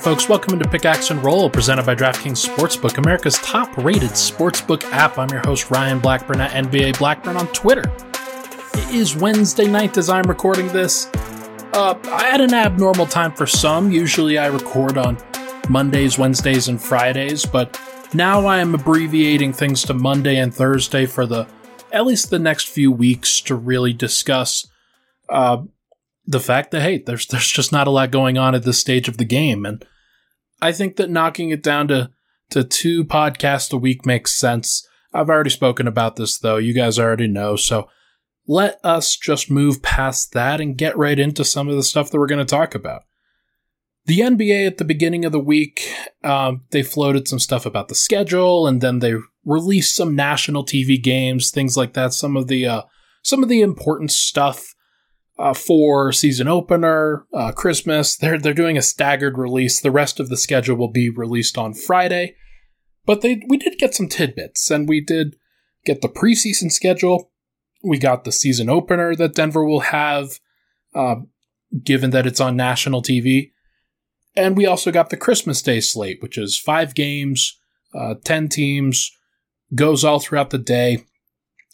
Right, 0.00 0.04
folks, 0.14 0.30
welcome 0.30 0.54
into 0.54 0.66
Pickaxe 0.66 1.10
and 1.10 1.22
Roll, 1.22 1.50
presented 1.50 1.84
by 1.84 1.94
DraftKings 1.94 2.48
Sportsbook, 2.48 2.96
America's 2.96 3.36
top 3.40 3.76
rated 3.76 4.12
sportsbook 4.12 4.82
app. 4.92 5.18
I'm 5.18 5.28
your 5.28 5.40
host, 5.40 5.70
Ryan 5.70 5.98
Blackburn 5.98 6.40
at 6.40 6.52
NBA 6.52 6.98
Blackburn 6.98 7.36
on 7.36 7.46
Twitter. 7.48 7.82
It 8.72 8.94
is 8.94 9.14
Wednesday 9.14 9.66
night 9.66 9.98
as 9.98 10.08
I'm 10.08 10.22
recording 10.22 10.68
this. 10.68 11.10
Uh, 11.74 11.98
I 12.04 12.24
had 12.30 12.40
an 12.40 12.54
abnormal 12.54 13.04
time 13.04 13.32
for 13.32 13.46
some. 13.46 13.90
Usually 13.90 14.38
I 14.38 14.46
record 14.46 14.96
on 14.96 15.18
Mondays, 15.68 16.16
Wednesdays, 16.16 16.68
and 16.68 16.80
Fridays, 16.80 17.44
but 17.44 17.78
now 18.14 18.46
I 18.46 18.60
am 18.60 18.74
abbreviating 18.74 19.52
things 19.52 19.82
to 19.82 19.92
Monday 19.92 20.38
and 20.38 20.54
Thursday 20.54 21.04
for 21.04 21.26
the 21.26 21.46
at 21.92 22.06
least 22.06 22.30
the 22.30 22.38
next 22.38 22.70
few 22.70 22.90
weeks 22.90 23.42
to 23.42 23.54
really 23.54 23.92
discuss 23.92 24.66
uh, 25.28 25.58
the 26.30 26.40
fact 26.40 26.70
that 26.70 26.82
hey, 26.82 26.98
there's 26.98 27.26
there's 27.26 27.48
just 27.50 27.72
not 27.72 27.86
a 27.86 27.90
lot 27.90 28.12
going 28.12 28.38
on 28.38 28.54
at 28.54 28.62
this 28.62 28.78
stage 28.78 29.08
of 29.08 29.18
the 29.18 29.24
game, 29.24 29.66
and 29.66 29.84
I 30.62 30.72
think 30.72 30.96
that 30.96 31.10
knocking 31.10 31.50
it 31.50 31.62
down 31.62 31.88
to 31.88 32.10
to 32.50 32.64
two 32.64 33.04
podcasts 33.04 33.72
a 33.72 33.76
week 33.76 34.06
makes 34.06 34.32
sense. 34.32 34.86
I've 35.12 35.28
already 35.28 35.50
spoken 35.50 35.88
about 35.88 36.16
this 36.16 36.38
though; 36.38 36.56
you 36.56 36.72
guys 36.72 36.98
already 36.98 37.26
know. 37.26 37.56
So 37.56 37.88
let 38.46 38.78
us 38.84 39.16
just 39.16 39.50
move 39.50 39.82
past 39.82 40.32
that 40.32 40.60
and 40.60 40.78
get 40.78 40.96
right 40.96 41.18
into 41.18 41.44
some 41.44 41.68
of 41.68 41.76
the 41.76 41.82
stuff 41.82 42.10
that 42.10 42.18
we're 42.18 42.26
going 42.26 42.44
to 42.44 42.44
talk 42.44 42.74
about. 42.74 43.02
The 44.06 44.20
NBA 44.20 44.66
at 44.66 44.78
the 44.78 44.84
beginning 44.84 45.24
of 45.24 45.32
the 45.32 45.38
week, 45.38 45.92
um, 46.24 46.62
they 46.70 46.82
floated 46.82 47.28
some 47.28 47.38
stuff 47.38 47.66
about 47.66 47.88
the 47.88 47.94
schedule, 47.94 48.66
and 48.68 48.80
then 48.80 49.00
they 49.00 49.14
released 49.44 49.96
some 49.96 50.14
national 50.14 50.64
TV 50.64 51.02
games, 51.02 51.50
things 51.50 51.76
like 51.76 51.94
that. 51.94 52.12
Some 52.12 52.36
of 52.36 52.46
the 52.46 52.66
uh, 52.66 52.82
some 53.22 53.42
of 53.42 53.48
the 53.48 53.62
important 53.62 54.12
stuff 54.12 54.74
uh, 55.40 55.54
for 55.54 56.12
season 56.12 56.46
opener, 56.48 57.26
uh, 57.32 57.50
Christmas. 57.52 58.16
They're 58.16 58.38
they're 58.38 58.52
doing 58.52 58.76
a 58.76 58.82
staggered 58.82 59.38
release. 59.38 59.80
The 59.80 59.90
rest 59.90 60.20
of 60.20 60.28
the 60.28 60.36
schedule 60.36 60.76
will 60.76 60.92
be 60.92 61.08
released 61.08 61.56
on 61.56 61.72
Friday, 61.72 62.36
but 63.06 63.22
they 63.22 63.42
we 63.48 63.56
did 63.56 63.78
get 63.78 63.94
some 63.94 64.08
tidbits, 64.08 64.70
and 64.70 64.88
we 64.88 65.00
did 65.00 65.36
get 65.86 66.02
the 66.02 66.08
preseason 66.08 66.70
schedule. 66.70 67.32
We 67.82 67.98
got 67.98 68.24
the 68.24 68.32
season 68.32 68.68
opener 68.68 69.16
that 69.16 69.34
Denver 69.34 69.64
will 69.64 69.80
have, 69.80 70.38
uh, 70.94 71.16
given 71.82 72.10
that 72.10 72.26
it's 72.26 72.40
on 72.40 72.54
national 72.54 73.02
TV, 73.02 73.52
and 74.36 74.58
we 74.58 74.66
also 74.66 74.92
got 74.92 75.08
the 75.08 75.16
Christmas 75.16 75.62
Day 75.62 75.80
slate, 75.80 76.20
which 76.20 76.36
is 76.36 76.58
five 76.58 76.94
games, 76.94 77.58
uh, 77.94 78.16
ten 78.24 78.50
teams, 78.50 79.10
goes 79.74 80.04
all 80.04 80.20
throughout 80.20 80.50
the 80.50 80.58
day. 80.58 81.06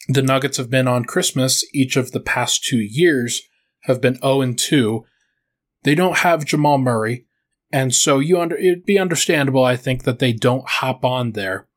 The 0.09 0.22
Nuggets 0.22 0.56
have 0.59 0.70
been 0.70 0.87
on 0.87 1.05
Christmas 1.05 1.64
each 1.75 1.97
of 1.97 2.12
the 2.12 2.20
past 2.20 2.64
two 2.64 2.78
years 2.78 3.42
have 3.87 4.01
been 4.01 4.17
0 4.17 4.41
and 4.41 4.59
2. 4.59 5.05
They 5.83 5.95
don't 5.95 6.19
have 6.19 6.45
Jamal 6.45 6.79
Murray, 6.79 7.27
and 7.73 7.95
so 7.95 8.19
you 8.19 8.41
under 8.41 8.56
it'd 8.56 8.84
be 8.84 8.98
understandable, 8.98 9.65
I 9.65 9.77
think, 9.77 10.05
that 10.05 10.19
they 10.19 10.33
don't 10.33 10.69
hop 10.69 11.05
on 11.05 11.33
there. 11.33 11.69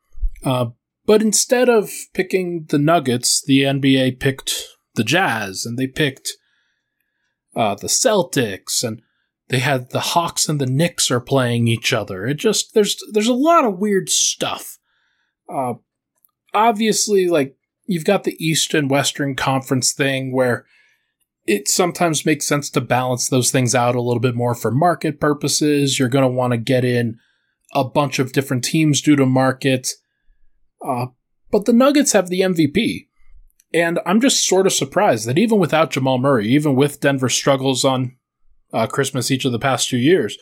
Uh, 0.43 0.67
but 1.05 1.21
instead 1.21 1.69
of 1.69 1.91
picking 2.13 2.65
the 2.69 2.79
Nuggets, 2.79 3.41
the 3.45 3.61
NBA 3.61 4.19
picked 4.19 4.63
the 4.95 5.03
Jazz, 5.03 5.65
and 5.65 5.77
they 5.77 5.87
picked 5.87 6.31
uh, 7.55 7.75
the 7.75 7.87
Celtics, 7.87 8.83
and 8.83 9.01
they 9.49 9.59
had 9.59 9.89
the 9.89 9.99
Hawks 9.99 10.47
and 10.47 10.61
the 10.61 10.67
Knicks 10.67 11.11
are 11.11 11.19
playing 11.19 11.67
each 11.67 11.91
other. 11.93 12.25
It 12.25 12.35
just 12.35 12.73
there's 12.73 12.97
there's 13.11 13.27
a 13.27 13.33
lot 13.33 13.65
of 13.65 13.79
weird 13.79 14.09
stuff. 14.09 14.77
Uh, 15.51 15.73
obviously, 16.53 17.27
like 17.27 17.55
you've 17.85 18.05
got 18.05 18.23
the 18.23 18.37
East 18.39 18.73
and 18.73 18.89
Western 18.89 19.35
Conference 19.35 19.93
thing 19.93 20.31
where 20.31 20.65
it 21.49 21.67
sometimes 21.67 22.27
makes 22.27 22.45
sense 22.45 22.69
to 22.69 22.79
balance 22.79 23.27
those 23.27 23.49
things 23.49 23.73
out 23.73 23.95
a 23.95 24.01
little 24.01 24.19
bit 24.19 24.35
more 24.35 24.53
for 24.53 24.69
market 24.69 25.19
purposes. 25.19 25.97
You're 25.97 26.07
going 26.07 26.21
to 26.21 26.29
want 26.29 26.51
to 26.51 26.57
get 26.57 26.85
in 26.85 27.17
a 27.73 27.83
bunch 27.83 28.19
of 28.19 28.33
different 28.33 28.63
teams 28.63 29.01
due 29.01 29.15
to 29.15 29.25
market. 29.25 29.89
Uh, 30.85 31.07
but 31.49 31.65
the 31.65 31.73
Nuggets 31.73 32.11
have 32.11 32.29
the 32.29 32.41
MVP. 32.41 33.07
And 33.73 33.99
I'm 34.05 34.21
just 34.21 34.47
sort 34.47 34.67
of 34.67 34.73
surprised 34.73 35.27
that 35.27 35.39
even 35.39 35.57
without 35.57 35.89
Jamal 35.89 36.19
Murray, 36.19 36.47
even 36.49 36.75
with 36.75 36.99
Denver's 36.99 37.33
struggles 37.33 37.83
on 37.83 38.15
uh, 38.71 38.85
Christmas 38.85 39.31
each 39.31 39.43
of 39.43 39.51
the 39.51 39.57
past 39.57 39.89
two 39.89 39.97
years, 39.97 40.37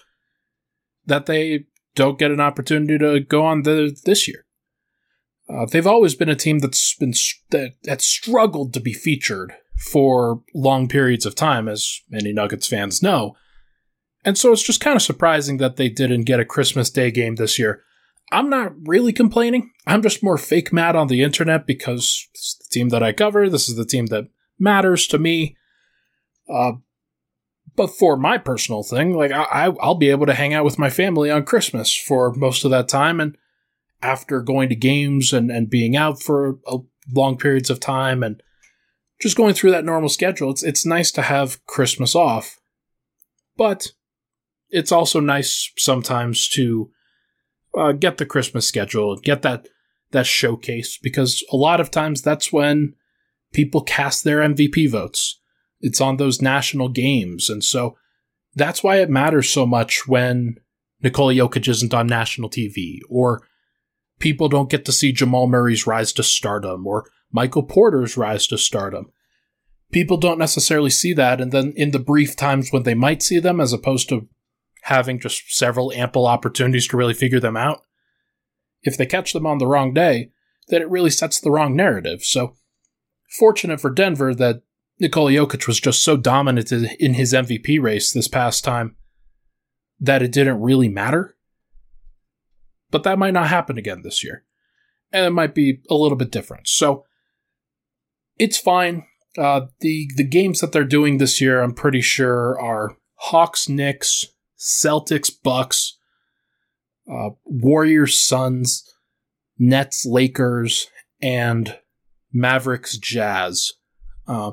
that 1.06 1.26
they 1.26 1.68
don't 1.96 2.20
get 2.20 2.32
an 2.32 2.42
opportunity 2.42 2.98
to 2.98 3.22
go 3.22 3.46
on 3.46 3.62
the, 3.62 3.98
this 4.04 4.28
year. 4.28 4.46
Uh, 5.48 5.66
they've 5.72 5.88
always 5.88 6.16
been 6.16 6.28
a 6.28 6.36
team 6.36 6.60
that's 6.60 6.96
been 6.96 7.14
that, 7.52 7.76
that's 7.84 8.06
struggled 8.06 8.74
to 8.74 8.82
be 8.82 8.92
featured 8.92 9.54
for 9.78 10.42
long 10.54 10.88
periods 10.88 11.26
of 11.26 11.36
time, 11.36 11.68
as 11.68 12.02
many 12.10 12.34
Nuggets 12.34 12.68
fans 12.68 13.02
know. 13.02 13.36
And 14.26 14.38
so 14.38 14.52
it's 14.52 14.64
just 14.64 14.82
kind 14.82 14.96
of 14.96 15.02
surprising 15.02 15.58
that 15.58 15.78
they 15.78 15.90
didn't 15.90 16.24
get 16.24 16.40
a 16.40 16.46
Christmas 16.46 16.90
Day 16.90 17.12
game 17.12 17.36
this 17.36 17.58
year. 17.58 17.84
I'm 18.32 18.50
not 18.50 18.74
really 18.86 19.14
complaining. 19.14 19.72
I'm 19.86 20.02
just 20.02 20.24
more 20.24 20.38
fake 20.38 20.74
mad 20.74 20.96
on 20.96 21.08
the 21.08 21.24
internet 21.24 21.66
because 21.66 22.28
it's 22.34 22.58
the 22.58 22.74
team 22.74 22.90
that 22.90 23.04
I 23.04 23.14
cover. 23.14 23.50
This 23.50 23.70
is 23.70 23.76
the 23.76 23.86
team 23.86 24.08
that 24.08 24.26
matters 24.60 25.08
to 25.08 25.18
me. 25.18 25.56
Uh, 26.52 26.74
but 27.76 27.92
for 27.92 28.18
my 28.18 28.38
personal 28.38 28.84
thing, 28.84 29.16
like 29.16 29.32
I, 29.32 29.72
I'll 29.80 29.96
be 29.96 30.10
able 30.10 30.26
to 30.26 30.34
hang 30.34 30.54
out 30.54 30.66
with 30.66 30.80
my 30.80 30.90
family 30.90 31.30
on 31.32 31.46
Christmas 31.46 31.96
for 31.96 32.34
most 32.34 32.66
of 32.66 32.72
that 32.72 32.90
time, 32.90 33.22
and 33.22 33.38
after 34.02 34.42
going 34.42 34.70
to 34.70 34.76
games 34.76 35.32
and, 35.32 35.50
and 35.52 35.70
being 35.70 35.96
out 35.96 36.22
for 36.22 36.60
a, 36.68 36.78
long 37.14 37.38
periods 37.38 37.70
of 37.70 37.80
time 37.80 38.22
and 38.22 38.44
just 39.20 39.38
going 39.38 39.54
through 39.54 39.72
that 39.72 39.86
normal 39.86 40.10
schedule, 40.10 40.52
it's 40.52 40.64
it's 40.64 40.86
nice 40.86 41.12
to 41.12 41.22
have 41.22 41.64
Christmas 41.66 42.16
off. 42.16 42.60
But 43.56 43.92
it's 44.70 44.92
also 44.92 45.20
nice 45.20 45.72
sometimes 45.78 46.48
to 46.50 46.92
uh, 47.76 47.92
get 47.94 48.18
the 48.18 48.26
Christmas 48.26 48.68
schedule, 48.68 49.16
get 49.18 49.42
that 49.42 49.68
that 50.12 50.26
showcase 50.26 50.98
because 50.98 51.44
a 51.52 51.58
lot 51.58 51.82
of 51.82 51.92
times 51.92 52.22
that's 52.22 52.52
when 52.54 52.94
people 53.54 53.82
cast 53.82 54.24
their 54.24 54.40
MVP 54.40 54.90
votes. 54.90 55.40
It's 55.80 56.02
on 56.02 56.18
those 56.18 56.42
national 56.42 56.90
games, 56.90 57.50
and 57.50 57.64
so 57.64 57.98
that's 58.56 58.84
why 58.84 58.98
it 58.98 59.10
matters 59.10 59.50
so 59.50 59.66
much 59.66 60.08
when 60.08 60.58
Nikola 61.04 61.34
Jokic 61.34 61.68
isn't 61.68 61.94
on 61.94 62.08
national 62.08 62.50
TV, 62.50 63.00
or 63.10 63.44
people 64.20 64.50
don't 64.50 64.72
get 64.72 64.86
to 64.86 64.92
see 64.92 65.12
Jamal 65.12 65.48
Murray's 65.48 65.86
rise 65.86 66.12
to 66.14 66.24
stardom, 66.24 66.88
or 66.88 67.06
Michael 67.32 67.64
Porter's 67.64 68.18
rise 68.18 68.48
to 68.48 68.58
stardom. 68.58 69.12
People 69.92 70.18
don't 70.18 70.40
necessarily 70.40 70.90
see 70.90 71.14
that, 71.14 71.40
and 71.40 71.52
then 71.52 71.74
in 71.76 71.92
the 71.92 72.00
brief 72.00 72.36
times 72.36 72.72
when 72.72 72.84
they 72.84 72.94
might 72.94 73.24
see 73.24 73.40
them, 73.40 73.62
as 73.62 73.74
opposed 73.74 74.10
to 74.10 74.28
having 74.84 75.20
just 75.20 75.56
several 75.56 75.92
ample 75.94 76.28
opportunities 76.28 76.88
to 76.88 76.98
really 76.98 77.14
figure 77.14 77.40
them 77.40 77.58
out, 77.58 77.82
if 78.84 78.98
they 78.98 79.06
catch 79.06 79.34
them 79.34 79.46
on 79.46 79.58
the 79.58 79.68
wrong 79.68 79.94
day, 79.94 80.32
then 80.68 80.82
it 80.82 80.90
really 80.90 81.10
sets 81.10 81.40
the 81.40 81.52
wrong 81.52 81.76
narrative. 81.76 82.24
So, 82.24 82.56
fortunate 83.38 83.80
for 83.80 83.90
Denver 83.90 84.34
that 84.36 84.62
Nikola 85.00 85.32
Jokic 85.32 85.68
was 85.68 85.80
just 85.80 86.04
so 86.04 86.18
dominant 86.18 86.72
in 86.72 87.14
his 87.14 87.34
MVP 87.34 87.82
race 87.82 88.12
this 88.12 88.28
past 88.28 88.64
time 88.64 88.96
that 90.00 90.22
it 90.22 90.32
didn't 90.32 90.62
really 90.62 90.90
matter. 90.90 91.36
But 92.90 93.04
that 93.04 93.20
might 93.20 93.34
not 93.34 93.48
happen 93.48 93.78
again 93.78 94.02
this 94.04 94.24
year. 94.24 94.44
And 95.12 95.26
it 95.26 95.32
might 95.32 95.56
be 95.56 95.82
a 95.90 95.96
little 95.96 96.18
bit 96.18 96.32
different. 96.32 96.68
So, 96.68 97.06
it's 98.40 98.58
fine. 98.58 99.06
Uh, 99.38 99.68
the 99.82 100.10
the 100.16 100.28
games 100.28 100.62
that 100.62 100.72
they're 100.72 100.84
doing 100.84 101.18
this 101.18 101.40
year, 101.40 101.62
I'm 101.62 101.74
pretty 101.74 102.02
sure, 102.02 102.60
are 102.60 102.98
Hawks, 103.16 103.70
Knicks, 103.70 104.26
Celtics, 104.58 105.32
Bucks, 105.44 105.98
uh, 107.12 107.30
Warriors, 107.46 108.20
Suns, 108.20 108.84
Nets, 109.60 110.06
Lakers, 110.06 110.88
and 111.22 111.78
Mavericks, 112.34 112.98
Jazz. 112.98 113.74
Uh, 114.28 114.52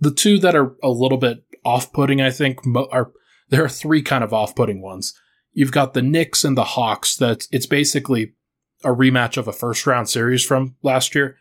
the 0.00 0.12
two 0.12 0.38
that 0.38 0.54
are 0.54 0.76
a 0.82 0.90
little 0.90 1.18
bit 1.18 1.44
off-putting, 1.64 2.20
I 2.20 2.30
think, 2.30 2.60
are 2.90 3.12
there 3.48 3.64
are 3.64 3.68
three 3.68 4.02
kind 4.02 4.22
of 4.24 4.32
off-putting 4.32 4.82
ones. 4.82 5.18
You've 5.52 5.72
got 5.72 5.94
the 5.94 6.02
Knicks 6.02 6.44
and 6.44 6.56
the 6.56 6.64
Hawks. 6.64 7.16
That 7.16 7.46
it's 7.50 7.66
basically 7.66 8.34
a 8.82 8.88
rematch 8.88 9.36
of 9.36 9.48
a 9.48 9.52
first-round 9.52 10.08
series 10.08 10.44
from 10.44 10.76
last 10.82 11.14
year, 11.14 11.36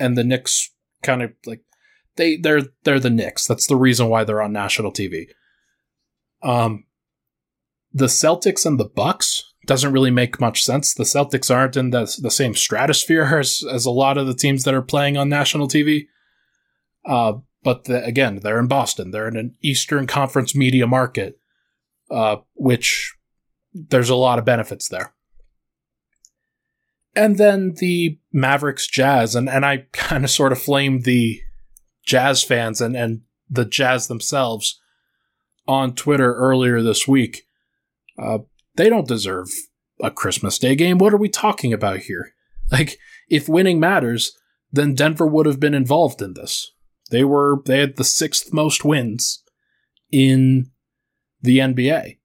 and 0.00 0.16
the 0.16 0.24
Knicks 0.24 0.70
kind 1.02 1.22
of 1.22 1.32
like 1.46 1.60
they 2.16 2.36
they're 2.36 2.62
they're 2.84 2.98
the 2.98 3.10
Knicks. 3.10 3.46
That's 3.46 3.66
the 3.66 3.76
reason 3.76 4.08
why 4.08 4.24
they're 4.24 4.42
on 4.42 4.52
national 4.52 4.92
TV. 4.92 5.26
Um, 6.42 6.84
the 7.92 8.06
Celtics 8.06 8.66
and 8.66 8.80
the 8.80 8.86
Bucks 8.86 9.44
doesn't 9.66 9.92
really 9.92 10.10
make 10.10 10.40
much 10.40 10.62
sense. 10.64 10.94
The 10.94 11.04
Celtics 11.04 11.54
aren't 11.54 11.76
in 11.76 11.90
the 11.90 12.12
the 12.20 12.30
same 12.30 12.54
stratosphere 12.54 13.24
as 13.38 13.62
as 13.70 13.86
a 13.86 13.90
lot 13.90 14.18
of 14.18 14.26
the 14.26 14.34
teams 14.34 14.64
that 14.64 14.74
are 14.74 14.82
playing 14.82 15.16
on 15.16 15.28
national 15.28 15.68
TV. 15.68 16.06
Uh, 17.04 17.34
but 17.62 17.84
the, 17.84 18.02
again, 18.04 18.40
they're 18.42 18.58
in 18.58 18.68
Boston. 18.68 19.10
They're 19.10 19.28
in 19.28 19.36
an 19.36 19.54
Eastern 19.62 20.06
Conference 20.06 20.54
media 20.54 20.86
market, 20.86 21.38
uh, 22.10 22.36
which 22.54 23.14
there's 23.74 24.10
a 24.10 24.14
lot 24.14 24.38
of 24.38 24.44
benefits 24.44 24.88
there 24.88 25.12
and 27.14 27.38
then 27.38 27.74
the 27.76 28.18
Mavericks 28.32 28.86
Jazz, 28.86 29.34
and, 29.34 29.48
and 29.48 29.64
I 29.64 29.86
kind 29.92 30.24
of 30.24 30.30
sort 30.30 30.52
of 30.52 30.60
flamed 30.60 31.04
the 31.04 31.40
Jazz 32.04 32.42
fans 32.42 32.80
and, 32.80 32.96
and 32.96 33.22
the 33.48 33.64
Jazz 33.64 34.06
themselves 34.06 34.80
on 35.66 35.94
Twitter 35.94 36.34
earlier 36.34 36.82
this 36.82 37.06
week. 37.06 37.46
Uh, 38.18 38.38
they 38.76 38.88
don't 38.88 39.08
deserve 39.08 39.48
a 40.02 40.10
Christmas 40.10 40.58
Day 40.58 40.74
game. 40.74 40.98
What 40.98 41.12
are 41.12 41.18
we 41.18 41.28
talking 41.28 41.72
about 41.72 42.00
here? 42.00 42.34
Like, 42.72 42.98
if 43.28 43.48
winning 43.48 43.80
matters, 43.80 44.38
then 44.70 44.94
Denver 44.94 45.26
would 45.26 45.46
have 45.46 45.58
been 45.58 45.74
involved 45.74 46.22
in 46.22 46.34
this. 46.34 46.70
They 47.10 47.24
were 47.24 47.62
they 47.66 47.80
had 47.80 47.96
the 47.96 48.04
sixth 48.04 48.52
most 48.52 48.84
wins 48.84 49.42
in 50.12 50.70
the 51.42 51.58
NBA. 51.58 52.18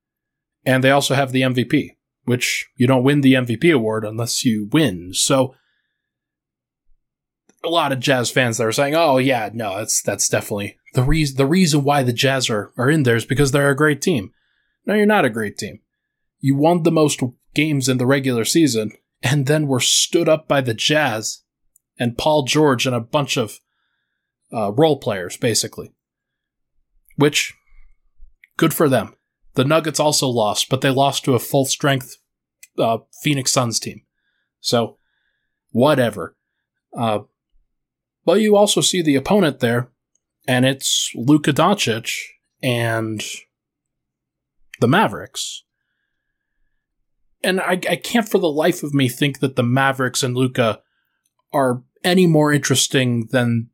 And 0.65 0.83
they 0.83 0.91
also 0.91 1.15
have 1.15 1.31
the 1.31 1.41
MVP, 1.41 1.94
which 2.25 2.68
you 2.75 2.88
don't 2.88 3.04
win 3.04 3.22
the 3.22 3.33
MVP 3.33 3.74
award 3.74 4.04
unless 4.04 4.44
you 4.44 4.69
win. 4.72 5.13
So 5.13 5.56
a 7.63 7.69
lot 7.69 7.92
of 7.92 8.00
Jazz 8.00 8.30
fans 8.30 8.57
that 8.57 8.68
are 8.68 8.72
saying, 8.72 8.95
"Oh 8.95 9.18
yeah, 9.18 9.50
no, 9.54 9.77
that's 9.77 10.01
that's 10.01 10.30
definitely 10.30 10.77
the 10.94 11.04
reason 11.04 11.38
the 11.38 11.48
reason 11.48 11.83
why 11.83 12.04
the 12.04 12.13
Jazz 12.13 12.50
are, 12.50 12.72
are 12.77 12.89
in 12.89 13.04
there 13.04 13.16
is 13.16 13.25
because 13.25 13.51
they're 13.51 13.69
a 13.69 13.75
great 13.75 14.01
team." 14.01 14.31
No, 14.86 14.94
you're 14.94 15.06
not 15.06 15.25
a 15.25 15.31
great 15.31 15.57
team. 15.57 15.80
You 16.39 16.56
won 16.56 16.83
the 16.83 16.92
most 16.92 17.22
games 17.56 17.89
in 17.89 17.98
the 17.98 18.06
regular 18.06 18.45
season 18.45 18.92
and 19.24 19.48
then 19.48 19.68
were 19.68 19.80
stood 19.80 20.30
up 20.30 20.48
by 20.48 20.62
the 20.62 20.75
Jazz 20.75 21.42
and 21.98 22.18
Paul 22.18 22.44
George 22.44 22.86
and 22.86 22.95
a 22.95 23.00
bunch 23.00 23.38
of 23.38 23.60
uh, 24.54 24.71
role 24.74 25.00
players, 25.00 25.38
basically. 25.38 25.92
Which, 27.16 27.54
good 28.57 28.74
for 28.74 28.88
them. 28.89 29.16
The 29.56 29.66
Nuggets 29.66 30.00
also 30.00 30.28
lost, 30.28 30.69
but 30.69 30.81
they 30.81 30.90
lost 30.90 31.24
to 31.25 31.34
a 31.34 31.40
full 31.40 31.66
strength 31.66 32.18
uh, 32.78 33.00
Phoenix 33.24 33.52
Suns 33.52 33.80
team. 33.80 34.02
So, 34.60 34.98
whatever. 35.72 36.36
Uh, 36.96 37.19
but 38.25 38.42
you 38.42 38.56
also 38.56 38.81
see 38.81 39.02
the 39.02 39.16
opponent 39.16 39.60
there, 39.60 39.90
and 40.48 40.66
it's 40.66 41.12
Luka 41.16 41.54
Doncic 41.54 42.12
and 42.62 43.24
the 44.80 44.88
Mavericks. 44.88 45.63
And 47.44 47.62
I, 47.62 47.74
I 47.90 47.96
can't 47.96 48.28
for 48.28 48.40
the 48.40 48.48
life 48.48 48.81
of 48.84 48.94
me 48.94 49.07
think 49.07 49.40
that 49.40 49.56
the 49.56 49.63
Mavericks 49.63 50.24
and 50.24 50.36
Luka 50.36 50.81
are 51.54 51.84
any 52.04 52.25
more 52.25 52.52
interesting 52.52 53.28
than 53.31 53.69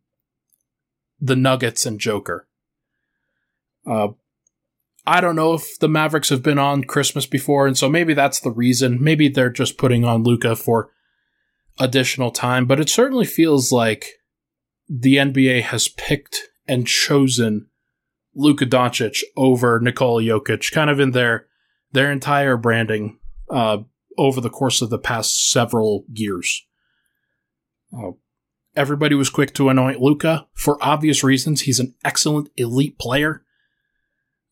the 1.20 1.36
Nuggets 1.36 1.86
and 1.86 2.00
Joker. 2.00 2.48
Uh, 3.90 4.10
I 5.06 5.20
don't 5.20 5.36
know 5.36 5.54
if 5.54 5.80
the 5.80 5.88
Mavericks 5.88 6.30
have 6.30 6.44
been 6.44 6.60
on 6.60 6.84
Christmas 6.84 7.26
before, 7.26 7.66
and 7.66 7.78
so 7.78 7.90
maybe 7.90 8.14
that's 8.14 8.40
the 8.40 8.52
reason. 8.52 9.04
Maybe 9.04 9.30
they're 9.30 9.50
just 9.50 9.78
putting 9.78 10.06
on 10.06 10.24
Luka 10.24 10.56
for 10.56 10.92
additional 11.80 12.32
time, 12.32 12.66
but 12.66 12.80
it 12.80 12.90
certainly 12.90 13.26
feels 13.26 13.72
like 13.72 14.06
the 14.88 15.16
NBA 15.16 15.64
has 15.64 15.88
picked 15.88 16.50
and 16.68 16.86
chosen 16.86 17.68
Luka 18.36 18.66
Doncic 18.66 19.22
over 19.36 19.80
Nikola 19.80 20.22
Jokic, 20.22 20.72
kind 20.72 20.90
of 20.90 21.00
in 21.00 21.12
their 21.12 21.48
their 21.92 22.12
entire 22.12 22.56
branding 22.56 23.20
uh, 23.50 23.80
over 24.18 24.40
the 24.40 24.50
course 24.50 24.82
of 24.82 24.90
the 24.90 25.00
past 25.00 25.50
several 25.50 26.06
years. 26.12 26.66
Uh, 27.94 28.12
everybody 28.76 29.16
was 29.16 29.30
quick 29.30 29.54
to 29.54 29.70
anoint 29.70 30.00
Luka 30.00 30.48
for 30.54 30.78
obvious 30.82 31.24
reasons. 31.24 31.62
He's 31.62 31.80
an 31.80 31.96
excellent 32.06 32.50
elite 32.56 32.98
player. 32.98 33.44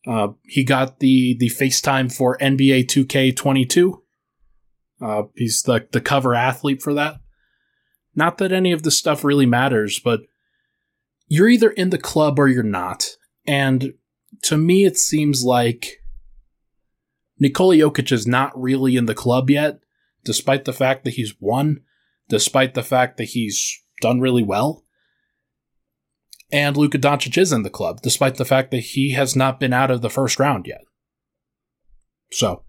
Uh, 0.06 0.28
he 0.44 0.64
got 0.64 1.00
the 1.00 1.36
the 1.38 1.48
FaceTime 1.48 2.14
for 2.14 2.38
NBA 2.38 2.86
2K22. 2.86 4.00
Uh, 5.00 5.22
he's 5.34 5.62
the 5.62 5.86
the 5.92 6.00
cover 6.00 6.34
athlete 6.34 6.82
for 6.82 6.94
that. 6.94 7.20
Not 8.14 8.38
that 8.38 8.52
any 8.52 8.72
of 8.72 8.82
this 8.82 8.98
stuff 8.98 9.24
really 9.24 9.46
matters, 9.46 9.98
but 9.98 10.20
you're 11.28 11.48
either 11.48 11.70
in 11.70 11.90
the 11.90 11.98
club 11.98 12.38
or 12.38 12.48
you're 12.48 12.62
not. 12.62 13.06
And 13.46 13.94
to 14.42 14.56
me, 14.56 14.84
it 14.84 14.98
seems 14.98 15.44
like 15.44 16.02
Nikola 17.38 17.76
Jokic 17.76 18.12
is 18.12 18.26
not 18.26 18.58
really 18.60 18.96
in 18.96 19.06
the 19.06 19.14
club 19.14 19.48
yet, 19.48 19.80
despite 20.24 20.64
the 20.64 20.72
fact 20.72 21.04
that 21.04 21.14
he's 21.14 21.34
won, 21.40 21.80
despite 22.28 22.74
the 22.74 22.82
fact 22.82 23.16
that 23.16 23.30
he's 23.30 23.80
done 24.00 24.20
really 24.20 24.42
well. 24.42 24.84
And 26.52 26.76
Luka 26.76 26.98
Doncic 26.98 27.38
is 27.38 27.52
in 27.52 27.62
the 27.62 27.70
club, 27.70 28.00
despite 28.02 28.36
the 28.36 28.44
fact 28.44 28.70
that 28.70 28.80
he 28.80 29.12
has 29.12 29.36
not 29.36 29.60
been 29.60 29.72
out 29.72 29.90
of 29.90 30.02
the 30.02 30.10
first 30.10 30.38
round 30.38 30.66
yet. 30.66 30.82
So, 32.32 32.64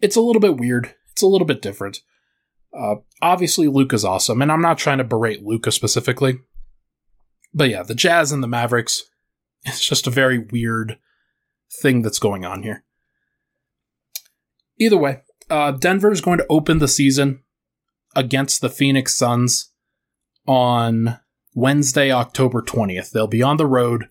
it's 0.00 0.16
a 0.16 0.20
little 0.20 0.40
bit 0.40 0.56
weird. 0.56 0.94
It's 1.12 1.22
a 1.22 1.26
little 1.26 1.46
bit 1.46 1.62
different. 1.62 2.00
Uh, 2.76 2.96
obviously, 3.20 3.68
Luka's 3.68 4.04
awesome, 4.04 4.42
and 4.42 4.50
I'm 4.50 4.62
not 4.62 4.78
trying 4.78 4.98
to 4.98 5.04
berate 5.04 5.42
Luka 5.42 5.70
specifically. 5.70 6.40
But 7.54 7.68
yeah, 7.68 7.82
the 7.82 7.94
Jazz 7.94 8.32
and 8.32 8.42
the 8.42 8.48
Mavericks, 8.48 9.04
it's 9.64 9.86
just 9.86 10.06
a 10.06 10.10
very 10.10 10.38
weird 10.38 10.98
thing 11.80 12.02
that's 12.02 12.18
going 12.18 12.44
on 12.44 12.62
here. 12.62 12.84
Either 14.78 14.96
way, 14.96 15.20
uh, 15.48 15.72
Denver 15.72 16.10
is 16.10 16.20
going 16.20 16.38
to 16.38 16.46
open 16.48 16.78
the 16.78 16.88
season 16.88 17.42
against 18.16 18.60
the 18.60 18.70
Phoenix 18.70 19.14
Suns 19.14 19.70
on 20.46 21.18
Wednesday, 21.54 22.10
October 22.10 22.62
20th. 22.62 23.10
They'll 23.10 23.26
be 23.26 23.42
on 23.42 23.56
the 23.56 23.66
road, 23.66 24.08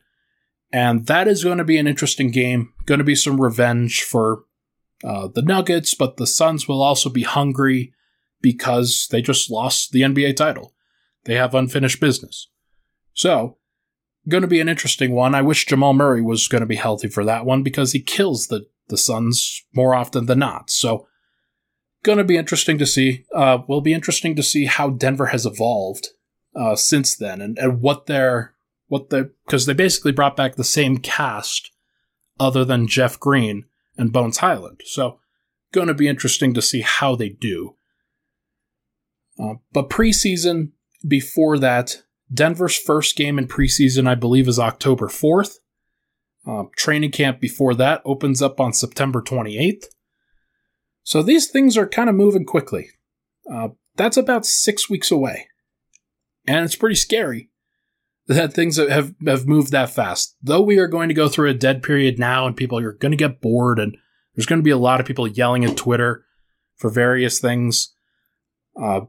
and 0.72 1.08
that 1.08 1.28
is 1.28 1.44
going 1.44 1.58
to 1.58 1.64
be 1.64 1.78
an 1.78 1.88
interesting 1.88 2.32
game. 2.32 2.74
Going 2.86 3.00
to 3.00 3.04
be 3.04 3.16
some 3.16 3.42
revenge 3.42 4.04
for 4.04 4.44
uh, 5.04 5.28
the 5.28 5.42
Nuggets, 5.42 5.94
but 5.94 6.18
the 6.18 6.28
Suns 6.28 6.68
will 6.68 6.82
also 6.82 7.10
be 7.10 7.24
hungry 7.24 7.94
because 8.42 9.08
they 9.12 9.22
just 9.22 9.50
lost 9.50 9.92
the 9.92 10.02
NBA 10.02 10.36
title. 10.36 10.74
They 11.26 11.36
have 11.36 11.54
unfinished 11.54 12.00
business. 12.00 12.48
So, 13.14 13.58
going 14.28 14.42
to 14.42 14.48
be 14.48 14.60
an 14.60 14.70
interesting 14.70 15.12
one. 15.12 15.36
I 15.36 15.42
wish 15.42 15.66
Jamal 15.66 15.94
Murray 15.94 16.22
was 16.22 16.48
going 16.48 16.62
to 16.62 16.68
be 16.68 16.76
healthy 16.76 17.08
for 17.08 17.24
that 17.26 17.46
one 17.46 17.64
because 17.64 17.92
he 17.92 18.02
kills 18.02 18.48
the, 18.48 18.68
the 18.88 18.98
Suns 18.98 19.64
more 19.74 19.94
often 19.96 20.26
than 20.26 20.40
not. 20.40 20.70
So, 20.70 21.08
going 22.04 22.18
to 22.18 22.24
be 22.24 22.38
interesting 22.38 22.78
to 22.78 22.86
see. 22.86 23.26
Uh, 23.34 23.60
will 23.68 23.82
be 23.82 23.94
interesting 23.94 24.36
to 24.36 24.44
see 24.44 24.66
how 24.66 24.90
Denver 24.90 25.28
has 25.28 25.46
evolved 25.46 26.10
uh, 26.56 26.76
since 26.76 27.16
then 27.16 27.42
and, 27.42 27.58
and 27.58 27.82
what 27.82 28.06
they're 28.06 28.54
what 28.88 29.10
they 29.10 29.24
because 29.46 29.66
they 29.66 29.74
basically 29.74 30.12
brought 30.12 30.36
back 30.36 30.56
the 30.56 30.64
same 30.64 30.98
cast 30.98 31.72
other 32.40 32.66
than 32.66 32.88
Jeff 32.88 33.20
Green 33.20 33.66
and 33.98 34.12
Bones 34.12 34.40
Hyland. 34.40 34.82
So, 34.84 35.20
going 35.72 35.88
to 35.88 35.94
be 35.94 36.08
interesting 36.08 36.54
to 36.54 36.62
see 36.62 36.82
how 36.82 37.16
they 37.16 37.30
do. 37.30 37.76
Uh, 39.42 39.56
but 39.72 39.90
preseason 39.90 40.72
before 41.08 41.58
that, 41.60 42.04
Denver's 42.34 42.78
first 42.78 43.16
game 43.16 43.40
in 43.40 43.48
preseason, 43.48 44.08
I 44.08 44.16
believe, 44.16 44.48
is 44.48 44.60
October 44.60 45.08
4th. 45.08 45.60
Uh, 46.46 46.64
training 46.76 47.12
camp 47.12 47.40
before 47.40 47.76
that 47.76 48.02
opens 48.04 48.42
up 48.42 48.60
on 48.60 48.74
September 48.74 49.22
28th. 49.22 49.86
So 51.04 51.22
these 51.22 51.48
things 51.50 51.78
are 51.78 51.88
kind 51.88 52.10
of 52.10 52.16
moving 52.16 52.46
quickly. 52.46 52.90
Uh, 53.52 53.70
that's 53.96 54.18
about 54.18 54.46
six 54.46 54.90
weeks 54.90 55.12
away. 55.12 55.48
And 56.48 56.66
it's 56.66 56.76
pretty 56.76 56.96
scary 56.96 57.50
that 58.28 58.54
things 58.54 58.78
have, 58.78 59.14
have 59.26 59.48
moved 59.48 59.72
that 59.72 59.90
fast. 59.90 60.36
Though 60.42 60.62
we 60.62 60.78
are 60.78 60.88
going 60.88 61.10
to 61.10 61.16
go 61.16 61.28
through 61.28 61.50
a 61.50 61.56
dead 61.56 61.84
period 61.84 62.20
now 62.20 62.48
and 62.48 62.56
people 62.56 62.78
are 62.80 62.94
going 62.94 63.12
to 63.12 63.18
get 63.18 63.42
bored 63.42 63.80
and 63.80 63.98
there's 64.36 64.46
going 64.46 64.60
to 64.60 64.64
be 64.64 64.70
a 64.70 64.78
lot 64.78 65.00
of 65.00 65.06
people 65.06 65.28
yelling 65.28 65.66
at 65.66 65.78
Twitter 65.78 66.26
for 66.76 66.90
various 66.90 67.40
things. 67.40 67.94
Uh, 68.82 69.02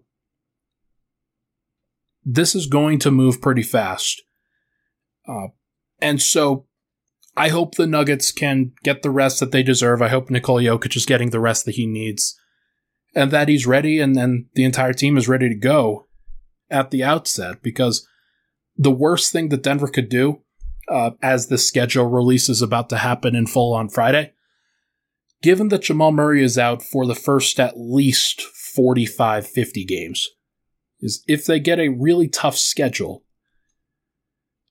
this 2.24 2.54
is 2.54 2.66
going 2.66 2.98
to 3.00 3.10
move 3.10 3.40
pretty 3.40 3.62
fast. 3.62 4.22
Uh, 5.28 5.48
and 6.00 6.20
so 6.20 6.66
I 7.36 7.48
hope 7.48 7.74
the 7.74 7.86
Nuggets 7.86 8.32
can 8.32 8.72
get 8.82 9.02
the 9.02 9.10
rest 9.10 9.40
that 9.40 9.52
they 9.52 9.62
deserve. 9.62 10.02
I 10.02 10.08
hope 10.08 10.30
Nikola 10.30 10.62
Jokic 10.62 10.96
is 10.96 11.06
getting 11.06 11.30
the 11.30 11.40
rest 11.40 11.64
that 11.64 11.76
he 11.76 11.86
needs 11.86 12.38
and 13.14 13.30
that 13.30 13.48
he's 13.48 13.66
ready 13.66 14.00
and 14.00 14.16
then 14.16 14.48
the 14.54 14.64
entire 14.64 14.92
team 14.92 15.16
is 15.16 15.28
ready 15.28 15.48
to 15.48 15.54
go 15.54 16.06
at 16.72 16.90
the 16.90 17.04
outset 17.04 17.62
because 17.62 18.06
the 18.76 18.90
worst 18.90 19.32
thing 19.32 19.50
that 19.50 19.62
Denver 19.62 19.88
could 19.88 20.08
do 20.08 20.42
uh, 20.88 21.10
as 21.22 21.46
the 21.46 21.58
schedule 21.58 22.06
release 22.06 22.48
is 22.48 22.62
about 22.62 22.88
to 22.88 22.98
happen 22.98 23.36
in 23.36 23.46
full 23.46 23.72
on 23.72 23.88
Friday, 23.88 24.32
given 25.42 25.68
that 25.68 25.82
Jamal 25.82 26.12
Murray 26.12 26.42
is 26.42 26.58
out 26.58 26.82
for 26.82 27.06
the 27.06 27.14
first 27.14 27.60
at 27.60 27.78
least 27.78 28.40
45, 28.40 29.46
50 29.46 29.84
games, 29.84 30.28
is 31.00 31.22
if 31.26 31.46
they 31.46 31.60
get 31.60 31.78
a 31.78 31.88
really 31.88 32.28
tough 32.28 32.56
schedule 32.56 33.24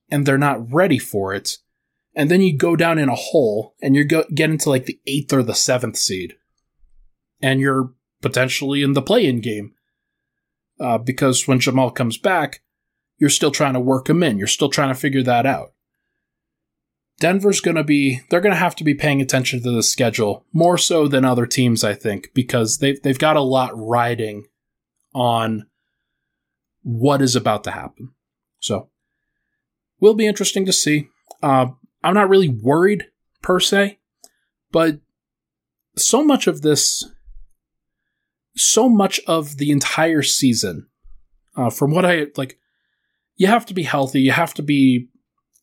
and 0.10 0.26
they're 0.26 0.38
not 0.38 0.72
ready 0.72 1.00
for 1.00 1.34
it, 1.34 1.58
and 2.14 2.30
then 2.30 2.42
you 2.42 2.58
go 2.58 2.76
down 2.76 2.98
in 2.98 3.08
a 3.08 3.16
hole 3.16 3.76
and 3.82 3.96
you 3.96 4.04
go 4.04 4.26
get 4.34 4.50
into 4.50 4.70
like 4.70 4.86
the 4.86 5.00
eighth 5.08 5.32
or 5.32 5.44
the 5.44 5.56
seventh 5.56 5.98
seed, 5.98 6.36
and 7.42 7.62
you're 7.62 7.94
potentially 8.22 8.84
in 8.84 8.94
the 8.94 9.02
play-in 9.02 9.40
game. 9.40 9.74
Uh, 10.82 10.98
because 10.98 11.48
when 11.48 11.60
Jamal 11.60 11.92
comes 11.92 12.18
back, 12.18 12.62
you're 13.18 13.30
still 13.30 13.52
trying 13.52 13.74
to 13.74 13.80
work 13.80 14.10
him 14.10 14.24
in. 14.24 14.38
You're 14.38 14.48
still 14.48 14.70
trying 14.70 14.90
to 14.90 15.00
figure 15.00 15.22
that 15.24 15.46
out. 15.46 15.74
Denver's 17.20 17.62
going 17.62 17.78
to 17.78 17.84
be, 17.84 18.22
they're 18.30 18.42
going 18.42 18.54
to 18.54 18.60
have 18.60 18.76
to 18.78 18.84
be 18.84 18.96
paying 18.96 19.22
attention 19.22 19.62
to 19.62 19.72
the 19.72 19.84
schedule 19.84 20.44
more 20.52 20.78
so 20.80 21.08
than 21.08 21.24
other 21.24 21.46
teams, 21.46 21.84
I 21.84 21.94
think, 21.94 22.32
because 22.34 22.80
they've, 22.80 23.00
they've 23.04 23.20
got 23.20 23.38
a 23.38 23.42
lot 23.42 23.72
riding 23.76 24.46
on 25.14 25.68
what 26.82 27.22
is 27.22 27.36
about 27.36 27.64
to 27.66 27.72
happen. 27.72 28.14
So, 28.60 28.90
will 30.00 30.16
be 30.16 30.26
interesting 30.26 30.66
to 30.66 30.74
see. 30.74 31.10
Uh, 31.44 31.68
I'm 32.04 32.16
not 32.16 32.30
really 32.30 32.50
worried 32.50 33.06
per 33.44 33.60
se, 33.60 34.00
but 34.72 35.00
so 35.96 36.24
much 36.24 36.48
of 36.48 36.64
this, 36.64 37.08
so 38.56 38.90
much 38.90 39.20
of 39.28 39.58
the 39.58 39.72
entire 39.72 40.22
season, 40.22 40.88
uh, 41.56 41.70
from 41.70 41.92
what 41.92 42.06
I 42.06 42.28
like, 42.38 42.58
you 43.36 43.48
have 43.48 43.66
to 43.68 43.74
be 43.74 43.84
healthy, 43.84 44.22
you 44.22 44.32
have 44.32 44.54
to 44.56 44.62
be 44.62 45.10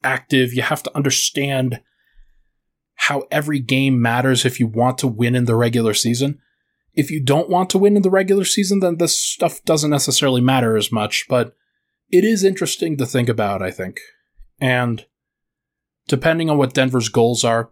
active, 0.03 0.53
you 0.53 0.63
have 0.63 0.83
to 0.85 0.97
understand 0.97 1.81
how 2.95 3.23
every 3.31 3.61
game 3.61 4.03
matters 4.03 4.45
if 4.45 4.59
you 4.59 4.67
want 4.67 4.99
to 4.99 5.07
win 5.07 5.35
in 5.35 5.45
the 5.45 5.55
regular 5.55 5.95
season. 5.95 6.39
If 6.95 7.11
you 7.11 7.23
don't 7.23 7.49
want 7.49 7.71
to 7.71 7.79
win 7.79 7.97
in 7.97 8.03
the 8.03 8.11
regular 8.11 8.45
season, 8.45 8.81
then 8.81 8.97
this 8.97 9.15
stuff 9.15 9.63
doesn't 9.65 9.91
necessarily 9.91 10.41
matter 10.41 10.77
as 10.77 10.91
much, 10.91 11.27
but 11.29 11.55
it 12.11 12.25
is 12.25 12.43
interesting 12.43 12.97
to 12.97 13.07
think 13.07 13.29
about, 13.29 13.63
I 13.63 13.71
think. 13.71 14.01
And 14.61 15.07
depending 16.09 16.51
on 16.51 16.59
what 16.59 16.75
Denver's 16.75 17.09
goals 17.09 17.45
are, 17.45 17.71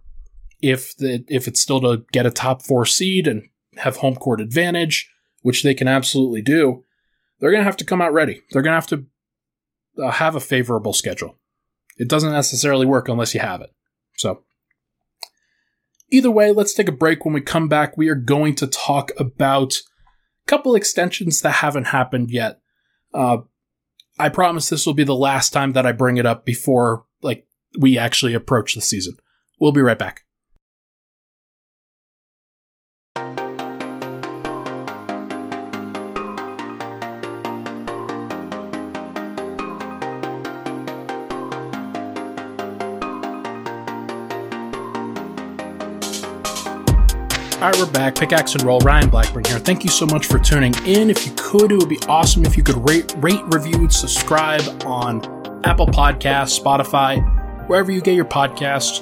if 0.63 0.97
the 0.97 1.25
if 1.29 1.49
it's 1.49 1.61
still 1.61 1.81
to 1.81 2.05
get 2.13 2.27
a 2.27 2.31
top 2.31 2.63
4 2.63 2.87
seed 2.87 3.27
and 3.27 3.49
have 3.79 3.97
home 3.97 4.17
court 4.17 4.41
advantage, 4.41 5.11
which 5.43 5.63
they 5.63 5.75
can 5.75 5.89
absolutely 5.89 6.43
do, 6.43 6.85
they're 7.39 7.51
going 7.51 7.61
to 7.61 7.67
have 7.67 7.77
to 7.79 7.85
come 7.85 8.01
out 8.01 8.13
ready. 8.13 8.43
They're 8.51 8.63
going 8.63 8.73
to 8.73 8.81
have 8.81 8.87
to 8.89 9.07
uh, 10.03 10.11
have 10.11 10.35
a 10.35 10.41
favorable 10.41 10.93
schedule. 10.93 11.37
It 11.99 12.09
doesn't 12.09 12.33
necessarily 12.33 12.87
work 12.87 13.09
unless 13.09 13.35
you 13.35 13.41
have 13.41 13.61
it. 13.61 13.71
So, 14.17 14.43
either 16.11 16.31
way, 16.31 16.53
let's 16.53 16.75
take 16.75 16.89
a 16.89 16.93
break. 16.93 17.25
When 17.25 17.35
we 17.35 17.41
come 17.41 17.69
back, 17.69 17.97
we 17.97 18.09
are 18.09 18.15
going 18.15 18.55
to 18.57 18.67
talk 18.67 19.13
about 19.19 19.75
a 19.77 20.47
couple 20.47 20.75
extensions 20.75 21.41
that 21.41 21.53
haven't 21.53 21.89
happened 21.89 22.31
yet. 22.31 22.61
Uh, 23.15 23.39
I 24.19 24.29
promise 24.29 24.69
this 24.69 24.87
will 24.87 24.95
be 24.95 25.05
the 25.05 25.15
last 25.15 25.53
time 25.53 25.73
that 25.73 25.87
I 25.87 25.93
bring 25.93 26.17
it 26.17 26.27
up 26.27 26.45
before 26.45 27.05
like 27.23 27.47
we 27.79 27.99
actually 27.99 28.35
approach 28.35 28.75
the 28.75 28.81
season. 28.81 29.17
We'll 29.61 29.73
be 29.73 29.81
right 29.81 29.99
back. 29.99 30.26
All 47.57 47.63
right, 47.63 47.79
we're 47.79 47.91
back. 47.91 48.17
Pickaxe 48.17 48.55
and 48.55 48.63
roll. 48.65 48.81
Ryan 48.81 49.09
Blackburn 49.09 49.45
here. 49.45 49.59
Thank 49.59 49.83
you 49.83 49.89
so 49.89 50.05
much 50.05 50.27
for 50.27 50.39
tuning 50.39 50.75
in. 50.85 51.09
If 51.09 51.27
you 51.27 51.33
could, 51.39 51.73
it 51.73 51.79
would 51.79 51.89
be 51.89 51.99
awesome 52.07 52.45
if 52.45 52.55
you 52.55 52.63
could 52.63 52.87
rate, 52.87 53.15
rate, 53.17 53.41
review, 53.47 53.89
subscribe 53.89 54.61
on 54.85 55.25
Apple 55.65 55.87
Podcasts, 55.87 56.61
Spotify, 56.61 57.17
wherever 57.67 57.91
you 57.91 58.03
get 58.03 58.15
your 58.15 58.27
podcasts. 58.27 59.01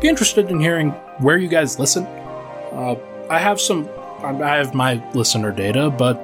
Be 0.00 0.08
interested 0.08 0.50
in 0.50 0.58
hearing 0.58 0.90
where 1.20 1.38
you 1.38 1.46
guys 1.46 1.78
listen. 1.78 2.02
Uh, 2.72 2.96
I 3.30 3.38
have 3.38 3.60
some. 3.60 3.88
I 4.24 4.56
have 4.56 4.74
my 4.74 4.94
listener 5.12 5.52
data, 5.52 5.88
but 5.88 6.16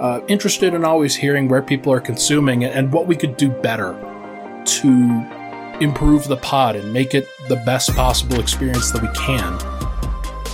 uh, 0.00 0.20
interested 0.26 0.74
in 0.74 0.84
always 0.84 1.14
hearing 1.14 1.46
where 1.46 1.62
people 1.62 1.92
are 1.92 2.00
consuming 2.00 2.64
and 2.64 2.92
what 2.92 3.06
we 3.06 3.14
could 3.14 3.36
do 3.36 3.50
better 3.50 3.92
to 4.64 5.78
improve 5.80 6.26
the 6.26 6.38
pod 6.38 6.74
and 6.74 6.92
make 6.92 7.14
it 7.14 7.28
the 7.48 7.62
best 7.64 7.94
possible 7.94 8.40
experience 8.40 8.90
that 8.90 9.00
we 9.00 9.08
can 9.14 9.73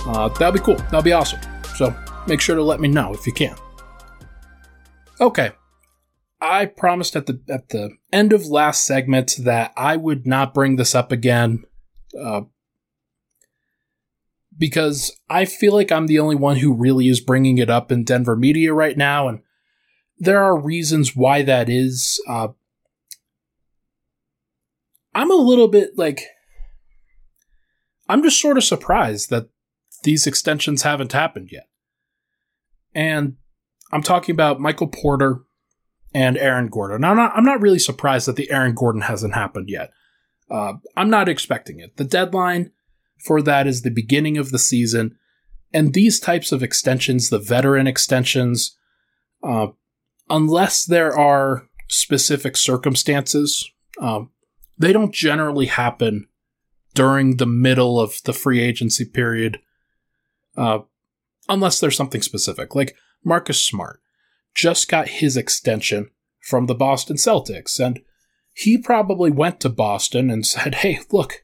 uh, 0.05 0.29
that'll 0.29 0.51
be 0.51 0.59
cool. 0.59 0.75
That'll 0.75 1.01
be 1.01 1.13
awesome. 1.13 1.39
So 1.75 1.95
make 2.27 2.41
sure 2.41 2.55
to 2.55 2.63
let 2.63 2.79
me 2.79 2.87
know 2.87 3.13
if 3.13 3.25
you 3.25 3.33
can. 3.33 3.55
Okay. 5.19 5.51
I 6.41 6.65
promised 6.65 7.15
at 7.15 7.27
the 7.27 7.39
at 7.47 7.69
the 7.69 7.91
end 8.11 8.33
of 8.33 8.47
last 8.47 8.85
segment 8.85 9.35
that 9.39 9.71
I 9.77 9.95
would 9.95 10.25
not 10.25 10.55
bring 10.55 10.75
this 10.75 10.95
up 10.95 11.11
again, 11.11 11.63
uh, 12.19 12.41
because 14.57 15.15
I 15.29 15.45
feel 15.45 15.73
like 15.73 15.91
I'm 15.91 16.07
the 16.07 16.17
only 16.17 16.35
one 16.35 16.57
who 16.57 16.73
really 16.73 17.07
is 17.07 17.21
bringing 17.21 17.59
it 17.59 17.69
up 17.69 17.91
in 17.91 18.03
Denver 18.03 18.35
media 18.35 18.73
right 18.73 18.97
now, 18.97 19.27
and 19.27 19.41
there 20.17 20.43
are 20.43 20.59
reasons 20.59 21.15
why 21.15 21.43
that 21.43 21.69
is. 21.69 22.19
Uh, 22.27 22.49
I'm 25.13 25.29
a 25.29 25.35
little 25.35 25.67
bit 25.67 25.91
like 25.95 26.21
I'm 28.09 28.23
just 28.23 28.41
sort 28.41 28.57
of 28.57 28.63
surprised 28.63 29.29
that 29.29 29.49
these 30.03 30.27
extensions 30.27 30.83
haven't 30.83 31.13
happened 31.13 31.49
yet. 31.51 31.67
And 32.93 33.37
I'm 33.91 34.03
talking 34.03 34.33
about 34.33 34.59
Michael 34.59 34.87
Porter 34.87 35.43
and 36.13 36.37
Aaron 36.37 36.67
Gordon. 36.67 37.01
Now, 37.01 37.11
I'm 37.11 37.17
not, 37.17 37.31
I'm 37.35 37.45
not 37.45 37.61
really 37.61 37.79
surprised 37.79 38.27
that 38.27 38.35
the 38.35 38.51
Aaron 38.51 38.75
Gordon 38.75 39.01
hasn't 39.01 39.33
happened 39.33 39.69
yet. 39.69 39.91
Uh, 40.49 40.73
I'm 40.97 41.09
not 41.09 41.29
expecting 41.29 41.79
it. 41.79 41.97
The 41.97 42.03
deadline 42.03 42.71
for 43.23 43.41
that 43.41 43.67
is 43.67 43.81
the 43.81 43.91
beginning 43.91 44.37
of 44.37 44.51
the 44.51 44.59
season. 44.59 45.17
And 45.73 45.93
these 45.93 46.19
types 46.19 46.51
of 46.51 46.61
extensions, 46.61 47.29
the 47.29 47.39
veteran 47.39 47.87
extensions, 47.87 48.77
uh, 49.43 49.67
unless 50.29 50.83
there 50.83 51.17
are 51.17 51.67
specific 51.87 52.57
circumstances, 52.57 53.71
um, 54.01 54.31
they 54.77 54.91
don't 54.91 55.13
generally 55.13 55.67
happen 55.67 56.27
during 56.93 57.37
the 57.37 57.45
middle 57.45 57.99
of 57.99 58.15
the 58.25 58.33
free 58.33 58.59
agency 58.59 59.05
period 59.05 59.59
uh, 60.61 60.79
unless 61.49 61.79
there's 61.79 61.97
something 61.97 62.21
specific. 62.21 62.75
Like 62.75 62.95
Marcus 63.23 63.61
Smart 63.61 63.99
just 64.53 64.87
got 64.87 65.07
his 65.07 65.35
extension 65.37 66.11
from 66.41 66.65
the 66.65 66.75
Boston 66.75 67.17
Celtics, 67.17 67.83
and 67.83 68.01
he 68.53 68.77
probably 68.77 69.31
went 69.31 69.59
to 69.61 69.69
Boston 69.69 70.29
and 70.29 70.45
said, 70.45 70.75
"Hey, 70.75 70.99
look, 71.11 71.43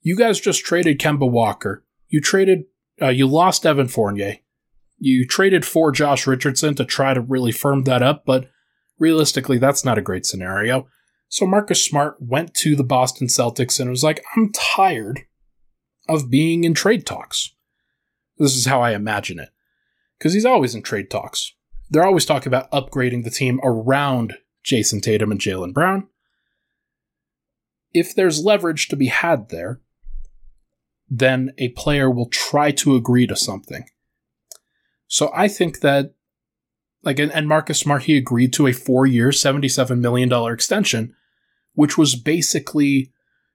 you 0.00 0.16
guys 0.16 0.40
just 0.40 0.64
traded 0.64 0.98
Kemba 0.98 1.30
Walker. 1.30 1.84
You 2.08 2.20
traded, 2.20 2.64
uh, 3.00 3.08
you 3.08 3.26
lost 3.26 3.66
Evan 3.66 3.88
Fournier. 3.88 4.38
You 4.98 5.26
traded 5.26 5.64
for 5.64 5.92
Josh 5.92 6.26
Richardson 6.26 6.74
to 6.74 6.84
try 6.84 7.14
to 7.14 7.20
really 7.20 7.52
firm 7.52 7.84
that 7.84 8.02
up, 8.02 8.24
but 8.26 8.50
realistically, 8.98 9.58
that's 9.58 9.84
not 9.84 9.98
a 9.98 10.02
great 10.02 10.26
scenario." 10.26 10.88
So 11.28 11.46
Marcus 11.46 11.84
Smart 11.84 12.16
went 12.20 12.54
to 12.54 12.74
the 12.74 12.84
Boston 12.84 13.28
Celtics 13.28 13.78
and 13.78 13.90
was 13.90 14.02
like, 14.02 14.24
"I'm 14.34 14.50
tired 14.52 15.20
of 16.08 16.30
being 16.30 16.64
in 16.64 16.74
trade 16.74 17.06
talks." 17.06 17.54
This 18.38 18.54
is 18.56 18.66
how 18.66 18.80
I 18.80 18.92
imagine 18.92 19.38
it. 19.38 19.50
Because 20.18 20.34
he's 20.34 20.44
always 20.44 20.74
in 20.74 20.82
trade 20.82 21.10
talks. 21.10 21.52
They're 21.90 22.04
always 22.04 22.24
talking 22.24 22.48
about 22.48 22.70
upgrading 22.70 23.24
the 23.24 23.30
team 23.30 23.60
around 23.62 24.36
Jayson 24.64 25.00
Tatum 25.00 25.30
and 25.30 25.40
Jaylen 25.40 25.72
Brown. 25.72 26.08
If 27.94 28.14
there's 28.14 28.44
leverage 28.44 28.88
to 28.88 28.96
be 28.96 29.06
had 29.06 29.48
there, 29.48 29.80
then 31.08 31.52
a 31.56 31.70
player 31.70 32.10
will 32.10 32.28
try 32.28 32.70
to 32.72 32.94
agree 32.94 33.26
to 33.26 33.36
something. 33.36 33.88
So 35.06 35.30
I 35.34 35.48
think 35.48 35.80
that, 35.80 36.12
like, 37.02 37.18
and 37.18 37.48
Marcus 37.48 37.80
Smart, 37.80 38.02
he 38.02 38.16
agreed 38.16 38.52
to 38.54 38.66
a 38.66 38.72
four 38.72 39.06
year, 39.06 39.28
$77 39.30 40.00
million 40.00 40.30
extension, 40.52 41.14
which 41.72 41.96
was 41.96 42.14
basically, 42.14 43.12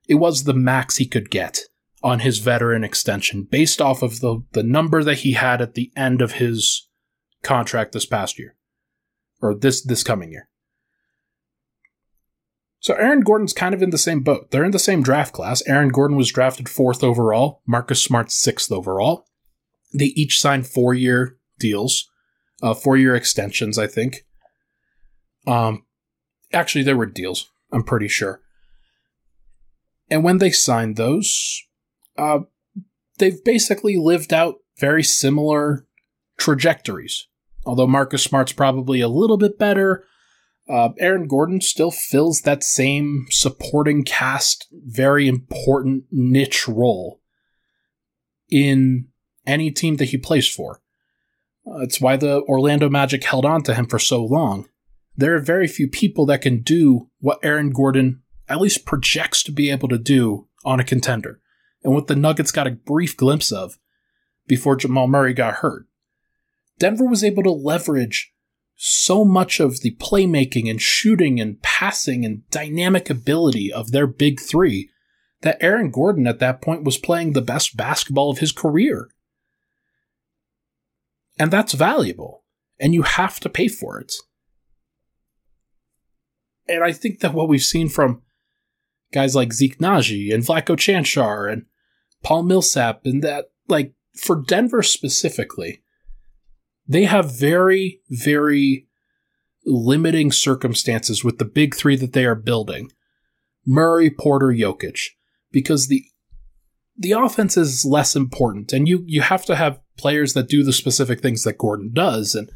it 0.08 0.16
was 0.16 0.44
the 0.44 0.54
max 0.54 0.98
he 0.98 1.06
could 1.06 1.30
get 1.30 1.60
on 2.03 2.19
his 2.19 2.39
veteran 2.39 2.83
extension 2.83 3.43
based 3.43 3.81
off 3.81 4.03
of 4.03 4.19
the, 4.19 4.43
the 4.51 4.62
number 4.62 5.03
that 5.03 5.19
he 5.19 5.33
had 5.33 5.62
at 5.62 5.74
the 5.74 5.91
end 5.95 6.22
of 6.22 6.33
his 6.33 6.89
contract 7.41 7.93
this 7.93 8.05
past 8.05 8.38
year 8.38 8.55
or 9.41 9.55
this 9.55 9.81
this 9.81 10.03
coming 10.03 10.31
year. 10.31 10.50
So 12.79 12.95
Aaron 12.95 13.22
Gordon's 13.22 13.53
kind 13.53 13.74
of 13.74 13.81
in 13.81 13.91
the 13.91 13.98
same 13.98 14.22
boat. 14.22 14.51
They're 14.51 14.65
in 14.65 14.72
the 14.72 14.79
same 14.79 15.01
draft 15.01 15.33
class. 15.33 15.63
Aaron 15.65 15.88
Gordon 15.88 16.17
was 16.17 16.31
drafted 16.31 16.65
4th 16.65 17.01
overall, 17.01 17.62
Marcus 17.65 18.01
Smart 18.01 18.27
6th 18.27 18.69
overall. 18.72 19.25
They 19.93 20.07
each 20.07 20.41
signed 20.41 20.65
4-year 20.65 21.38
deals, 21.60 22.10
uh 22.62 22.74
4-year 22.74 23.15
extensions, 23.15 23.77
I 23.77 23.88
think. 23.88 24.25
Um 25.48 25.86
actually 26.51 26.83
there 26.83 26.98
were 26.98 27.05
deals, 27.05 27.50
I'm 27.72 27.83
pretty 27.83 28.10
sure. 28.10 28.41
And 30.10 30.24
when 30.24 30.39
they 30.39 30.51
signed 30.51 30.98
those, 30.98 31.63
uh, 32.17 32.39
they've 33.17 33.43
basically 33.43 33.98
lived 33.98 34.34
out 34.34 34.55
very 34.79 35.03
similar 35.03 35.88
trajectories. 36.38 37.27
Although 37.65 37.88
Marcus 37.88 38.24
Smart's 38.24 38.53
probably 38.53 39.00
a 39.01 39.08
little 39.08 39.38
bit 39.38 39.58
better, 39.58 40.05
uh, 40.70 40.89
Aaron 41.00 41.27
Gordon 41.27 41.62
still 41.62 41.91
fills 41.91 42.41
that 42.41 42.63
same 42.63 43.25
supporting 43.29 44.03
cast, 44.03 44.67
very 44.72 45.27
important 45.27 46.05
niche 46.12 46.67
role 46.67 47.22
in 48.50 49.08
any 49.46 49.72
team 49.72 49.98
that 49.98 50.10
he 50.10 50.17
plays 50.17 50.48
for. 50.48 50.82
Uh, 51.65 51.79
it's 51.79 52.01
why 52.01 52.17
the 52.17 52.41
Orlando 52.43 52.89
Magic 52.89 53.24
held 53.24 53.46
on 53.46 53.63
to 53.63 53.74
him 53.74 53.86
for 53.86 54.00
so 54.00 54.24
long. 54.24 54.67
There 55.15 55.36
are 55.36 55.39
very 55.39 55.67
few 55.67 55.88
people 55.88 56.25
that 56.27 56.41
can 56.41 56.62
do 56.62 57.10
what 57.20 57.39
Aaron 57.43 57.72
Gordon 57.72 58.22
at 58.50 58.60
least 58.60 58.86
projects 58.86 59.43
to 59.43 59.51
be 59.51 59.70
able 59.70 59.88
to 59.88 59.98
do 59.98 60.48
on 60.65 60.79
a 60.79 60.84
contender 60.84 61.39
and 61.84 61.94
what 61.94 62.08
the 62.08 62.16
Nuggets 62.16 62.52
got 62.52 62.68
a 62.68 62.72
brief 62.72 63.16
glimpse 63.18 63.52
of 63.52 63.78
before 64.48 64.75
Jamal 64.75 65.08
Murray 65.08 65.34
got 65.34 65.56
hurt. 65.56 65.86
Denver 66.80 67.06
was 67.06 67.24
able 67.24 67.44
to 67.44 67.52
leverage 67.52 68.34
so 68.75 69.24
much 69.24 69.60
of 69.60 69.82
the 69.82 69.96
playmaking 69.96 70.70
and 70.70 70.82
shooting 70.82 71.40
and 71.40 71.62
passing 71.62 72.25
and 72.25 72.50
dynamic 72.50 73.10
ability 73.10 73.72
of 73.72 73.92
their 73.92 74.08
big 74.08 74.40
three 74.40 74.90
that 75.42 75.58
Aaron 75.62 75.92
Gordon 75.92 76.25
at 76.25 76.40
that 76.40 76.62
point 76.62 76.84
was 76.84 76.98
playing 76.98 77.34
the 77.34 77.42
best 77.42 77.78
basketball 77.78 78.32
of 78.32 78.40
his 78.40 78.52
career. 78.52 79.10
And 81.38 81.52
that's 81.52 81.74
valuable. 81.74 82.44
And 82.80 82.94
you 82.94 83.04
have 83.04 83.40
to 83.42 83.50
pay 83.50 83.68
for 83.68 84.00
it. 84.00 84.13
And 86.68 86.84
I 86.84 86.92
think 86.92 87.20
that 87.20 87.34
what 87.34 87.50
we've 87.50 87.62
seen 87.62 87.90
from 87.90 88.22
guys 89.12 89.36
like 89.36 89.54
Zeke 89.54 89.78
Nnaji 89.78 90.34
and 90.34 90.44
Vlatko 90.44 90.75
Cancar 90.75 91.52
and 91.52 91.66
Paul 92.24 92.44
Millsap 92.44 93.01
and 93.06 93.22
that, 93.24 93.46
like, 93.68 93.94
for 94.15 94.42
Denver 94.42 94.84
specifically, 94.84 95.84
they 96.88 97.06
have 97.06 97.38
very, 97.38 98.01
very 98.10 98.88
limiting 99.65 100.32
circumstances 100.32 101.24
with 101.24 101.38
the 101.38 101.46
big 101.46 101.75
three 101.75 101.96
that 101.96 102.13
they 102.13 102.25
are 102.25 102.36
building 102.36 102.92
Murray, 103.65 104.10
Porter, 104.10 104.48
Jokic, 104.48 105.00
because 105.51 105.88
the 105.88 106.03
the 106.96 107.13
offense 107.13 107.58
is 107.58 107.86
less 107.86 108.15
important, 108.15 108.74
and 108.74 108.88
you 108.88 109.03
you 109.08 109.22
have 109.22 109.46
to 109.46 109.56
have 109.56 109.80
players 109.98 110.34
that 110.34 110.50
do 110.50 110.63
the 110.63 110.74
specific 110.74 111.22
things 111.22 111.44
that 111.44 111.58
Gordon 111.58 111.92
does, 111.94 112.36
and 112.36 112.50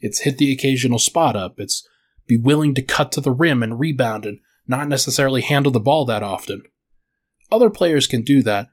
it's 0.00 0.20
hit 0.20 0.38
the 0.38 0.52
occasional 0.52 0.98
spot 0.98 1.36
up. 1.36 1.54
It's 1.58 1.86
be 2.26 2.36
willing 2.36 2.74
to 2.74 2.82
cut 2.82 3.12
to 3.12 3.20
the 3.20 3.30
rim 3.30 3.62
and 3.62 3.80
rebound 3.80 4.26
and 4.26 4.38
not 4.66 4.88
necessarily 4.88 5.40
handle 5.40 5.72
the 5.72 5.80
ball 5.80 6.04
that 6.04 6.22
often. 6.22 6.62
Other 7.50 7.70
players 7.70 8.06
can 8.06 8.22
do 8.22 8.42
that. 8.42 8.68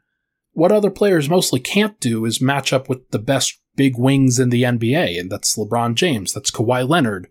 What 0.55 0.71
other 0.71 0.89
players 0.89 1.29
mostly 1.29 1.59
can't 1.59 1.99
do 1.99 2.23
is 2.23 2.39
match 2.39 2.71
up 2.71 2.87
with 2.87 3.11
the 3.11 3.19
best 3.19 3.59
big 3.75 3.97
wings 3.97 4.39
in 4.39 4.51
the 4.51 4.63
NBA, 4.63 5.19
and 5.19 5.29
that's 5.29 5.57
LeBron 5.57 5.95
James, 5.95 6.31
that's 6.31 6.49
Kawhi 6.49 6.87
Leonard, 6.87 7.27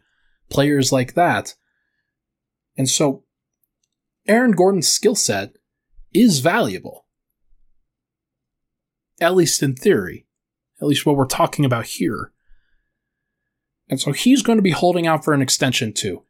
players 0.51 0.93
like 0.93 1.15
that. 1.15 1.55
And 2.77 2.87
so 2.87 3.25
Aaron 4.29 4.53
Gordon's 4.53 4.89
skill 4.89 5.15
set 5.15 5.57
is 6.13 6.41
valuable. 6.41 7.07
At 9.23 9.35
least 9.35 9.63
in 9.63 9.75
theory. 9.75 10.27
At 10.83 10.87
least 10.87 11.07
what 11.07 11.17
we're 11.17 11.25
talking 11.25 11.65
about 11.65 11.87
here. 11.87 12.31
And 13.89 13.99
so 13.99 14.13
he's 14.13 14.43
going 14.43 14.59
to 14.59 14.63
be 14.63 14.73
holding 14.73 15.07
out 15.07 15.25
for 15.25 15.33
an 15.33 15.41
extension 15.41 15.95
too. 15.95 16.25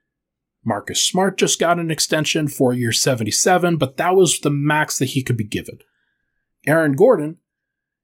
Marcus 0.65 1.03
Smart 1.03 1.39
just 1.39 1.59
got 1.59 1.81
an 1.81 1.91
extension, 1.91 2.47
four 2.47 2.73
years 2.73 3.03
77, 3.03 3.79
but 3.79 3.97
that 3.97 4.15
was 4.15 4.39
the 4.39 4.51
max 4.51 4.97
that 5.01 5.07
he 5.07 5.25
could 5.25 5.37
be 5.37 5.43
given. 5.43 5.81
Aaron 6.67 6.93
Gordon, 6.93 7.39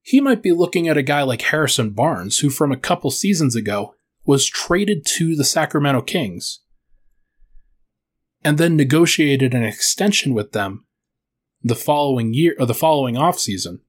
he 0.02 0.21
might 0.21 0.43
be 0.43 0.52
looking 0.52 0.88
at 0.88 0.97
a 0.97 1.02
guy 1.02 1.23
like 1.23 1.43
Harrison 1.43 1.90
Barnes, 1.90 2.38
who 2.38 2.50
from 2.50 2.73
a 2.73 2.76
couple 2.76 3.11
seasons 3.11 3.55
ago 3.55 3.95
was 4.25 4.47
traded 4.47 5.05
to 5.05 5.35
the 5.35 5.45
Sacramento 5.45 6.02
Kings 6.02 6.61
and 8.43 8.59
then 8.59 8.76
negotiated 8.76 9.55
an 9.55 9.62
extension 9.62 10.35
with 10.35 10.52
them 10.52 10.85
the 11.62 11.75
following 11.75 12.33
year 12.33 12.55
or 12.59 12.67
the 12.67 12.75
following 12.75 13.14
offseason, 13.14 13.81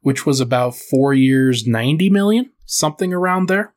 which 0.00 0.26
was 0.26 0.40
about 0.40 0.74
four 0.74 1.14
years, 1.14 1.66
90 1.66 2.10
million, 2.10 2.50
something 2.66 3.12
around 3.12 3.48
there. 3.48 3.74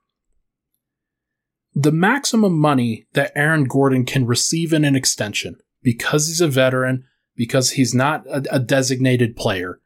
The 1.75 1.91
maximum 1.91 2.57
money 2.57 3.05
that 3.13 3.31
Aaron 3.35 3.65
Gordon 3.65 4.05
can 4.05 4.25
receive 4.25 4.74
in 4.74 4.85
an 4.85 4.95
extension, 4.95 5.57
because 5.83 6.27
he's 6.27 6.41
a 6.41 6.47
veteran, 6.47 7.03
because 7.35 7.71
he's 7.71 7.93
not 7.93 8.25
a, 8.27 8.43
a 8.50 8.59
designated 8.59 9.35
player, 9.35 9.79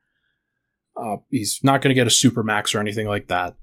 uh, 1.00 1.18
he's 1.30 1.60
not 1.64 1.82
going 1.82 1.90
to 1.90 2.00
get 2.00 2.08
a 2.08 2.12
super 2.12 2.44
max 2.44 2.74
or 2.74 2.80
anything 2.80 3.08
like 3.08 3.28
that. 3.28 3.56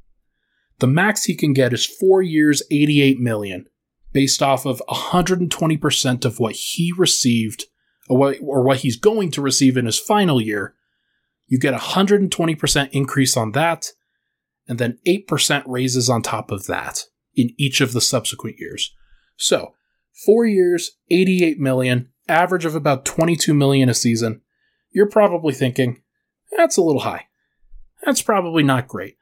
The 0.78 0.86
max 0.86 1.24
he 1.24 1.34
can 1.34 1.52
get 1.52 1.72
is 1.72 1.86
four 1.86 2.22
years, 2.22 2.62
88 2.70 3.18
million, 3.18 3.66
based 4.12 4.42
off 4.42 4.66
of 4.66 4.82
120% 4.88 6.24
of 6.24 6.38
what 6.38 6.54
he 6.54 6.92
received 6.96 7.64
or 8.08 8.18
what, 8.18 8.38
or 8.42 8.62
what 8.62 8.78
he's 8.78 8.96
going 8.96 9.30
to 9.32 9.42
receive 9.42 9.76
in 9.76 9.86
his 9.86 9.98
final 9.98 10.40
year. 10.40 10.74
You 11.46 11.58
get 11.58 11.74
a 11.74 11.78
120% 11.78 12.88
increase 12.92 13.36
on 13.36 13.52
that, 13.52 13.92
and 14.68 14.78
then 14.78 14.98
8% 15.06 15.62
raises 15.66 16.10
on 16.10 16.22
top 16.22 16.50
of 16.50 16.66
that 16.66 17.04
in 17.34 17.50
each 17.56 17.80
of 17.80 17.92
the 17.92 18.00
subsequent 18.00 18.56
years. 18.58 18.92
So, 19.36 19.74
four 20.24 20.44
years, 20.44 20.92
88 21.10 21.58
million, 21.58 22.08
average 22.28 22.64
of 22.64 22.74
about 22.74 23.04
22 23.04 23.54
million 23.54 23.88
a 23.88 23.94
season. 23.94 24.40
You're 24.90 25.08
probably 25.08 25.52
thinking, 25.52 26.02
that's 26.56 26.76
a 26.76 26.82
little 26.82 27.02
high. 27.02 27.26
That's 28.04 28.22
probably 28.22 28.62
not 28.62 28.88
great 28.88 29.16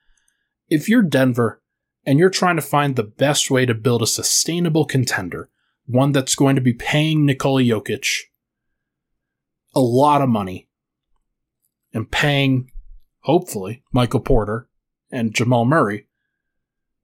if 0.69 0.89
you're 0.89 1.03
Denver 1.03 1.63
and 2.05 2.19
you're 2.19 2.31
trying 2.31 2.57
to 2.57 2.63
find 2.63 2.97
the 2.97 3.03
best 3.03 3.51
way 3.51 3.67
to 3.67 3.75
build 3.75 4.03
a 4.03 4.07
sustainable 4.07 4.85
contender, 4.85 5.49
one 5.87 6.13
that's 6.13 6.35
going 6.35 6.57
to 6.57 6.63
be 6.63 6.73
paying 6.73 7.25
Nikola 7.25 7.63
Jokic 7.63 8.07
a 9.75 9.81
lot 9.81 10.23
of 10.23 10.29
money 10.29 10.69
and 11.93 12.11
paying, 12.11 12.71
hopefully, 13.21 13.83
Michael 13.93 14.21
Porter 14.21 14.69
and 15.11 15.35
Jamal 15.35 15.65
Murray 15.65 16.07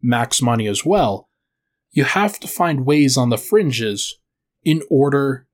max 0.02 0.40
money 0.40 0.66
as 0.66 0.84
well, 0.84 1.28
you 1.90 2.04
have 2.04 2.38
to 2.40 2.48
find 2.48 2.86
ways 2.86 3.16
on 3.16 3.30
the 3.30 3.38
fringes 3.38 4.18
in 4.62 4.82
order 4.90 5.46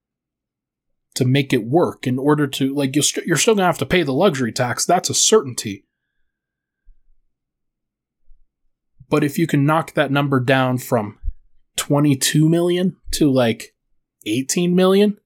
to 1.17 1.25
make 1.25 1.53
it 1.53 1.65
work, 1.65 2.07
in 2.07 2.19
order 2.19 2.47
to, 2.47 2.75
like, 2.75 2.95
you're, 2.95 3.03
st- 3.03 3.27
you're 3.27 3.37
still 3.37 3.55
going 3.55 3.63
to 3.63 3.67
have 3.67 3.79
to 3.79 3.87
pay 3.87 4.03
the 4.03 4.13
luxury 4.13 4.53
tax. 4.53 4.87
That's 4.87 5.11
a 5.11 5.15
certainty. 5.15 5.85
But 9.09 9.25
if 9.25 9.39
you 9.39 9.47
can 9.47 9.65
knock 9.65 9.95
that 9.95 10.11
number 10.11 10.41
down 10.41 10.79
from 10.79 11.19
22 11.77 12.49
million 12.49 12.97
to 13.13 13.31
like 13.31 13.75
18 14.27 14.75
million, 14.75 15.19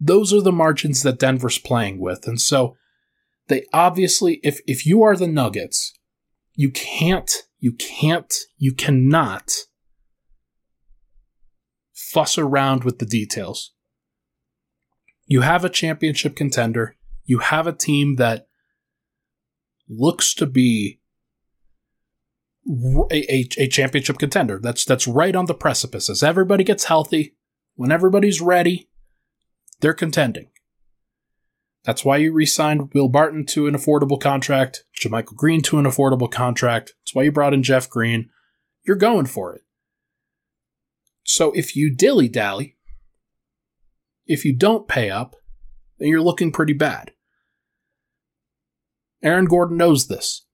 those 0.00 0.32
are 0.32 0.40
the 0.40 0.52
margins 0.52 1.02
that 1.02 1.18
Denver's 1.18 1.58
playing 1.58 2.00
with. 2.00 2.26
And 2.26 2.40
so 2.40 2.76
they 3.48 3.64
obviously, 3.72 4.40
if, 4.42 4.60
if 4.66 4.84
you 4.84 5.02
are 5.02 5.16
the 5.16 5.28
Nuggets, 5.28 5.92
you 6.54 6.70
can't, 6.70 7.30
you 7.58 7.72
can't, 7.72 8.34
you 8.58 8.72
cannot 8.72 9.52
fuss 11.92 12.36
around 12.36 12.84
with 12.84 12.98
the 12.98 13.06
details. 13.06 13.72
You 15.26 15.40
have 15.40 15.64
a 15.64 15.68
championship 15.68 16.36
contender. 16.36 16.96
You 17.24 17.38
have 17.38 17.66
a 17.66 17.72
team 17.72 18.16
that 18.16 18.46
looks 19.88 20.34
to 20.34 20.46
be 20.46 21.00
a, 23.10 23.32
a, 23.32 23.48
a 23.58 23.68
championship 23.68 24.18
contender. 24.18 24.58
That's 24.60 24.84
that's 24.84 25.06
right 25.06 25.34
on 25.34 25.46
the 25.46 25.54
precipice. 25.54 26.08
As 26.08 26.22
everybody 26.22 26.64
gets 26.64 26.84
healthy, 26.84 27.34
when 27.74 27.92
everybody's 27.92 28.40
ready, 28.40 28.88
they're 29.80 29.94
contending. 29.94 30.48
That's 31.84 32.04
why 32.04 32.16
you 32.16 32.32
re-signed 32.32 32.92
Will 32.94 33.08
Barton 33.08 33.46
to 33.46 33.68
an 33.68 33.74
affordable 33.74 34.20
contract, 34.20 34.84
JaMychal 35.00 35.36
Green 35.36 35.62
to 35.62 35.78
an 35.78 35.84
affordable 35.84 36.30
contract. 36.30 36.94
That's 37.00 37.14
why 37.14 37.22
you 37.22 37.32
brought 37.32 37.54
in 37.54 37.62
Jeff 37.62 37.88
Green. 37.88 38.30
You're 38.84 38.96
going 38.96 39.26
for 39.26 39.54
it. 39.54 39.62
So 41.22 41.52
if 41.52 41.76
you 41.76 41.94
dilly 41.94 42.28
dally, 42.28 42.75
if 44.26 44.44
you 44.44 44.54
don't 44.54 44.88
pay 44.88 45.10
up, 45.10 45.36
then 45.98 46.08
you're 46.08 46.20
looking 46.20 46.52
pretty 46.52 46.72
bad. 46.72 47.12
Aaron 49.22 49.46
Gordon 49.46 49.76
knows 49.76 50.08
this. 50.08 50.44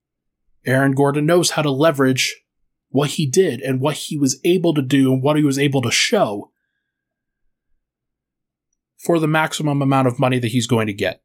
Aaron 0.65 0.93
Gordon 0.93 1.27
knows 1.27 1.51
how 1.51 1.63
to 1.63 1.71
leverage 1.71 2.43
what 2.91 3.11
he 3.11 3.27
did 3.27 3.61
and 3.61 3.81
what 3.81 3.95
he 3.95 4.17
was 4.17 4.39
able 4.45 4.75
to 4.75 4.83
do 4.83 5.13
and 5.13 5.23
what 5.23 5.37
he 5.37 5.43
was 5.43 5.59
able 5.59 5.83
to 5.83 5.91
show 5.91 6.51
for 8.99 9.19
the 9.19 9.27
maximum 9.27 9.83
amount 9.83 10.07
of 10.07 10.21
money 10.21 10.39
that 10.39 10.53
he's 10.53 10.67
going 10.67 10.87
to 10.87 10.93
get. 10.93 11.23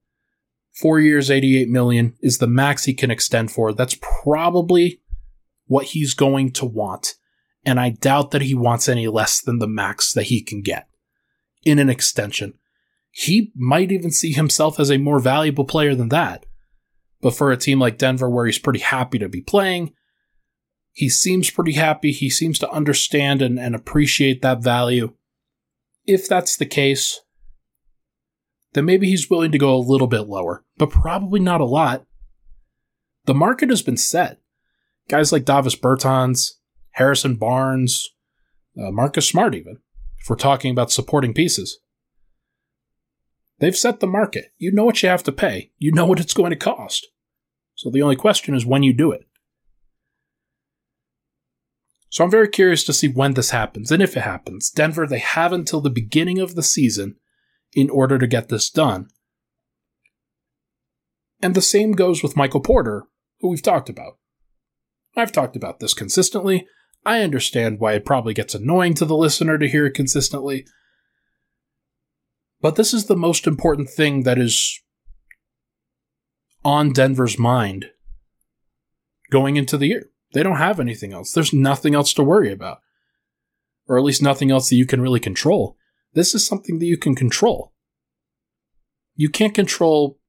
Four 0.74 1.00
years, 1.00 1.30
88 1.30 1.70
million 1.70 2.16
is 2.22 2.38
the 2.38 2.48
max 2.48 2.86
he 2.86 2.94
can 2.94 3.12
extend 3.12 3.52
for. 3.52 3.74
That's 3.74 3.98
probably 4.24 5.02
what 5.66 5.88
he's 5.88 6.14
going 6.14 6.52
to 6.54 6.66
want. 6.66 7.16
And 7.66 7.80
I 7.80 7.90
doubt 7.90 8.32
that 8.32 8.44
he 8.44 8.56
wants 8.56 8.88
any 8.88 9.08
less 9.08 9.42
than 9.42 9.60
the 9.60 9.68
max 9.68 10.14
that 10.14 10.24
he 10.24 10.42
can 10.42 10.62
get 10.62 10.87
in 11.64 11.80
an 11.80 11.90
extension. 11.90 12.54
He 13.12 13.52
might 13.56 13.92
even 13.92 14.12
see 14.12 14.32
himself 14.32 14.80
as 14.80 14.92
a 14.92 14.98
more 14.98 15.20
valuable 15.20 15.66
player 15.66 15.96
than 15.96 16.10
that. 16.10 16.46
But 17.22 17.36
for 17.36 17.52
a 17.52 17.58
team 17.58 17.80
like 17.80 17.98
Denver, 17.98 18.30
where 18.30 18.46
he's 18.46 18.60
pretty 18.60 18.80
happy 18.80 19.18
to 19.20 19.28
be 19.28 19.42
playing, 19.42 19.94
he 20.92 21.10
seems 21.10 21.50
pretty 21.50 21.74
happy. 21.74 22.12
He 22.12 22.30
seems 22.30 22.60
to 22.60 22.70
understand 22.70 23.42
and, 23.42 23.60
and 23.60 23.76
appreciate 23.76 24.42
that 24.42 24.64
value. 24.64 25.14
If 26.06 26.28
that's 26.28 26.58
the 26.58 26.66
case, 26.66 27.20
then 28.74 28.86
maybe 28.86 29.08
he's 29.08 29.30
willing 29.30 29.52
to 29.52 29.58
go 29.58 29.76
a 29.76 29.78
little 29.78 30.08
bit 30.08 30.28
lower, 30.28 30.64
but 30.78 30.90
probably 30.90 31.40
not 31.40 31.62
a 31.62 31.66
lot. 31.66 32.06
The 33.26 33.34
market 33.34 33.70
has 33.70 33.82
been 33.82 33.98
set. 33.98 34.40
Guys 35.10 35.32
like 35.32 35.46
Davis 35.46 35.76
Bertans, 35.76 36.54
Harrison 36.92 37.36
Barnes, 37.36 38.10
uh, 38.78 38.92
Marcus 38.92 39.28
Smart, 39.28 39.56
even, 39.56 39.80
if 40.28 40.30
we're 40.30 40.36
talking 40.36 40.72
about 40.72 40.92
supporting 40.92 41.34
pieces. 41.34 41.80
They've 43.60 43.78
set 43.78 44.02
the 44.02 44.08
market. 44.08 44.52
You 44.58 44.74
know 44.74 44.84
what 44.84 45.02
you 45.02 45.08
have 45.08 45.24
to 45.24 45.32
pay. 45.32 45.72
You 45.78 45.94
know 45.94 46.06
what 46.06 46.20
it's 46.20 46.34
going 46.34 46.50
to 46.50 46.58
cost. 46.58 47.08
So 47.76 47.90
the 47.90 48.02
only 48.02 48.18
question 48.18 48.54
is 48.54 48.66
when 48.66 48.84
you 48.84 48.92
do 48.92 49.10
it. 49.14 49.22
So 52.10 52.26
I'm 52.26 52.30
very 52.32 52.50
curious 52.50 52.84
to 52.84 52.94
see 52.94 53.08
when 53.08 53.36
this 53.36 53.52
happens 53.52 53.90
and 53.90 54.04
if 54.04 54.18
it 54.18 54.24
happens. 54.24 54.70
Denver, 54.70 55.08
they 55.08 55.20
have 55.20 55.54
until 55.54 55.80
the 55.80 55.90
beginning 55.90 56.40
of 56.40 56.56
the 56.56 56.64
season 56.64 57.16
in 57.72 57.90
order 57.90 58.18
to 58.18 58.28
get 58.28 58.50
this 58.50 58.70
done. 58.70 59.08
And 61.42 61.56
the 61.56 61.62
same 61.62 61.94
goes 61.94 62.22
with 62.22 62.36
Michael 62.36 62.60
Porter, 62.60 63.06
who 63.40 63.48
we've 63.48 63.62
talked 63.62 63.88
about. 63.88 64.18
I've 65.16 65.32
talked 65.32 65.56
about 65.56 65.80
this 65.80 65.94
consistently. 65.94 66.68
I 67.08 67.22
understand 67.22 67.80
why 67.80 67.94
it 67.94 68.04
probably 68.04 68.34
gets 68.34 68.54
annoying 68.54 68.94
to 68.96 69.06
the 69.06 69.16
listener 69.16 69.58
to 69.58 69.70
hear 69.70 69.86
it 69.86 69.94
consistently. 69.94 70.68
But 72.60 72.76
this 72.76 72.94
is 72.94 73.06
the 73.06 73.16
most 73.16 73.48
important 73.48 73.90
thing 73.90 74.24
that 74.24 74.38
is 74.38 74.82
on 76.66 76.92
Denver's 76.92 77.40
mind 77.40 77.92
going 79.32 79.56
into 79.56 79.78
the 79.78 79.88
year. 79.88 80.10
They 80.34 80.44
don't 80.44 80.58
have 80.58 80.82
anything 80.82 81.14
else. 81.14 81.32
There's 81.32 81.54
nothing 81.54 81.96
else 81.96 82.14
to 82.16 82.24
worry 82.24 82.52
about. 82.52 82.80
Or 83.88 83.98
at 83.98 84.04
least 84.04 84.22
nothing 84.22 84.52
else 84.52 84.68
that 84.70 84.76
you 84.76 84.86
can 84.86 85.00
really 85.00 85.22
control. 85.22 85.78
This 86.12 86.36
is 86.36 86.46
something 86.46 86.80
that 86.80 86.88
you 86.88 86.98
can 86.98 87.16
control. 87.16 87.72
You 89.16 89.30
can't 89.30 89.56
control 89.56 90.20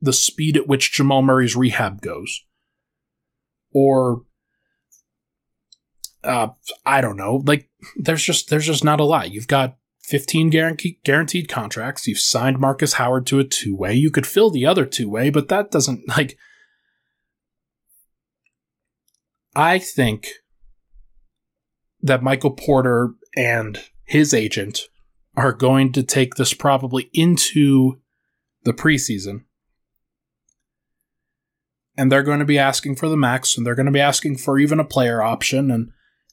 the 0.00 0.12
speed 0.12 0.56
at 0.56 0.66
which 0.66 0.90
Jamal 0.90 1.22
Murray's 1.22 1.54
rehab 1.54 2.00
goes. 2.00 2.44
Or 3.72 4.24
uh, 6.28 6.48
I 6.84 7.00
don't 7.00 7.16
know. 7.16 7.42
Like 7.44 7.68
there's 7.96 8.22
just 8.22 8.50
there's 8.50 8.66
just 8.66 8.84
not 8.84 9.00
a 9.00 9.04
lot. 9.04 9.32
You've 9.32 9.48
got 9.48 9.76
15 10.02 10.50
guarantee, 10.50 10.98
guaranteed 11.04 11.48
contracts. 11.48 12.06
You've 12.06 12.20
signed 12.20 12.58
Marcus 12.58 12.94
Howard 12.94 13.26
to 13.26 13.38
a 13.38 13.44
two 13.44 13.74
way. 13.74 13.94
You 13.94 14.10
could 14.10 14.26
fill 14.26 14.50
the 14.50 14.66
other 14.66 14.84
two 14.84 15.08
way, 15.08 15.30
but 15.30 15.48
that 15.48 15.70
doesn't 15.70 16.06
like. 16.16 16.36
I 19.56 19.78
think 19.78 20.28
that 22.00 22.22
Michael 22.22 22.52
Porter 22.52 23.14
and 23.36 23.80
his 24.04 24.32
agent 24.32 24.82
are 25.36 25.52
going 25.52 25.92
to 25.92 26.02
take 26.02 26.34
this 26.34 26.54
probably 26.54 27.10
into 27.12 28.00
the 28.64 28.72
preseason. 28.72 29.44
And 31.96 32.12
they're 32.12 32.22
going 32.22 32.38
to 32.38 32.44
be 32.44 32.58
asking 32.58 32.94
for 32.96 33.08
the 33.08 33.16
max, 33.16 33.56
and 33.56 33.66
they're 33.66 33.74
going 33.74 33.86
to 33.86 33.92
be 33.92 34.00
asking 34.00 34.36
for 34.36 34.58
even 34.58 34.78
a 34.78 34.84
player 34.84 35.20
option. 35.20 35.70
And 35.70 35.90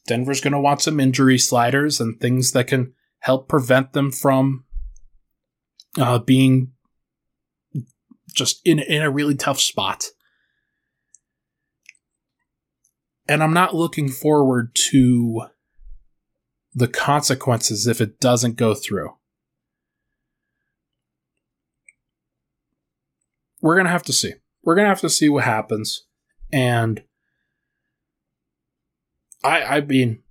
Denver's 0.08 0.42
going 0.42 0.54
to 0.54 0.60
want 0.60 0.82
some 0.82 1.00
injury 1.00 1.38
sliders 1.38 2.00
and 2.00 2.20
things 2.20 2.52
that 2.52 2.68
can 2.68 2.94
help 3.20 3.48
prevent 3.48 3.94
them 3.94 4.12
from 4.12 4.66
uh, 5.98 6.20
being 6.20 6.72
just 8.34 8.62
in, 8.66 8.80
in 8.80 9.02
a 9.02 9.10
really 9.10 9.36
tough 9.36 9.60
spot. 9.60 10.06
And 13.28 13.42
I'm 13.42 13.54
not 13.54 13.74
looking 13.74 14.10
forward 14.10 14.76
to 14.92 15.48
the 16.76 16.88
consequences 16.88 17.88
if 17.88 18.02
it 18.02 18.20
doesn't 18.20 18.58
go 18.58 18.76
through. 18.76 19.16
We're 23.62 23.76
going 23.76 23.86
to 23.86 23.92
have 23.92 24.04
to 24.04 24.14
see. 24.14 24.34
We're 24.64 24.76
going 24.76 24.86
to 24.86 24.90
have 24.90 25.02
to 25.02 25.10
see 25.10 25.30
what 25.30 25.46
happens. 25.46 26.06
And 26.54 27.04
I, 29.46 29.78
I 29.78 29.82
mean, 29.82 30.24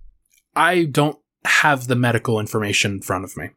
I 0.55 0.83
don't 0.83 1.17
have 1.45 1.87
the 1.87 1.95
medical 1.95 2.39
information 2.39 2.91
in 2.91 3.01
front 3.01 3.23
of 3.23 3.37
me. 3.37 3.51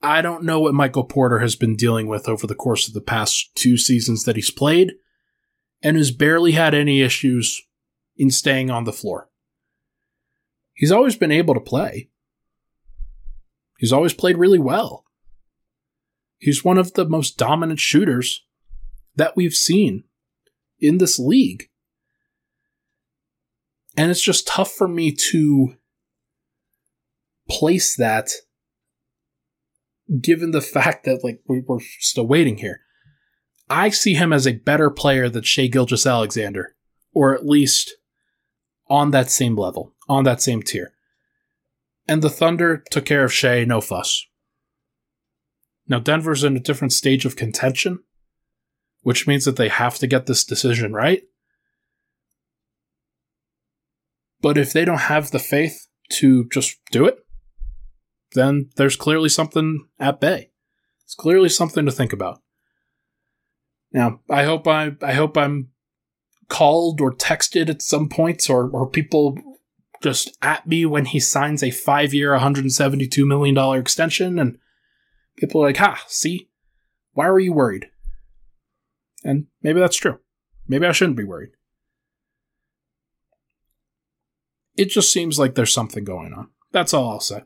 I 0.00 0.22
don't 0.22 0.44
know 0.44 0.60
what 0.60 0.74
Michael 0.74 1.04
Porter 1.04 1.40
has 1.40 1.56
been 1.56 1.76
dealing 1.76 2.06
with 2.06 2.28
over 2.28 2.46
the 2.46 2.54
course 2.54 2.88
of 2.88 2.94
the 2.94 3.00
past 3.00 3.54
two 3.54 3.76
seasons 3.76 4.24
that 4.24 4.36
he's 4.36 4.50
played, 4.50 4.92
and 5.82 5.96
has 5.96 6.10
barely 6.10 6.52
had 6.52 6.74
any 6.74 7.02
issues 7.02 7.62
in 8.16 8.30
staying 8.30 8.70
on 8.70 8.84
the 8.84 8.92
floor. 8.92 9.28
He's 10.72 10.92
always 10.92 11.16
been 11.16 11.32
able 11.32 11.54
to 11.54 11.60
play. 11.60 12.08
He's 13.78 13.92
always 13.92 14.14
played 14.14 14.38
really 14.38 14.58
well. 14.58 15.04
He's 16.38 16.64
one 16.64 16.78
of 16.78 16.94
the 16.94 17.04
most 17.04 17.36
dominant 17.36 17.80
shooters 17.80 18.46
that 19.16 19.36
we've 19.36 19.54
seen 19.54 20.04
in 20.78 20.98
this 20.98 21.18
league. 21.18 21.68
And 23.98 24.12
it's 24.12 24.22
just 24.22 24.46
tough 24.46 24.70
for 24.70 24.86
me 24.86 25.10
to 25.32 25.74
place 27.50 27.96
that 27.96 28.30
given 30.20 30.52
the 30.52 30.60
fact 30.60 31.04
that 31.04 31.24
like 31.24 31.40
we, 31.48 31.64
are 31.68 31.80
still 31.98 32.26
waiting 32.26 32.58
here. 32.58 32.82
I 33.68 33.90
see 33.90 34.14
him 34.14 34.32
as 34.32 34.46
a 34.46 34.52
better 34.52 34.88
player 34.88 35.28
than 35.28 35.42
Shai 35.42 35.66
Gilgeous-Alexander, 35.66 36.76
or 37.12 37.34
at 37.34 37.44
least 37.44 37.92
on 38.88 39.10
that 39.10 39.30
same 39.30 39.56
level, 39.56 39.94
on 40.08 40.22
that 40.22 40.40
same 40.40 40.62
tier. 40.62 40.92
And 42.06 42.22
the 42.22 42.30
Thunder 42.30 42.84
took 42.92 43.04
care 43.04 43.24
of 43.24 43.32
Shai, 43.32 43.64
no 43.64 43.80
fuss. 43.80 44.24
Now 45.88 45.98
Denver's 45.98 46.44
in 46.44 46.56
a 46.56 46.60
different 46.60 46.92
stage 46.92 47.24
of 47.24 47.34
contention, 47.34 47.98
which 49.02 49.26
means 49.26 49.44
that 49.44 49.56
they 49.56 49.68
have 49.68 49.98
to 49.98 50.06
get 50.06 50.26
this 50.26 50.44
decision 50.44 50.92
right. 50.92 51.24
But 54.40 54.56
if 54.56 54.72
they 54.72 54.84
don't 54.84 54.98
have 54.98 55.30
the 55.30 55.38
faith 55.38 55.86
to 56.10 56.48
just 56.52 56.78
do 56.90 57.06
it, 57.06 57.18
then 58.32 58.70
there's 58.76 58.96
clearly 58.96 59.28
something 59.28 59.86
at 59.98 60.20
bay. 60.20 60.50
It's 61.04 61.14
clearly 61.14 61.48
something 61.48 61.86
to 61.86 61.92
think 61.92 62.12
about. 62.12 62.40
Now, 63.92 64.20
I 64.30 64.44
hope 64.44 64.68
I 64.68 64.92
I 65.02 65.12
hope 65.12 65.36
I'm 65.36 65.70
called 66.48 67.00
or 67.00 67.12
texted 67.12 67.68
at 67.68 67.82
some 67.82 68.08
points 68.08 68.50
or 68.50 68.68
or 68.70 68.88
people 68.88 69.38
just 70.02 70.36
at 70.42 70.66
me 70.66 70.86
when 70.86 71.06
he 71.06 71.18
signs 71.18 71.62
a 71.62 71.68
5-year 71.68 72.32
172 72.32 73.26
million 73.26 73.54
dollar 73.54 73.78
extension 73.80 74.38
and 74.38 74.58
people 75.36 75.62
are 75.62 75.66
like, 75.66 75.78
"Ha, 75.78 76.04
see? 76.06 76.50
Why 77.12 77.30
were 77.30 77.40
you 77.40 77.52
worried?" 77.52 77.86
And 79.24 79.46
maybe 79.62 79.80
that's 79.80 79.96
true. 79.96 80.20
Maybe 80.68 80.86
I 80.86 80.92
shouldn't 80.92 81.16
be 81.16 81.24
worried. 81.24 81.50
It 84.78 84.88
just 84.88 85.12
seems 85.12 85.38
like 85.38 85.54
there's 85.54 85.72
something 85.72 86.04
going 86.04 86.32
on. 86.32 86.48
That's 86.72 86.94
all 86.94 87.10
I'll 87.10 87.20
say 87.20 87.42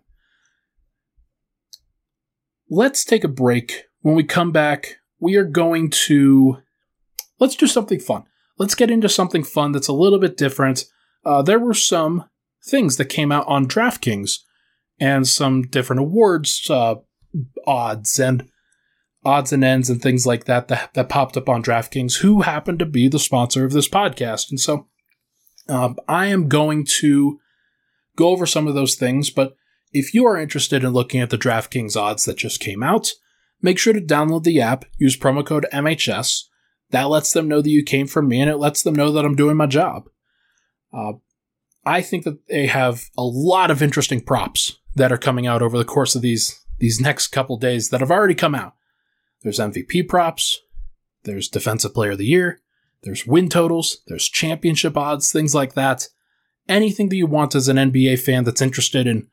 let's 2.73 3.05
take 3.05 3.23
a 3.23 3.29
break. 3.29 3.85
When 4.01 4.14
we 4.16 4.25
come 4.25 4.51
back, 4.51 4.97
we 5.21 5.37
are 5.37 5.45
going 5.45 5.90
to 5.90 6.59
let's 7.38 7.55
do 7.55 7.66
something 7.66 8.01
fun. 8.01 8.25
Let's 8.59 8.75
get 8.75 8.90
into 8.90 9.09
something 9.09 9.45
fun 9.45 9.73
that's 9.73 9.88
a 9.88 9.92
little 9.92 10.18
bit 10.18 10.37
different. 10.37 10.87
Uh, 11.25 11.42
there 11.42 11.59
were 11.59 11.75
some 11.75 12.25
things 12.66 12.97
that 12.97 13.07
came 13.07 13.31
out 13.31 13.47
on 13.47 13.66
DraftKings 13.68 14.38
and 14.99 15.29
some 15.29 15.62
different 15.62 16.01
awards 16.01 16.68
uh, 16.71 16.97
odds 17.66 18.18
and 18.18 18.49
odds 19.25 19.53
and 19.53 19.62
ends 19.62 19.88
and 19.90 20.03
things 20.03 20.27
like 20.27 20.47
that, 20.47 20.68
that 20.68 20.95
that 20.95 21.09
popped 21.09 21.37
up 21.37 21.49
on 21.49 21.62
DraftKings, 21.62 22.21
who 22.21 22.40
happened 22.40 22.79
to 22.79 22.87
be 22.87 23.07
the 23.07 23.18
sponsor 23.18 23.64
of 23.64 23.73
this 23.73 23.88
podcast. 23.88 24.51
And 24.51 24.59
so 24.59 24.88
um, 25.68 25.96
I 26.09 26.27
am 26.27 26.48
going 26.48 26.87
to 27.01 27.40
go 28.16 28.29
over 28.29 28.46
some 28.46 28.66
of 28.66 28.75
those 28.75 28.94
things, 28.94 29.31
but 29.31 29.57
if 29.92 30.14
you 30.14 30.27
are 30.27 30.38
interested 30.38 30.85
in 30.85 30.92
looking 30.92 31.20
at 31.20 31.31
the 31.31 31.38
DraftKings 31.38 31.96
odds 31.96 32.25
that 32.25 32.37
just 32.37 32.61
came 32.61 32.83
out, 32.83 33.12
make 33.61 33.79
sure 33.79 33.92
to 33.92 34.01
download 34.01 34.44
the 34.44 34.61
app, 34.61 34.85
use 34.98 35.16
promo 35.16 35.44
code 35.44 35.66
MHS. 35.72 36.44
That 36.90 37.05
lets 37.05 37.33
them 37.33 37.48
know 37.48 37.62
that 37.62 37.70
you 37.70 37.83
came 37.83 38.07
from 38.07 38.29
me 38.29 38.40
and 38.40 38.51
it 38.51 38.57
lets 38.57 38.83
them 38.83 38.94
know 38.94 39.12
that 39.12 39.25
I'm 39.25 39.37
doing 39.37 39.57
my 39.57 39.66
job. 39.66 40.09
Uh, 40.92 41.14
I 41.85 42.03
think 42.03 42.25
that 42.25 42.46
they 42.48 42.66
have 42.66 43.05
a 43.16 43.22
lot 43.22 43.70
of 43.70 43.83
interesting 43.83 44.20
props 44.20 44.79
that 44.94 45.11
are 45.11 45.18
coming 45.18 45.46
out 45.46 45.62
over 45.62 45.79
the 45.79 45.85
course 45.85 46.14
of 46.14 46.22
these 46.22 46.59
these 46.79 47.01
next 47.01 47.29
couple 47.29 47.57
days 47.57 47.90
that 47.90 48.01
have 48.01 48.11
already 48.11 48.35
come 48.35 48.55
out. 48.55 48.75
There's 49.42 49.61
MVP 49.61 50.09
props, 50.09 50.61
there's 51.22 51.48
defensive 51.48 51.94
player 51.94 52.12
of 52.12 52.18
the 52.18 52.27
year, 52.27 52.61
there's 53.03 53.27
win 53.27 53.49
totals, 53.49 54.03
there's 54.07 54.29
championship 54.29 54.97
odds, 54.97 55.33
things 55.33 55.55
like 55.55 55.75
that. 55.75 56.09
Anything 56.69 57.09
that 57.09 57.17
you 57.17 57.27
want 57.27 57.55
as 57.55 57.69
an 57.69 57.77
NBA 57.77 58.21
fan 58.21 58.45
that's 58.45 58.62
interested 58.62 59.07
in 59.07 59.29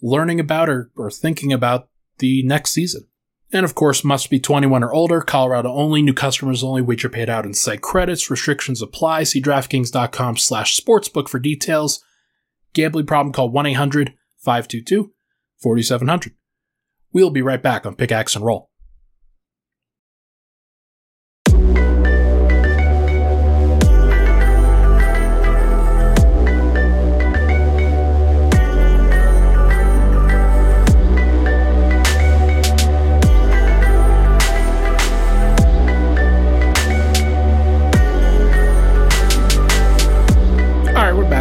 learning 0.00 0.40
about 0.40 0.68
or, 0.68 0.90
or 0.96 1.10
thinking 1.10 1.52
about 1.52 1.88
the 2.18 2.42
next 2.44 2.70
season. 2.70 3.06
And 3.52 3.64
of 3.64 3.74
course, 3.74 4.04
must 4.04 4.30
be 4.30 4.38
21 4.38 4.84
or 4.84 4.92
older, 4.92 5.20
Colorado 5.20 5.72
only, 5.72 6.02
new 6.02 6.14
customers 6.14 6.62
only, 6.62 6.82
wager 6.82 7.08
paid 7.08 7.28
out 7.28 7.44
in 7.44 7.52
site 7.52 7.82
credits, 7.82 8.30
restrictions 8.30 8.80
apply. 8.80 9.24
See 9.24 9.42
DraftKings.com 9.42 10.36
slash 10.36 10.80
sportsbook 10.80 11.28
for 11.28 11.40
details. 11.40 12.04
Gambling 12.72 13.06
problem, 13.06 13.32
call 13.32 13.50
1-800-522-4700. 13.50 16.30
We'll 17.12 17.30
be 17.30 17.42
right 17.42 17.60
back 17.60 17.84
on 17.84 17.96
Pickaxe 17.96 18.36
and 18.36 18.44
Roll. 18.44 18.69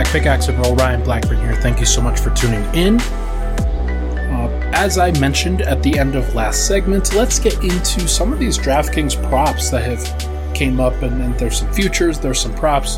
Pickaxe 0.10 0.48
and 0.48 0.58
Roll, 0.58 0.76
Ryan 0.76 1.04
Blackburn 1.04 1.40
here. 1.40 1.54
Thank 1.58 1.80
you 1.80 1.86
so 1.86 2.02
much 2.02 2.20
for 2.20 2.32
tuning 2.32 2.64
in. 2.74 3.00
Uh, 3.00 4.72
as 4.74 4.98
I 4.98 5.12
mentioned 5.20 5.62
at 5.62 5.84
the 5.84 6.00
end 6.00 6.16
of 6.16 6.34
last 6.34 6.66
segment, 6.66 7.14
let's 7.14 7.38
get 7.38 7.54
into 7.64 8.08
some 8.08 8.34
of 8.34 8.40
these 8.40 8.58
DraftKings 8.58 9.22
props 9.30 9.70
that 9.70 9.84
have 9.84 10.56
came 10.56 10.80
up, 10.80 11.00
and, 11.04 11.22
and 11.22 11.38
there's 11.38 11.60
some 11.60 11.72
futures, 11.74 12.18
there's 12.18 12.40
some 12.40 12.56
props. 12.56 12.98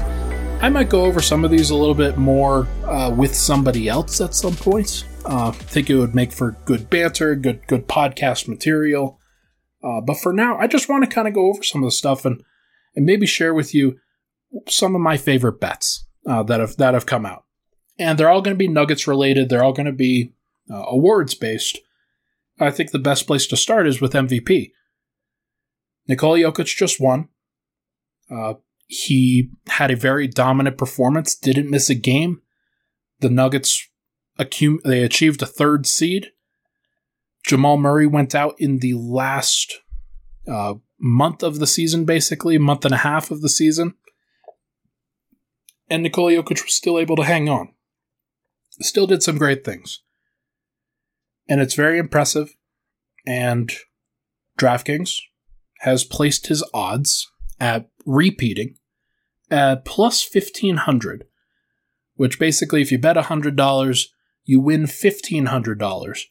I 0.61 0.69
might 0.69 0.87
go 0.87 1.03
over 1.03 1.21
some 1.21 1.43
of 1.43 1.51
these 1.51 1.69
a 1.69 1.75
little 1.75 1.95
bit 1.95 2.17
more 2.17 2.65
uh, 2.85 3.13
with 3.13 3.35
somebody 3.35 3.89
else 3.89 4.21
at 4.21 4.33
some 4.33 4.55
point. 4.55 5.05
Uh, 5.25 5.49
I 5.49 5.51
think 5.51 5.89
it 5.89 5.97
would 5.97 6.15
make 6.15 6.31
for 6.31 6.55
good 6.63 6.89
banter, 6.89 7.35
good 7.35 7.67
good 7.67 7.89
podcast 7.89 8.47
material. 8.47 9.19
Uh, 9.83 9.99
but 9.99 10.15
for 10.15 10.31
now, 10.31 10.57
I 10.57 10.67
just 10.67 10.87
want 10.87 11.03
to 11.03 11.09
kind 11.09 11.27
of 11.27 11.33
go 11.33 11.49
over 11.49 11.61
some 11.61 11.83
of 11.83 11.87
the 11.87 11.91
stuff 11.91 12.23
and 12.23 12.41
and 12.95 13.05
maybe 13.05 13.25
share 13.25 13.53
with 13.53 13.75
you 13.75 13.97
some 14.69 14.95
of 14.95 15.01
my 15.01 15.17
favorite 15.17 15.59
bets 15.59 16.05
uh, 16.25 16.43
that 16.43 16.59
have 16.59 16.77
that 16.77 16.93
have 16.93 17.05
come 17.05 17.25
out. 17.25 17.45
And 17.99 18.17
they're 18.17 18.29
all 18.29 18.41
going 18.41 18.55
to 18.55 18.59
be 18.59 18.67
Nuggets 18.67 19.07
related. 19.07 19.49
They're 19.49 19.63
all 19.63 19.73
going 19.73 19.85
to 19.85 19.91
be 19.91 20.33
uh, 20.69 20.83
awards 20.87 21.33
based. 21.33 21.79
I 22.59 22.71
think 22.71 22.91
the 22.91 22.99
best 22.99 23.27
place 23.27 23.47
to 23.47 23.57
start 23.57 23.87
is 23.87 24.01
with 24.01 24.13
MVP. 24.13 24.71
Nikola 26.07 26.39
Jokic 26.39 26.75
just 26.75 26.99
won. 26.99 27.29
Uh, 28.29 28.55
he 28.87 29.51
had 29.67 29.91
a 29.91 29.95
very 29.95 30.27
dominant 30.27 30.77
performance. 30.77 31.35
Didn't 31.35 31.69
miss 31.69 31.89
a 31.89 31.95
game. 31.95 32.41
The 33.19 33.29
Nuggets 33.29 33.87
accum- 34.39 34.81
they 34.83 35.03
achieved 35.03 35.41
a 35.41 35.45
third 35.45 35.85
seed. 35.85 36.27
Jamal 37.45 37.77
Murray 37.77 38.07
went 38.07 38.35
out 38.35 38.55
in 38.59 38.79
the 38.79 38.93
last 38.93 39.79
uh, 40.47 40.75
month 40.99 41.43
of 41.43 41.59
the 41.59 41.67
season, 41.67 42.05
basically, 42.05 42.57
month 42.57 42.85
and 42.85 42.93
a 42.93 42.97
half 42.97 43.31
of 43.31 43.41
the 43.41 43.49
season. 43.49 43.95
And 45.91 46.03
Nikola 46.03 46.31
Jokic 46.31 46.63
was 46.63 46.73
still 46.73 46.97
able 46.97 47.17
to 47.17 47.25
hang 47.25 47.49
on. 47.49 47.73
Still 48.79 49.05
did 49.05 49.21
some 49.21 49.37
great 49.37 49.65
things. 49.65 50.01
And 51.49 51.59
it's 51.59 51.73
very 51.73 51.99
impressive. 51.99 52.55
And 53.27 53.69
DraftKings 54.57 55.17
has 55.79 56.05
placed 56.05 56.47
his 56.47 56.63
odds 56.73 57.29
at 57.59 57.89
repeating 58.05 58.77
at 59.49 59.83
plus 59.83 60.25
1500, 60.33 61.25
which 62.15 62.39
basically, 62.39 62.81
if 62.81 62.89
you 62.89 62.97
bet 62.97 63.17
$100, 63.17 64.05
you 64.45 64.61
win 64.61 64.83
$1,500. 64.83 66.21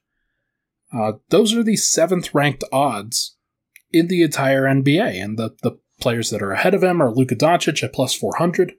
Uh, 0.90 1.12
those 1.28 1.54
are 1.54 1.62
the 1.62 1.76
seventh 1.76 2.34
ranked 2.34 2.64
odds 2.72 3.36
in 3.92 4.08
the 4.08 4.22
entire 4.22 4.62
NBA, 4.62 5.22
and 5.22 5.38
the, 5.38 5.54
the 5.62 5.78
players 6.00 6.30
that 6.30 6.40
are 6.40 6.52
ahead 6.52 6.72
of 6.72 6.82
him 6.82 7.02
are 7.02 7.14
Luka 7.14 7.36
Doncic 7.36 7.82
at 7.82 7.92
plus 7.92 8.14
400, 8.14 8.72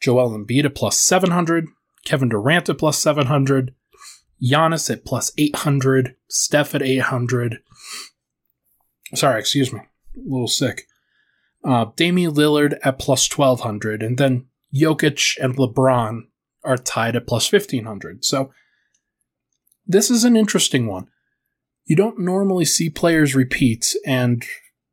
Joel 0.00 0.30
Embiid 0.30 0.64
at 0.64 0.74
plus 0.74 0.98
700, 0.98 1.66
Kevin 2.04 2.28
Durant 2.28 2.68
at 2.68 2.78
plus 2.78 2.98
700, 2.98 3.74
Giannis 4.42 4.90
at 4.90 5.04
plus 5.04 5.32
800, 5.36 6.16
Steph 6.28 6.74
at 6.74 6.82
800. 6.82 7.58
Sorry, 9.14 9.38
excuse 9.38 9.72
me. 9.72 9.80
A 9.80 10.20
little 10.24 10.48
sick. 10.48 10.86
Uh, 11.62 11.86
Damian 11.96 12.32
Lillard 12.32 12.78
at 12.82 12.98
plus 12.98 13.28
1200, 13.30 14.02
and 14.02 14.16
then 14.16 14.46
Jokic 14.74 15.36
and 15.42 15.56
LeBron 15.56 16.22
are 16.64 16.78
tied 16.78 17.16
at 17.16 17.26
plus 17.26 17.52
1500. 17.52 18.24
So 18.24 18.50
this 19.86 20.10
is 20.10 20.24
an 20.24 20.36
interesting 20.36 20.86
one. 20.86 21.08
You 21.84 21.96
don't 21.96 22.20
normally 22.20 22.64
see 22.64 22.88
players 22.88 23.34
repeat, 23.34 23.94
and 24.06 24.44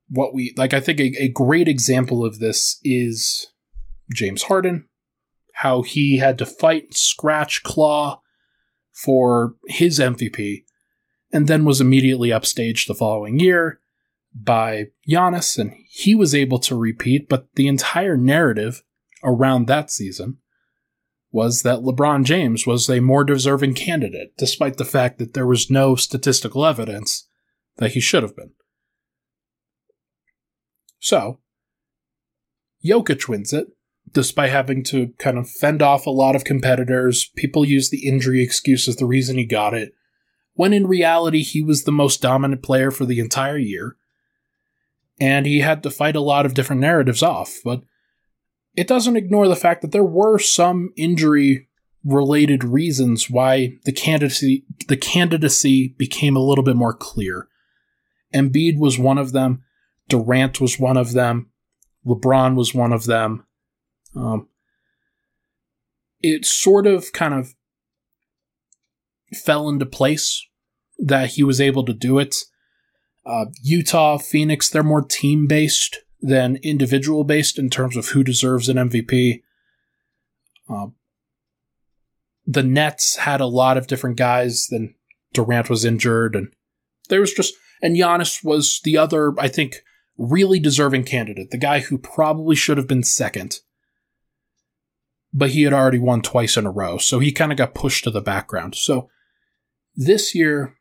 what 0.09 0.33
we 0.33 0.53
like, 0.57 0.73
I 0.73 0.79
think 0.79 0.99
a, 0.99 1.13
a 1.19 1.29
great 1.29 1.67
example 1.67 2.25
of 2.25 2.39
this 2.39 2.79
is 2.83 3.47
James 4.13 4.43
Harden, 4.43 4.87
how 5.61 5.81
he 5.81 6.17
had 6.17 6.37
to 6.37 6.45
fight, 6.45 6.93
scratch, 6.93 7.63
claw 7.63 8.21
for 8.91 9.55
his 9.67 9.99
MVP, 9.99 10.65
and 11.33 11.47
then 11.47 11.65
was 11.65 11.81
immediately 11.81 12.29
upstaged 12.29 12.85
the 12.85 12.93
following 12.93 13.39
year 13.39 13.79
by 14.35 14.85
Giannis, 15.09 15.57
and 15.57 15.73
he 15.89 16.13
was 16.13 16.35
able 16.35 16.59
to 16.59 16.75
repeat, 16.75 17.27
but 17.27 17.47
the 17.55 17.67
entire 17.67 18.15
narrative 18.15 18.83
around 19.23 19.65
that 19.65 19.89
season 19.89 20.37
was 21.31 21.63
that 21.63 21.79
LeBron 21.79 22.23
James 22.23 22.67
was 22.67 22.87
a 22.87 22.99
more 22.99 23.23
deserving 23.23 23.73
candidate, 23.73 24.33
despite 24.37 24.77
the 24.77 24.85
fact 24.85 25.17
that 25.17 25.33
there 25.33 25.47
was 25.47 25.71
no 25.71 25.95
statistical 25.95 26.67
evidence 26.67 27.27
that 27.77 27.93
he 27.93 27.99
should 27.99 28.21
have 28.21 28.35
been. 28.35 28.51
So, 30.99 31.39
Jokic 32.85 33.27
wins 33.27 33.53
it, 33.53 33.69
despite 34.11 34.51
having 34.51 34.83
to 34.83 35.13
kind 35.17 35.37
of 35.37 35.49
fend 35.49 35.81
off 35.81 36.05
a 36.05 36.11
lot 36.11 36.35
of 36.35 36.43
competitors. 36.43 37.31
People 37.35 37.65
use 37.65 37.89
the 37.89 38.07
injury 38.07 38.41
excuse 38.41 38.87
as 38.87 38.95
the 38.97 39.05
reason 39.05 39.37
he 39.37 39.45
got 39.45 39.73
it, 39.73 39.93
when 40.53 40.73
in 40.73 40.87
reality, 40.87 41.43
he 41.43 41.61
was 41.61 41.83
the 41.83 41.91
most 41.91 42.21
dominant 42.21 42.63
player 42.63 42.91
for 42.91 43.05
the 43.05 43.19
entire 43.19 43.57
year. 43.57 43.95
And 45.19 45.45
he 45.45 45.61
had 45.61 45.83
to 45.83 45.89
fight 45.89 46.15
a 46.15 46.21
lot 46.21 46.45
of 46.45 46.53
different 46.53 46.81
narratives 46.81 47.23
off, 47.23 47.57
but 47.65 47.81
it 48.75 48.87
doesn't 48.87 49.17
ignore 49.17 49.47
the 49.47 49.55
fact 49.55 49.81
that 49.81 49.91
there 49.91 50.03
were 50.03 50.37
some 50.37 50.93
injury 50.95 51.67
related 52.05 52.63
reasons 52.63 53.29
why 53.29 53.73
the 53.83 53.91
candidacy 53.91 54.63
the 54.87 54.95
candidacy 54.95 55.95
became 55.97 56.37
a 56.37 56.43
little 56.43 56.63
bit 56.63 56.75
more 56.75 56.93
clear. 56.93 57.47
Embiid 58.33 58.77
was 58.77 58.99
one 58.99 59.17
of 59.17 59.31
them, 59.31 59.63
Durant 60.07 60.61
was 60.61 60.79
one 60.79 60.95
of 60.95 61.13
them, 61.13 61.49
LeBron 62.05 62.55
was 62.55 62.73
one 62.73 62.93
of 62.93 63.05
them. 63.05 63.46
Um, 64.17 64.47
it 66.21 66.45
sort 66.45 66.87
of 66.87 67.13
kind 67.13 67.33
of 67.33 67.53
fell 69.33 69.69
into 69.69 69.85
place 69.85 70.45
that 70.97 71.31
he 71.31 71.43
was 71.43 71.61
able 71.61 71.85
to 71.85 71.93
do 71.93 72.17
it. 72.17 72.35
Uh, 73.25 73.45
Utah, 73.61 74.17
Phoenix, 74.17 74.69
they're 74.69 74.83
more 74.83 75.01
team 75.01 75.47
based 75.47 75.99
than 76.21 76.57
individual 76.57 77.23
based 77.23 77.59
in 77.59 77.69
terms 77.69 77.95
of 77.95 78.09
who 78.09 78.23
deserves 78.23 78.69
an 78.69 78.77
MVP. 78.77 79.43
Uh, 80.69 80.87
the 82.45 82.63
Nets 82.63 83.17
had 83.17 83.41
a 83.41 83.45
lot 83.45 83.77
of 83.77 83.87
different 83.87 84.17
guys. 84.17 84.67
Then 84.71 84.95
Durant 85.33 85.69
was 85.69 85.85
injured, 85.85 86.35
and 86.35 86.53
there 87.09 87.19
was 87.19 87.33
just 87.33 87.53
and 87.81 87.95
Giannis 87.95 88.43
was 88.43 88.81
the 88.83 88.97
other, 88.97 89.33
I 89.39 89.47
think, 89.47 89.83
really 90.17 90.59
deserving 90.59 91.03
candidate. 91.03 91.51
The 91.51 91.57
guy 91.57 91.81
who 91.81 91.97
probably 91.97 92.55
should 92.55 92.77
have 92.77 92.87
been 92.87 93.03
second, 93.03 93.59
but 95.37 95.51
he 95.51 95.61
had 95.61 95.73
already 95.73 95.99
won 95.99 96.23
twice 96.23 96.57
in 96.57 96.65
a 96.65 96.71
row, 96.71 96.97
so 96.97 97.19
he 97.19 97.31
kind 97.31 97.51
of 97.51 97.59
got 97.59 97.75
pushed 97.75 98.03
to 98.03 98.09
the 98.09 98.21
background. 98.21 98.73
So 98.73 99.07
this 99.95 100.33
year, 100.33 100.73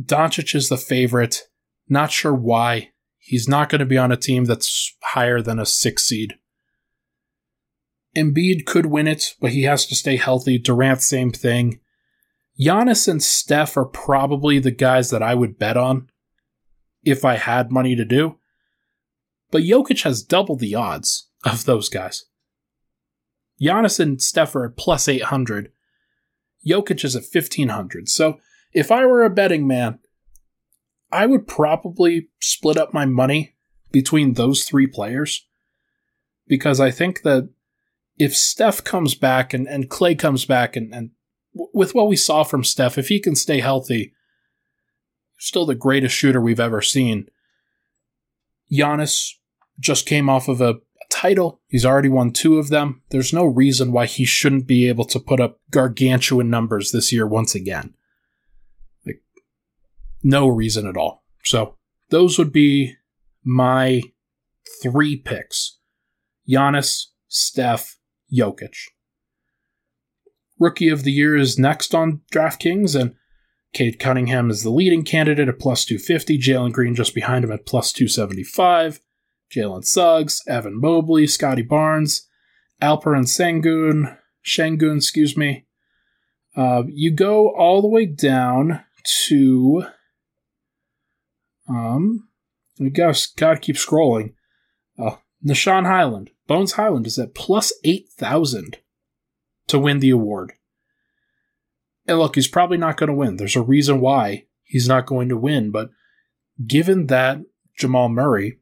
Doncic 0.00 0.54
is 0.54 0.68
the 0.68 0.76
favorite. 0.76 1.48
Not 1.88 2.12
sure 2.12 2.32
why. 2.32 2.90
He's 3.18 3.48
not 3.48 3.68
going 3.68 3.80
to 3.80 3.84
be 3.84 3.98
on 3.98 4.12
a 4.12 4.16
team 4.16 4.44
that's 4.44 4.94
higher 5.02 5.42
than 5.42 5.58
a 5.58 5.66
six 5.66 6.04
seed. 6.04 6.34
Embiid 8.16 8.66
could 8.66 8.86
win 8.86 9.08
it, 9.08 9.34
but 9.40 9.50
he 9.50 9.64
has 9.64 9.84
to 9.86 9.96
stay 9.96 10.14
healthy. 10.14 10.58
Durant, 10.58 11.02
same 11.02 11.32
thing. 11.32 11.80
Giannis 12.60 13.08
and 13.08 13.20
Steph 13.20 13.76
are 13.76 13.84
probably 13.84 14.60
the 14.60 14.70
guys 14.70 15.10
that 15.10 15.24
I 15.24 15.34
would 15.34 15.58
bet 15.58 15.76
on 15.76 16.08
if 17.02 17.24
I 17.24 17.34
had 17.34 17.72
money 17.72 17.96
to 17.96 18.04
do. 18.04 18.38
But 19.50 19.62
Jokic 19.62 20.04
has 20.04 20.22
double 20.22 20.54
the 20.54 20.76
odds 20.76 21.28
of 21.44 21.64
those 21.64 21.88
guys. 21.88 22.26
Giannis 23.62 24.00
and 24.00 24.20
Steph 24.20 24.56
are 24.56 24.66
at 24.66 24.76
plus 24.76 25.08
800. 25.08 25.70
Jokic 26.66 27.04
is 27.04 27.14
at 27.14 27.22
1500. 27.22 28.08
So 28.08 28.38
if 28.72 28.90
I 28.90 29.06
were 29.06 29.22
a 29.22 29.30
betting 29.30 29.66
man, 29.66 29.98
I 31.10 31.26
would 31.26 31.46
probably 31.46 32.28
split 32.40 32.76
up 32.76 32.94
my 32.94 33.04
money 33.04 33.54
between 33.90 34.34
those 34.34 34.64
three 34.64 34.86
players 34.86 35.46
because 36.46 36.80
I 36.80 36.90
think 36.90 37.22
that 37.22 37.50
if 38.18 38.36
Steph 38.36 38.82
comes 38.82 39.14
back 39.14 39.52
and, 39.52 39.66
and 39.68 39.90
Klay 39.90 40.18
comes 40.18 40.44
back 40.44 40.76
and, 40.76 40.94
and 40.94 41.10
with 41.52 41.94
what 41.94 42.08
we 42.08 42.16
saw 42.16 42.44
from 42.44 42.64
Steph, 42.64 42.98
if 42.98 43.08
he 43.08 43.20
can 43.20 43.36
stay 43.36 43.60
healthy, 43.60 44.14
still 45.38 45.66
the 45.66 45.74
greatest 45.74 46.14
shooter 46.14 46.40
we've 46.40 46.60
ever 46.60 46.80
seen. 46.80 47.26
Giannis 48.72 49.32
just 49.78 50.06
came 50.06 50.30
off 50.30 50.48
of 50.48 50.60
a, 50.60 50.76
title. 51.22 51.60
He's 51.68 51.86
already 51.86 52.08
won 52.08 52.32
two 52.32 52.58
of 52.58 52.68
them. 52.68 53.02
There's 53.10 53.32
no 53.32 53.44
reason 53.44 53.92
why 53.92 54.06
he 54.06 54.24
shouldn't 54.24 54.66
be 54.66 54.88
able 54.88 55.04
to 55.06 55.20
put 55.20 55.40
up 55.40 55.60
gargantuan 55.70 56.50
numbers 56.50 56.90
this 56.90 57.12
year 57.12 57.26
once 57.26 57.54
again. 57.54 57.94
Like, 59.06 59.22
no 60.22 60.48
reason 60.48 60.86
at 60.86 60.96
all. 60.96 61.24
So 61.44 61.76
those 62.10 62.38
would 62.38 62.52
be 62.52 62.96
my 63.44 64.02
three 64.82 65.16
picks 65.16 65.78
Giannis, 66.48 67.06
Steph, 67.28 67.98
Jokic. 68.32 68.74
Rookie 70.58 70.88
of 70.88 71.04
the 71.04 71.12
Year 71.12 71.36
is 71.36 71.58
next 71.58 71.94
on 71.94 72.20
DraftKings, 72.32 73.00
and 73.00 73.14
Cade 73.72 73.98
Cunningham 73.98 74.50
is 74.50 74.62
the 74.62 74.70
leading 74.70 75.04
candidate 75.04 75.48
at 75.48 75.58
plus 75.58 75.84
250. 75.84 76.38
Jalen 76.38 76.72
Green 76.72 76.94
just 76.94 77.14
behind 77.14 77.44
him 77.44 77.52
at 77.52 77.66
plus 77.66 77.92
275. 77.92 79.00
Jalen 79.54 79.84
Suggs, 79.84 80.42
Evan 80.48 80.80
Mobley, 80.80 81.26
Scottie 81.26 81.62
Barnes, 81.62 82.28
Alperen 82.80 83.26
Sengun, 83.26 84.16
Sengun, 84.44 84.96
excuse 84.96 85.36
me. 85.36 85.66
Uh, 86.56 86.84
you 86.88 87.10
go 87.10 87.50
all 87.54 87.80
the 87.80 87.88
way 87.88 88.06
down 88.06 88.84
to 89.28 89.84
um, 91.68 92.28
we 92.78 92.90
gotta, 92.90 93.18
gotta 93.36 93.60
keep 93.60 93.76
scrolling. 93.76 94.34
Uh, 94.98 95.16
Nah'Shon 95.46 95.86
Hyland, 95.86 96.30
Bones 96.46 96.72
Hyland 96.72 97.06
is 97.06 97.18
at 97.18 97.34
plus 97.34 97.72
8,000 97.84 98.78
to 99.68 99.78
win 99.78 100.00
the 100.00 100.10
award. 100.10 100.52
And 102.06 102.18
look, 102.18 102.34
he's 102.34 102.48
probably 102.48 102.78
not 102.78 102.96
going 102.96 103.08
to 103.08 103.14
win. 103.14 103.36
There's 103.36 103.56
a 103.56 103.62
reason 103.62 104.00
why 104.00 104.46
he's 104.64 104.88
not 104.88 105.06
going 105.06 105.28
to 105.28 105.36
win, 105.36 105.70
but 105.70 105.90
given 106.66 107.06
that 107.06 107.40
Jamal 107.78 108.08
Murray 108.08 108.58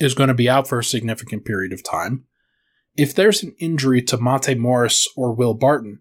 is 0.00 0.14
going 0.14 0.28
to 0.28 0.34
be 0.34 0.48
out 0.48 0.66
for 0.66 0.78
a 0.78 0.84
significant 0.84 1.44
period 1.44 1.72
of 1.72 1.84
time, 1.84 2.24
if 2.96 3.14
there's 3.14 3.42
an 3.42 3.54
injury 3.58 4.02
to 4.02 4.18
Monte 4.18 4.54
Morris 4.56 5.06
or 5.16 5.32
Will 5.32 5.54
Barton, 5.54 6.00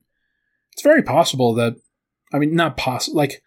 it's 0.71 0.81
very 0.81 1.03
possible 1.03 1.53
that, 1.55 1.75
I 2.33 2.39
mean, 2.39 2.55
not 2.55 2.77
possible, 2.77 3.17
like, 3.17 3.43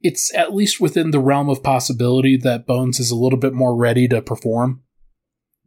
it's 0.00 0.34
at 0.34 0.54
least 0.54 0.80
within 0.80 1.12
the 1.12 1.18
realm 1.18 1.48
of 1.48 1.62
possibility 1.62 2.36
that 2.36 2.66
Bones 2.66 3.00
is 3.00 3.10
a 3.10 3.16
little 3.16 3.38
bit 3.38 3.54
more 3.54 3.74
ready 3.74 4.06
to 4.08 4.20
perform 4.20 4.82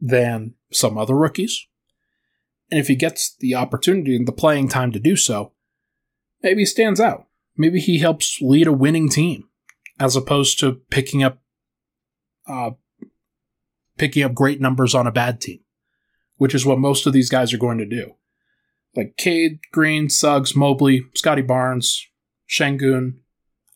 than 0.00 0.54
some 0.70 0.96
other 0.96 1.16
rookies. 1.16 1.66
And 2.70 2.78
if 2.78 2.86
he 2.86 2.94
gets 2.94 3.34
the 3.40 3.56
opportunity 3.56 4.14
and 4.14 4.28
the 4.28 4.32
playing 4.32 4.68
time 4.68 4.92
to 4.92 5.00
do 5.00 5.16
so, 5.16 5.54
maybe 6.42 6.60
he 6.60 6.66
stands 6.66 7.00
out. 7.00 7.26
Maybe 7.56 7.80
he 7.80 7.98
helps 7.98 8.38
lead 8.40 8.68
a 8.68 8.72
winning 8.72 9.08
team 9.08 9.48
as 9.98 10.14
opposed 10.14 10.60
to 10.60 10.82
picking 10.90 11.24
up 11.24 11.42
uh, 12.46 12.70
picking 13.98 14.22
up 14.22 14.34
great 14.34 14.60
numbers 14.60 14.94
on 14.94 15.06
a 15.06 15.12
bad 15.12 15.40
team, 15.40 15.60
which 16.36 16.54
is 16.54 16.64
what 16.64 16.78
most 16.78 17.06
of 17.06 17.12
these 17.12 17.28
guys 17.28 17.52
are 17.52 17.58
going 17.58 17.78
to 17.78 17.86
do. 17.86 18.14
Like 18.96 19.16
Cade, 19.16 19.60
Green, 19.72 20.08
Suggs, 20.08 20.56
Mobley, 20.56 21.04
Scottie 21.14 21.42
Barnes, 21.42 22.06
Sengun, 22.48 23.18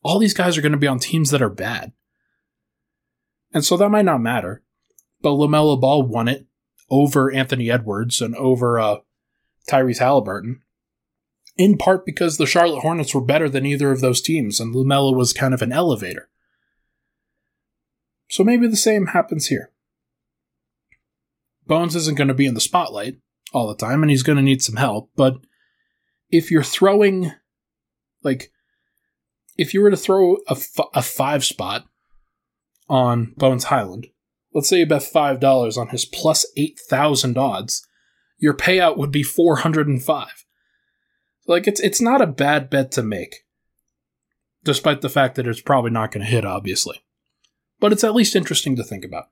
all 0.02 0.18
these 0.18 0.34
guys 0.34 0.56
are 0.56 0.62
going 0.62 0.72
to 0.72 0.78
be 0.78 0.86
on 0.86 0.98
teams 0.98 1.30
that 1.30 1.42
are 1.42 1.50
bad. 1.50 1.92
And 3.52 3.64
so 3.64 3.76
that 3.76 3.90
might 3.90 4.04
not 4.04 4.20
matter. 4.20 4.62
But 5.20 5.30
LaMelo 5.30 5.80
Ball 5.80 6.02
won 6.02 6.28
it 6.28 6.46
over 6.90 7.32
Anthony 7.32 7.70
Edwards 7.70 8.20
and 8.20 8.34
over 8.36 8.78
uh, 8.78 8.96
Tyrese 9.70 9.98
Halliburton, 9.98 10.62
in 11.56 11.78
part 11.78 12.04
because 12.04 12.36
the 12.36 12.46
Charlotte 12.46 12.80
Hornets 12.80 13.14
were 13.14 13.20
better 13.20 13.48
than 13.48 13.64
either 13.64 13.92
of 13.92 14.00
those 14.00 14.20
teams, 14.20 14.58
and 14.58 14.74
LaMelo 14.74 15.14
was 15.14 15.32
kind 15.32 15.54
of 15.54 15.62
an 15.62 15.72
elevator. 15.72 16.28
So 18.28 18.42
maybe 18.42 18.66
the 18.66 18.76
same 18.76 19.08
happens 19.08 19.46
here. 19.46 19.70
Bones 21.66 21.96
isn't 21.96 22.18
going 22.18 22.28
to 22.28 22.34
be 22.34 22.46
in 22.46 22.54
the 22.54 22.60
spotlight 22.60 23.18
all 23.52 23.68
the 23.68 23.74
time, 23.74 24.02
and 24.02 24.10
he's 24.10 24.22
going 24.22 24.36
to 24.36 24.42
need 24.42 24.62
some 24.62 24.76
help, 24.76 25.10
but 25.16 25.36
if 26.30 26.50
you're 26.50 26.62
throwing, 26.62 27.32
like, 28.22 28.50
if 29.58 29.74
you 29.74 29.82
were 29.82 29.90
to 29.90 29.96
throw 29.96 30.36
a, 30.48 30.52
f- 30.52 30.88
a 30.94 31.02
five 31.02 31.44
spot 31.44 31.84
on 32.88 33.34
Bones 33.36 33.64
Hyland, 33.64 34.08
let's 34.54 34.68
say 34.68 34.78
you 34.78 34.86
bet 34.86 35.02
$5 35.02 35.78
on 35.78 35.88
his 35.88 36.04
plus 36.04 36.46
8,000 36.56 37.36
odds, 37.36 37.86
your 38.38 38.54
payout 38.54 38.96
would 38.96 39.12
be 39.12 39.22
405. 39.22 40.44
Like 41.46 41.66
it's 41.66 41.80
it's 41.80 42.00
not 42.00 42.22
a 42.22 42.26
bad 42.26 42.70
bet 42.70 42.92
to 42.92 43.02
make. 43.02 43.44
Despite 44.64 45.00
the 45.00 45.08
fact 45.08 45.34
that 45.34 45.46
it's 45.46 45.60
probably 45.60 45.90
not 45.90 46.12
going 46.12 46.24
to 46.24 46.30
hit 46.30 46.44
obviously. 46.44 47.02
But 47.80 47.92
it's 47.92 48.04
at 48.04 48.14
least 48.14 48.36
interesting 48.36 48.76
to 48.76 48.84
think 48.84 49.04
about. 49.04 49.26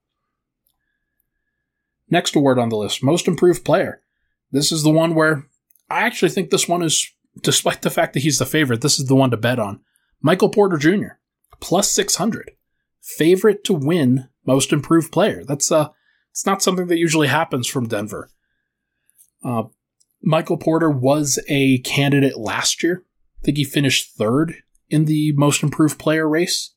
Next 2.10 2.34
award 2.34 2.58
on 2.58 2.68
the 2.68 2.76
list, 2.76 3.02
most 3.02 3.28
improved 3.28 3.64
player. 3.64 4.02
This 4.50 4.72
is 4.72 4.82
the 4.82 4.90
one 4.90 5.14
where 5.14 5.46
I 5.88 6.02
actually 6.02 6.30
think 6.30 6.50
this 6.50 6.68
one 6.68 6.82
is 6.82 7.08
despite 7.42 7.82
the 7.82 7.90
fact 7.90 8.14
that 8.14 8.20
he's 8.20 8.38
the 8.38 8.46
favorite, 8.46 8.80
this 8.80 8.98
is 8.98 9.06
the 9.06 9.14
one 9.14 9.30
to 9.30 9.36
bet 9.36 9.58
on. 9.58 9.80
Michael 10.20 10.48
Porter 10.48 10.76
Jr. 10.76 11.18
plus 11.60 11.90
600. 11.90 12.52
Favorite 13.00 13.64
to 13.64 13.72
win 13.72 14.28
most 14.44 14.72
improved 14.72 15.12
player. 15.12 15.44
That's 15.44 15.70
uh 15.70 15.88
it's 16.30 16.46
not 16.46 16.62
something 16.62 16.86
that 16.88 16.98
usually 16.98 17.28
happens 17.28 17.66
from 17.66 17.88
Denver. 17.88 18.30
Uh, 19.44 19.64
Michael 20.22 20.58
Porter 20.58 20.90
was 20.90 21.38
a 21.48 21.78
candidate 21.78 22.36
last 22.36 22.82
year. 22.82 23.04
I 23.42 23.44
think 23.44 23.56
he 23.56 23.64
finished 23.64 24.12
third 24.16 24.54
in 24.88 25.06
the 25.06 25.32
most 25.32 25.62
improved 25.62 25.98
player 25.98 26.28
race. 26.28 26.74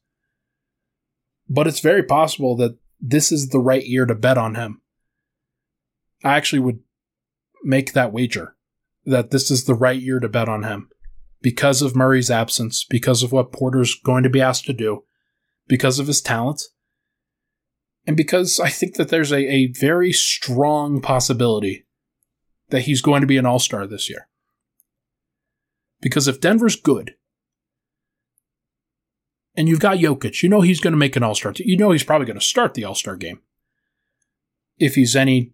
But 1.49 1.67
it's 1.67 1.81
very 1.81 2.03
possible 2.03 2.55
that 2.57 2.77
this 2.99 3.31
is 3.31 3.49
the 3.49 3.59
right 3.59 3.85
year 3.85 4.05
to 4.05 4.15
bet 4.15 4.37
on 4.37 4.55
him. 4.55 4.81
I 6.23 6.35
actually 6.35 6.59
would 6.59 6.79
make 7.63 7.93
that 7.93 8.13
wager 8.13 8.55
that 9.05 9.31
this 9.31 9.51
is 9.51 9.65
the 9.65 9.75
right 9.75 9.99
year 9.99 10.19
to 10.19 10.29
bet 10.29 10.47
on 10.47 10.63
him 10.63 10.89
because 11.41 11.81
of 11.81 11.95
Murray's 11.95 12.31
absence, 12.31 12.85
because 12.89 13.21
of 13.21 13.31
what 13.31 13.51
Porter's 13.51 13.95
going 13.95 14.23
to 14.23 14.29
be 14.29 14.41
asked 14.41 14.65
to 14.65 14.73
do, 14.73 15.03
because 15.67 15.99
of 15.99 16.07
his 16.07 16.21
talent, 16.21 16.63
and 18.05 18.17
because 18.17 18.59
I 18.59 18.69
think 18.69 18.95
that 18.95 19.09
there's 19.09 19.31
a, 19.31 19.37
a 19.37 19.67
very 19.67 20.11
strong 20.11 21.01
possibility 21.01 21.85
that 22.69 22.81
he's 22.81 23.01
going 23.01 23.21
to 23.21 23.27
be 23.27 23.37
an 23.37 23.45
all 23.45 23.59
star 23.59 23.85
this 23.85 24.09
year. 24.09 24.27
Because 26.01 26.27
if 26.27 26.41
Denver's 26.41 26.75
good, 26.75 27.15
and 29.55 29.69
you've 29.69 29.79
got 29.79 29.97
Jokic, 29.97 30.41
you 30.41 30.49
know 30.49 30.61
he's 30.61 30.79
going 30.79 30.93
to 30.93 30.97
make 30.97 31.15
an 31.15 31.23
all 31.23 31.35
star. 31.35 31.53
You 31.57 31.77
know 31.77 31.91
he's 31.91 32.03
probably 32.03 32.25
going 32.25 32.39
to 32.39 32.45
start 32.45 32.73
the 32.73 32.85
all 32.85 32.95
star 32.95 33.15
game. 33.15 33.41
If 34.79 34.95
he's 34.95 35.15
any 35.15 35.53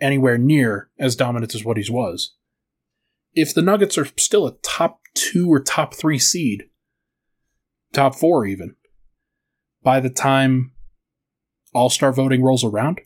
anywhere 0.00 0.38
near 0.38 0.90
as 0.98 1.16
dominant 1.16 1.54
as 1.54 1.64
what 1.64 1.76
he 1.76 1.90
was. 1.90 2.34
If 3.32 3.54
the 3.54 3.62
Nuggets 3.62 3.98
are 3.98 4.06
still 4.16 4.46
a 4.46 4.56
top 4.62 5.00
two 5.14 5.52
or 5.52 5.60
top 5.60 5.94
three 5.94 6.18
seed, 6.18 6.64
top 7.92 8.14
four 8.14 8.46
even, 8.46 8.76
by 9.82 10.00
the 10.00 10.10
time 10.10 10.72
all 11.72 11.90
star 11.90 12.12
voting 12.12 12.42
rolls 12.42 12.64
around, 12.64 13.00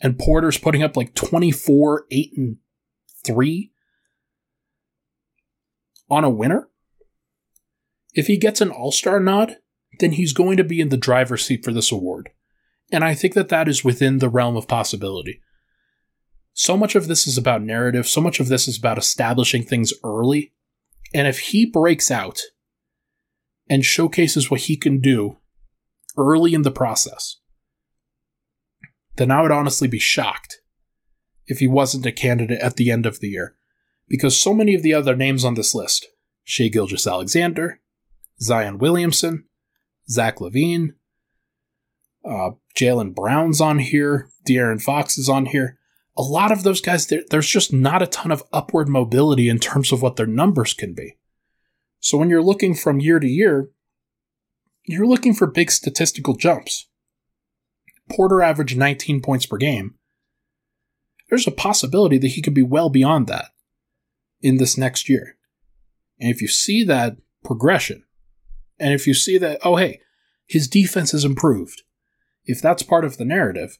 and 0.00 0.18
Porter's 0.18 0.58
putting 0.58 0.82
up 0.82 0.96
like 0.96 1.14
24, 1.14 2.06
8, 2.10 2.32
and 2.36 2.56
3 3.24 3.72
on 6.08 6.24
a 6.24 6.30
winner, 6.30 6.68
if 8.14 8.26
he 8.26 8.36
gets 8.36 8.60
an 8.60 8.70
all 8.70 8.92
star 8.92 9.20
nod, 9.20 9.56
then 9.98 10.12
he's 10.12 10.32
going 10.32 10.56
to 10.56 10.64
be 10.64 10.80
in 10.80 10.88
the 10.88 10.96
driver's 10.96 11.44
seat 11.44 11.64
for 11.64 11.72
this 11.72 11.92
award. 11.92 12.30
And 12.92 13.04
I 13.04 13.14
think 13.14 13.34
that 13.34 13.50
that 13.50 13.68
is 13.68 13.84
within 13.84 14.18
the 14.18 14.28
realm 14.28 14.56
of 14.56 14.66
possibility. 14.66 15.40
So 16.60 16.76
much 16.76 16.94
of 16.94 17.08
this 17.08 17.26
is 17.26 17.38
about 17.38 17.62
narrative, 17.62 18.06
so 18.06 18.20
much 18.20 18.38
of 18.38 18.48
this 18.48 18.68
is 18.68 18.76
about 18.76 18.98
establishing 18.98 19.62
things 19.62 19.94
early. 20.04 20.52
And 21.14 21.26
if 21.26 21.38
he 21.38 21.64
breaks 21.64 22.10
out 22.10 22.38
and 23.66 23.82
showcases 23.82 24.50
what 24.50 24.60
he 24.60 24.76
can 24.76 25.00
do 25.00 25.38
early 26.18 26.52
in 26.52 26.60
the 26.60 26.70
process, 26.70 27.36
then 29.16 29.30
I 29.30 29.40
would 29.40 29.50
honestly 29.50 29.88
be 29.88 29.98
shocked 29.98 30.60
if 31.46 31.60
he 31.60 31.66
wasn't 31.66 32.04
a 32.04 32.12
candidate 32.12 32.60
at 32.60 32.76
the 32.76 32.90
end 32.90 33.06
of 33.06 33.20
the 33.20 33.28
year. 33.28 33.56
Because 34.06 34.38
so 34.38 34.52
many 34.52 34.74
of 34.74 34.82
the 34.82 34.92
other 34.92 35.16
names 35.16 35.46
on 35.46 35.54
this 35.54 35.74
list 35.74 36.08
Shai 36.44 36.68
Gilgeous-Alexander, 36.68 37.80
Zion 38.38 38.76
Williamson, 38.76 39.46
Zach 40.10 40.40
LaVine, 40.40 40.90
uh, 42.22 42.50
Jaylen 42.76 43.14
Brown's 43.14 43.62
on 43.62 43.78
here, 43.78 44.28
De'Aaron 44.46 44.82
Fox 44.82 45.16
is 45.16 45.30
on 45.30 45.46
here. 45.46 45.78
A 46.20 46.28
lot 46.30 46.52
of 46.52 46.64
those 46.64 46.82
guys, 46.82 47.10
there's 47.30 47.48
just 47.48 47.72
not 47.72 48.02
a 48.02 48.06
ton 48.06 48.30
of 48.30 48.44
upward 48.52 48.90
mobility 48.90 49.48
in 49.48 49.58
terms 49.58 49.90
of 49.90 50.02
what 50.02 50.16
their 50.16 50.26
numbers 50.26 50.74
can 50.74 50.92
be. 50.92 51.16
So 51.98 52.18
when 52.18 52.28
you're 52.28 52.42
looking 52.42 52.74
from 52.74 53.00
year 53.00 53.18
to 53.18 53.26
year, 53.26 53.70
you're 54.84 55.06
looking 55.06 55.32
for 55.32 55.46
big 55.46 55.70
statistical 55.70 56.34
jumps. 56.34 56.88
Porter 58.10 58.42
averaged 58.42 58.76
19 58.76 59.22
points 59.22 59.46
per 59.46 59.56
game. 59.56 59.94
There's 61.30 61.46
a 61.46 61.52
possibility 61.52 62.18
that 62.18 62.28
he 62.28 62.42
could 62.42 62.54
be 62.54 62.62
well 62.62 62.90
beyond 62.90 63.26
that 63.28 63.46
in 64.42 64.58
this 64.58 64.76
next 64.76 65.08
year. 65.08 65.36
And 66.18 66.30
if 66.30 66.42
you 66.42 66.48
see 66.48 66.82
that 66.84 67.16
progression, 67.42 68.04
and 68.78 68.92
if 68.92 69.06
you 69.06 69.14
see 69.14 69.38
that, 69.38 69.60
oh, 69.64 69.76
hey, 69.76 70.00
his 70.46 70.68
defense 70.68 71.12
has 71.12 71.24
improved, 71.24 71.82
if 72.44 72.60
that's 72.60 72.82
part 72.82 73.06
of 73.06 73.16
the 73.16 73.24
narrative, 73.24 73.78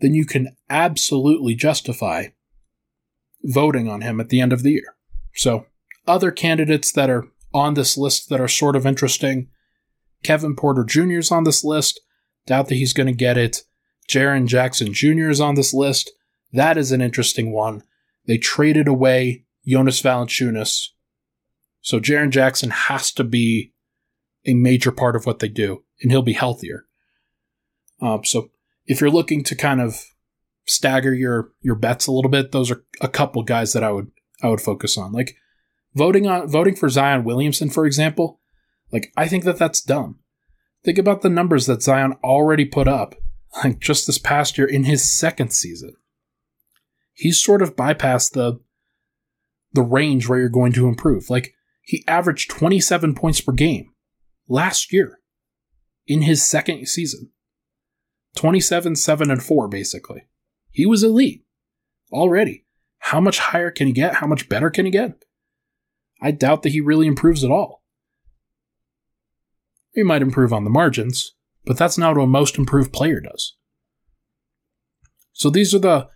then 0.00 0.14
you 0.14 0.26
can 0.26 0.56
absolutely 0.68 1.54
justify 1.54 2.26
voting 3.42 3.88
on 3.88 4.00
him 4.00 4.20
at 4.20 4.28
the 4.28 4.40
end 4.40 4.52
of 4.52 4.62
the 4.62 4.72
year. 4.72 4.96
So, 5.34 5.66
other 6.06 6.30
candidates 6.30 6.92
that 6.92 7.10
are 7.10 7.24
on 7.52 7.74
this 7.74 7.96
list 7.96 8.28
that 8.28 8.40
are 8.40 8.48
sort 8.48 8.76
of 8.76 8.86
interesting 8.86 9.48
Kevin 10.22 10.56
Porter 10.56 10.84
Jr. 10.84 11.18
is 11.18 11.30
on 11.30 11.44
this 11.44 11.62
list. 11.62 12.00
Doubt 12.46 12.68
that 12.68 12.74
he's 12.74 12.92
going 12.92 13.06
to 13.06 13.12
get 13.12 13.38
it. 13.38 13.62
Jaren 14.08 14.46
Jackson 14.46 14.92
Jr. 14.92 15.30
is 15.30 15.40
on 15.40 15.54
this 15.54 15.72
list. 15.72 16.10
That 16.52 16.76
is 16.76 16.92
an 16.92 17.00
interesting 17.00 17.52
one. 17.52 17.82
They 18.26 18.38
traded 18.38 18.88
away 18.88 19.44
Jonas 19.66 20.02
Valanciunas. 20.02 20.88
So 21.80 22.00
Jaren 22.00 22.30
Jackson 22.30 22.70
has 22.70 23.12
to 23.12 23.24
be 23.24 23.72
a 24.46 24.54
major 24.54 24.90
part 24.90 25.16
of 25.16 25.26
what 25.26 25.38
they 25.38 25.48
do, 25.48 25.84
and 26.02 26.10
he'll 26.10 26.22
be 26.22 26.32
healthier. 26.32 26.84
Um, 28.00 28.24
so 28.24 28.50
if 28.86 29.00
you're 29.00 29.10
looking 29.10 29.42
to 29.44 29.54
kind 29.54 29.80
of 29.80 30.02
stagger 30.66 31.14
your 31.14 31.52
your 31.60 31.74
bets 31.74 32.06
a 32.06 32.12
little 32.12 32.30
bit, 32.30 32.52
those 32.52 32.70
are 32.70 32.84
a 33.00 33.08
couple 33.08 33.42
guys 33.42 33.72
that 33.72 33.84
I 33.84 33.92
would 33.92 34.10
I 34.42 34.48
would 34.48 34.60
focus 34.60 34.96
on. 34.96 35.12
Like 35.12 35.36
voting 35.94 36.26
on 36.26 36.48
voting 36.48 36.76
for 36.76 36.88
Zion 36.88 37.24
Williamson, 37.24 37.70
for 37.70 37.86
example. 37.86 38.40
Like 38.92 39.12
I 39.16 39.28
think 39.28 39.44
that 39.44 39.58
that's 39.58 39.80
dumb. 39.80 40.20
Think 40.84 40.98
about 40.98 41.22
the 41.22 41.30
numbers 41.30 41.66
that 41.66 41.82
Zion 41.82 42.14
already 42.22 42.64
put 42.64 42.88
up 42.88 43.14
like 43.64 43.80
just 43.80 44.06
this 44.06 44.18
past 44.18 44.58
year 44.58 44.66
in 44.66 44.84
his 44.84 45.10
second 45.10 45.52
season, 45.52 45.94
he's 47.12 47.42
sort 47.42 47.62
of 47.62 47.76
bypassed 47.76 48.32
the 48.32 48.60
the 49.72 49.82
range 49.82 50.28
where 50.28 50.38
you're 50.38 50.48
going 50.48 50.72
to 50.72 50.86
improve. 50.86 51.30
Like 51.30 51.54
he 51.82 52.04
averaged 52.06 52.50
27 52.50 53.14
points 53.14 53.40
per 53.40 53.52
game 53.52 53.90
last 54.48 54.92
year 54.92 55.18
in 56.06 56.22
his 56.22 56.44
second 56.44 56.86
season. 56.86 57.30
27, 58.36 58.96
7, 58.96 59.30
and 59.30 59.42
4, 59.42 59.68
basically. 59.68 60.26
He 60.70 60.86
was 60.86 61.04
elite 61.04 61.44
already. 62.12 62.64
How 62.98 63.20
much 63.20 63.38
higher 63.38 63.70
can 63.70 63.86
he 63.86 63.92
get? 63.92 64.16
How 64.16 64.26
much 64.26 64.48
better 64.48 64.70
can 64.70 64.86
he 64.86 64.90
get? 64.90 65.24
I 66.22 66.30
doubt 66.30 66.62
that 66.62 66.72
he 66.72 66.80
really 66.80 67.06
improves 67.06 67.44
at 67.44 67.50
all. 67.50 67.82
He 69.92 70.02
might 70.02 70.22
improve 70.22 70.52
on 70.52 70.64
the 70.64 70.70
margins, 70.70 71.34
but 71.64 71.76
that's 71.76 71.98
not 71.98 72.16
what 72.16 72.24
a 72.24 72.26
most 72.26 72.58
improved 72.58 72.92
player 72.92 73.20
does. 73.20 73.56
So 75.32 75.50
these 75.50 75.74
are 75.74 75.78
the 75.78 76.08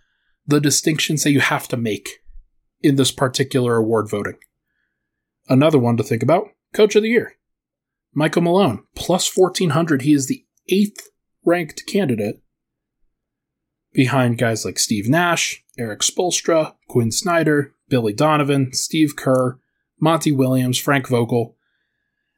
the 0.47 0.59
distinctions 0.59 1.23
that 1.23 1.31
you 1.31 1.41
have 1.41 1.67
to 1.67 1.77
make 1.77 2.09
in 2.81 2.95
this 2.95 3.11
particular 3.11 3.75
award 3.75 4.09
voting. 4.09 4.37
Another 5.47 5.77
one 5.77 5.95
to 5.97 6.03
think 6.03 6.23
about, 6.23 6.47
coach 6.73 6.95
of 6.95 7.03
the 7.03 7.09
year. 7.09 7.33
Michael 8.15 8.41
Malone, 8.41 8.83
plus 8.95 9.31
1400, 9.35 10.01
he 10.01 10.13
is 10.13 10.25
the 10.25 10.43
eighth 10.69 11.09
ranked 11.49 11.85
candidate 11.87 12.41
behind 13.91 14.37
guys 14.37 14.63
like 14.63 14.77
Steve 14.77 15.09
Nash, 15.09 15.63
Erik 15.77 16.01
Spoelstra, 16.01 16.75
Quin 16.87 17.11
Snyder, 17.11 17.73
Billy 17.89 18.13
Donovan, 18.13 18.71
Steve 18.71 19.15
Kerr, 19.15 19.59
Monty 19.99 20.31
Williams, 20.31 20.77
Frank 20.77 21.07
Vogel, 21.07 21.55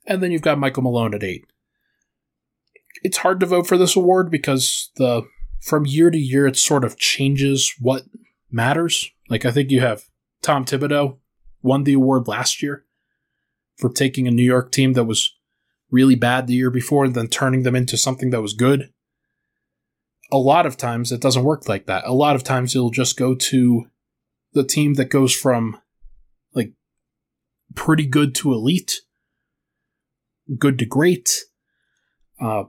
and 0.08 0.24
then 0.24 0.32
you've 0.32 0.42
got 0.42 0.58
Michael 0.58 0.84
Malone 0.84 1.14
at 1.14 1.24
eight. 1.24 1.46
It's 3.04 3.18
hard 3.18 3.40
to 3.42 3.46
vote 3.46 3.68
for 3.68 3.78
this 3.78 3.96
award 3.96 4.32
because 4.32 4.92
the 4.96 5.24
from 5.60 5.86
year 5.86 6.10
to 6.10 6.18
year 6.18 6.48
it 6.48 6.58
sort 6.58 6.84
of 6.84 6.98
changes 6.98 7.76
what 7.80 8.04
matters. 8.50 9.12
Like 9.30 9.46
I 9.46 9.52
think 9.52 9.72
you 9.72 9.82
have 9.82 10.04
Tom 10.42 10.66
Thibodeau 10.66 11.18
won 11.62 11.84
the 11.84 11.94
award 11.94 12.28
last 12.28 12.64
year 12.64 12.86
for 13.78 13.92
taking 13.92 14.28
a 14.28 14.32
New 14.32 14.44
York 14.44 14.72
team 14.72 14.94
that 14.94 15.04
was 15.04 15.36
really 15.92 16.16
bad 16.16 16.48
the 16.48 16.56
year 16.56 16.72
before 16.72 17.06
and 17.06 17.14
then 17.14 17.28
turning 17.28 17.64
them 17.64 17.76
into 17.76 17.98
something 17.98 18.30
that 18.32 18.42
was 18.42 18.54
good. 18.54 18.92
A 20.32 20.38
lot 20.38 20.66
of 20.66 20.78
times 20.78 21.12
it 21.12 21.22
doesn't 21.22 21.44
work 21.44 21.68
like 21.68 21.86
that. 21.88 22.06
A 22.06 22.14
lot 22.14 22.36
of 22.36 22.44
times 22.44 22.76
it'll 22.76 22.92
just 22.92 23.18
go 23.18 23.36
to 23.36 23.86
the 24.54 24.64
team 24.64 24.96
that 24.96 25.06
goes 25.10 25.36
from 25.36 25.80
like 26.54 26.74
pretty 27.76 28.06
good 28.06 28.34
to 28.36 28.54
elite, 28.54 29.02
good 30.58 30.80
to 30.80 30.86
great, 30.86 31.42
uh, 32.40 32.64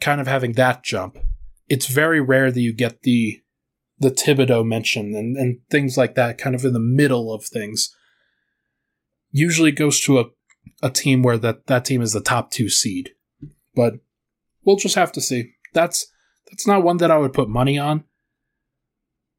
kind 0.00 0.20
of 0.20 0.26
having 0.26 0.52
that 0.52 0.82
jump. 0.82 1.18
It's 1.68 1.86
very 1.86 2.20
rare 2.20 2.50
that 2.50 2.60
you 2.60 2.72
get 2.72 3.02
the 3.02 3.40
the 3.98 4.10
Thibodeau 4.10 4.66
mention 4.66 5.14
and, 5.14 5.36
and 5.36 5.60
things 5.70 5.96
like 5.96 6.14
that, 6.14 6.36
kind 6.36 6.54
of 6.54 6.64
in 6.64 6.72
the 6.72 6.80
middle 6.80 7.32
of 7.32 7.44
things. 7.44 7.94
Usually 9.30 9.72
goes 9.72 10.00
to 10.00 10.18
a, 10.18 10.24
a 10.82 10.90
team 10.90 11.22
where 11.22 11.38
that, 11.38 11.66
that 11.68 11.84
team 11.84 12.02
is 12.02 12.12
the 12.12 12.20
top 12.20 12.50
two 12.50 12.68
seed. 12.68 13.10
But 13.74 13.94
we'll 14.64 14.76
just 14.76 14.96
have 14.96 15.12
to 15.12 15.20
see. 15.20 15.52
That's 15.72 16.06
that's 16.50 16.66
not 16.66 16.82
one 16.82 16.98
that 16.98 17.10
I 17.10 17.18
would 17.18 17.32
put 17.32 17.48
money 17.48 17.78
on. 17.78 18.04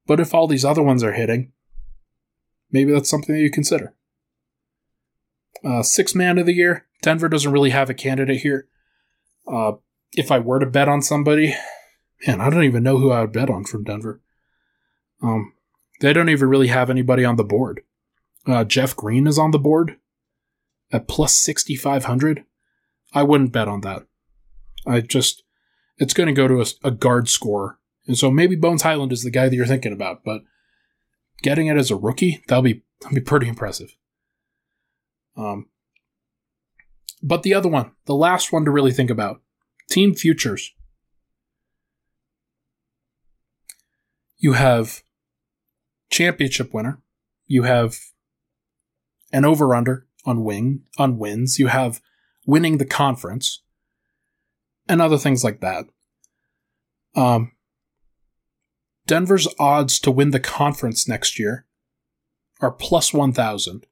But 0.07 0.19
if 0.19 0.33
all 0.33 0.47
these 0.47 0.65
other 0.65 0.83
ones 0.83 1.03
are 1.03 1.13
hitting, 1.13 1.51
maybe 2.71 2.91
that's 2.91 3.09
something 3.09 3.33
that 3.35 3.41
you 3.41 3.49
consider. 3.49 3.93
Uh, 5.63 5.81
six 5.81 6.13
man 6.13 6.37
of 6.37 6.45
the 6.45 6.53
year. 6.53 6.85
Denver 7.01 7.29
doesn't 7.29 7.51
really 7.51 7.71
have 7.71 7.89
a 7.89 7.93
candidate 7.93 8.41
here. 8.41 8.67
Uh, 9.47 9.73
if 10.13 10.31
I 10.31 10.39
were 10.39 10.59
to 10.59 10.65
bet 10.65 10.87
on 10.89 11.01
somebody, 11.01 11.55
man, 12.27 12.41
I 12.41 12.49
don't 12.49 12.63
even 12.63 12.83
know 12.83 12.97
who 12.97 13.11
I 13.11 13.21
would 13.21 13.33
bet 13.33 13.49
on 13.49 13.63
from 13.65 13.83
Denver. 13.83 14.21
Um, 15.21 15.53
they 16.01 16.13
don't 16.13 16.29
even 16.29 16.49
really 16.49 16.67
have 16.67 16.89
anybody 16.89 17.25
on 17.25 17.35
the 17.35 17.43
board. 17.43 17.81
Uh, 18.47 18.63
Jeff 18.63 18.95
Green 18.95 19.27
is 19.27 19.39
on 19.39 19.51
the 19.51 19.59
board 19.59 19.97
at 20.91 21.07
plus 21.07 21.33
6,500. 21.35 22.43
I 23.13 23.23
wouldn't 23.23 23.51
bet 23.51 23.67
on 23.67 23.81
that. 23.81 24.03
I 24.85 25.01
just, 25.01 25.43
it's 25.97 26.13
going 26.13 26.27
to 26.27 26.33
go 26.33 26.47
to 26.47 26.61
a, 26.61 26.65
a 26.87 26.91
guard 26.91 27.29
score. 27.29 27.79
And 28.07 28.17
so 28.17 28.29
maybe 28.29 28.55
Bones 28.55 28.83
Hyland 28.83 29.11
is 29.11 29.23
the 29.23 29.31
guy 29.31 29.49
that 29.49 29.55
you're 29.55 29.65
thinking 29.65 29.93
about, 29.93 30.23
but 30.23 30.41
getting 31.41 31.67
it 31.67 31.77
as 31.77 31.91
a 31.91 31.95
rookie, 31.95 32.43
that'll 32.47 32.61
be, 32.61 32.83
that'll 33.01 33.15
be 33.15 33.21
pretty 33.21 33.47
impressive. 33.47 33.95
Um, 35.35 35.67
but 37.21 37.43
the 37.43 37.53
other 37.53 37.69
one, 37.69 37.91
the 38.05 38.15
last 38.15 38.51
one 38.51 38.65
to 38.65 38.71
really 38.71 38.91
think 38.91 39.09
about 39.09 39.41
team 39.89 40.13
futures. 40.13 40.73
You 44.37 44.53
have 44.53 45.01
championship 46.09 46.73
winner. 46.73 47.01
You 47.47 47.63
have 47.63 47.97
an 49.31 49.45
over 49.45 49.73
under 49.73 50.07
on 50.25 50.43
wing 50.43 50.83
on 50.97 51.17
wins. 51.17 51.57
You 51.57 51.67
have 51.67 52.01
winning 52.45 52.77
the 52.77 52.85
conference 52.85 53.61
and 54.87 55.01
other 55.01 55.17
things 55.17 55.43
like 55.43 55.61
that. 55.61 55.85
Um, 57.15 57.51
Denver's 59.07 59.47
odds 59.59 59.99
to 59.99 60.11
win 60.11 60.31
the 60.31 60.39
conference 60.39 61.07
next 61.07 61.39
year 61.39 61.65
are 62.59 62.71
plus 62.71 63.13
1,000. 63.13 63.85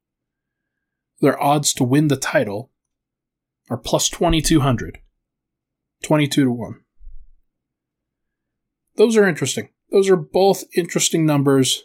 Their 1.22 1.42
odds 1.42 1.74
to 1.76 1.84
win 1.84 2.08
the 2.08 2.18
title 2.18 2.72
are 3.70 3.78
plus 3.78 4.10
2,200. 4.10 5.00
22 6.04 6.44
to 6.44 6.52
1. 6.52 6.80
Those 8.96 9.18
are 9.18 9.28
interesting. 9.28 9.70
Those 9.92 10.10
are 10.10 10.18
both 10.18 10.64
interesting 10.76 11.26
numbers 11.26 11.84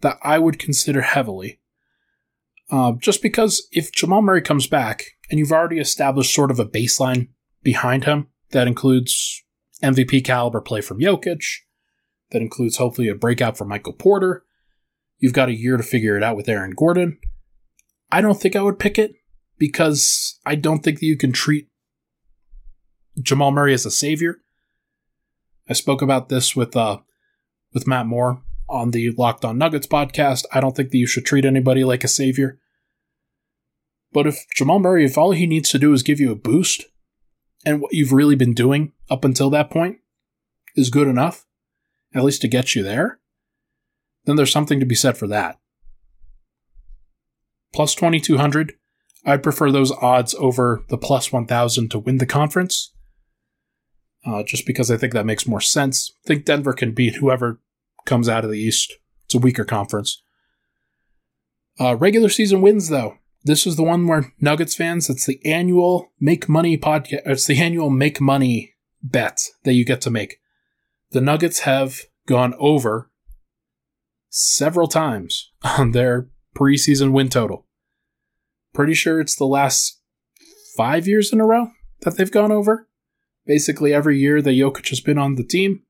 that 0.00 0.18
I 0.22 0.38
would 0.38 0.58
consider 0.58 1.00
heavily. 1.00 1.60
Uh, 2.70 2.92
just 2.98 3.22
because 3.22 3.68
if 3.72 3.92
Jamal 3.92 4.22
Murray 4.22 4.42
comes 4.42 4.66
back 4.66 5.04
and 5.30 5.38
you've 5.38 5.52
already 5.52 5.78
established 5.78 6.34
sort 6.34 6.50
of 6.50 6.58
a 6.58 6.66
baseline 6.66 7.28
behind 7.62 8.04
him 8.04 8.28
that 8.50 8.66
includes 8.66 9.42
MVP 9.82 10.24
caliber 10.24 10.60
play 10.60 10.80
from 10.80 11.00
Jokic, 11.00 11.44
that 12.30 12.42
includes 12.42 12.76
hopefully 12.76 13.08
a 13.08 13.14
breakout 13.14 13.56
from 13.56 13.68
Michael 13.68 13.92
Porter, 13.92 14.44
you've 15.18 15.32
got 15.32 15.48
a 15.48 15.56
year 15.56 15.76
to 15.76 15.82
figure 15.82 16.16
it 16.16 16.22
out 16.22 16.36
with 16.36 16.48
Aaron 16.48 16.72
Gordon. 16.76 17.18
I 18.10 18.20
don't 18.20 18.40
think 18.40 18.56
I 18.56 18.62
would 18.62 18.78
pick 18.78 18.98
it 18.98 19.12
because 19.58 20.38
I 20.44 20.54
don't 20.54 20.80
think 20.80 21.00
that 21.00 21.06
you 21.06 21.16
can 21.16 21.32
treat 21.32 21.68
Jamal 23.20 23.50
Murray 23.50 23.74
as 23.74 23.86
a 23.86 23.90
savior. 23.90 24.38
I 25.68 25.72
spoke 25.74 26.02
about 26.02 26.28
this 26.28 26.56
with 26.56 26.76
uh, 26.76 26.98
with 27.72 27.86
Matt 27.86 28.06
Moore 28.06 28.42
on 28.68 28.90
the 28.90 29.10
Locked 29.12 29.44
On 29.44 29.58
Nuggets 29.58 29.86
podcast. 29.86 30.44
I 30.52 30.60
don't 30.60 30.76
think 30.76 30.90
that 30.90 30.98
you 30.98 31.06
should 31.06 31.24
treat 31.24 31.44
anybody 31.44 31.84
like 31.84 32.04
a 32.04 32.08
savior. 32.08 32.58
But 34.12 34.26
if 34.26 34.44
Jamal 34.54 34.78
Murray, 34.78 35.04
if 35.04 35.16
all 35.16 35.32
he 35.32 35.46
needs 35.46 35.70
to 35.70 35.78
do 35.78 35.92
is 35.92 36.02
give 36.02 36.20
you 36.20 36.32
a 36.32 36.36
boost, 36.36 36.84
and 37.64 37.80
what 37.80 37.92
you've 37.92 38.12
really 38.12 38.34
been 38.34 38.54
doing 38.54 38.92
up 39.10 39.24
until 39.24 39.50
that 39.50 39.70
point 39.70 39.98
is 40.76 40.90
good 40.90 41.08
enough, 41.08 41.46
at 42.14 42.24
least 42.24 42.40
to 42.42 42.48
get 42.48 42.74
you 42.74 42.82
there, 42.82 43.18
then 44.24 44.36
there's 44.36 44.52
something 44.52 44.80
to 44.80 44.86
be 44.86 44.94
said 44.94 45.16
for 45.16 45.26
that. 45.26 45.58
Plus 47.72 47.94
2200, 47.94 48.74
I'd 49.24 49.42
prefer 49.42 49.70
those 49.70 49.92
odds 49.92 50.34
over 50.38 50.84
the 50.88 50.98
plus 50.98 51.32
1000 51.32 51.90
to 51.90 51.98
win 51.98 52.18
the 52.18 52.26
conference. 52.26 52.92
Uh, 54.24 54.42
just 54.42 54.66
because 54.66 54.90
I 54.90 54.96
think 54.96 55.12
that 55.14 55.26
makes 55.26 55.48
more 55.48 55.60
sense. 55.60 56.12
I 56.24 56.28
think 56.28 56.44
Denver 56.44 56.72
can 56.72 56.92
beat 56.92 57.16
whoever 57.16 57.60
comes 58.04 58.28
out 58.28 58.44
of 58.44 58.50
the 58.50 58.58
East. 58.58 58.94
It's 59.24 59.34
a 59.34 59.38
weaker 59.38 59.64
conference. 59.64 60.22
Uh, 61.80 61.96
regular 61.96 62.28
season 62.28 62.60
wins, 62.60 62.88
though. 62.88 63.18
This 63.44 63.66
is 63.66 63.76
the 63.76 63.82
one 63.82 64.06
where 64.06 64.32
Nuggets 64.40 64.74
fans, 64.74 65.10
it's 65.10 65.26
the 65.26 65.44
annual 65.44 66.12
make 66.20 66.48
money 66.48 66.78
podcast. 66.78 67.22
It's 67.26 67.46
the 67.46 67.60
annual 67.60 67.90
make 67.90 68.20
money 68.20 68.74
bet 69.02 69.40
that 69.64 69.74
you 69.74 69.84
get 69.84 70.00
to 70.02 70.10
make. 70.10 70.38
The 71.10 71.20
Nuggets 71.20 71.60
have 71.60 72.02
gone 72.26 72.54
over 72.58 73.10
several 74.30 74.86
times 74.86 75.50
on 75.62 75.90
their 75.90 76.28
preseason 76.56 77.12
win 77.12 77.28
total. 77.28 77.66
Pretty 78.72 78.94
sure 78.94 79.20
it's 79.20 79.36
the 79.36 79.44
last 79.44 80.00
five 80.76 81.06
years 81.06 81.32
in 81.32 81.40
a 81.40 81.46
row 81.46 81.68
that 82.02 82.16
they've 82.16 82.30
gone 82.30 82.52
over. 82.52 82.88
Basically, 83.44 83.92
every 83.92 84.18
year 84.18 84.40
that 84.40 84.52
Jokic 84.52 84.88
has 84.90 85.00
been 85.00 85.18
on 85.18 85.34
the 85.34 85.44
team. 85.44 85.82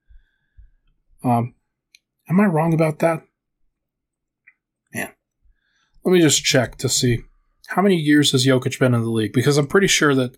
Um, 1.22 1.54
Am 2.28 2.40
I 2.40 2.46
wrong 2.46 2.72
about 2.72 3.00
that? 3.00 3.22
Man. 4.94 5.12
Let 6.04 6.12
me 6.12 6.20
just 6.20 6.42
check 6.44 6.76
to 6.78 6.88
see. 6.88 7.20
How 7.74 7.82
many 7.82 7.96
years 7.96 8.32
has 8.32 8.46
Jokic 8.46 8.78
been 8.78 8.94
in 8.94 9.00
the 9.00 9.08
league? 9.10 9.32
Because 9.32 9.56
I'm 9.56 9.66
pretty 9.66 9.86
sure 9.86 10.14
that 10.14 10.36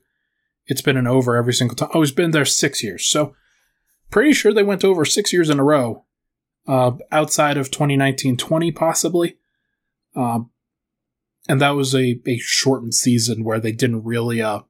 it's 0.66 0.82
been 0.82 0.96
an 0.96 1.08
over 1.08 1.36
every 1.36 1.52
single 1.52 1.74
time. 1.76 1.90
Oh, 1.92 2.00
he's 2.00 2.12
been 2.12 2.30
there 2.30 2.44
six 2.44 2.82
years. 2.82 3.06
So 3.06 3.34
pretty 4.10 4.32
sure 4.32 4.52
they 4.52 4.62
went 4.62 4.84
over 4.84 5.04
six 5.04 5.32
years 5.32 5.50
in 5.50 5.58
a 5.58 5.64
row. 5.64 6.04
Uh, 6.66 6.92
outside 7.10 7.56
of 7.56 7.70
2019-20, 7.70 8.74
possibly. 8.74 9.36
Um, 10.14 10.50
and 11.48 11.60
that 11.60 11.70
was 11.70 11.94
a, 11.94 12.20
a 12.26 12.38
shortened 12.38 12.94
season 12.94 13.42
where 13.42 13.58
they 13.58 13.72
didn't 13.72 14.04
really 14.04 14.40
uh, 14.40 14.60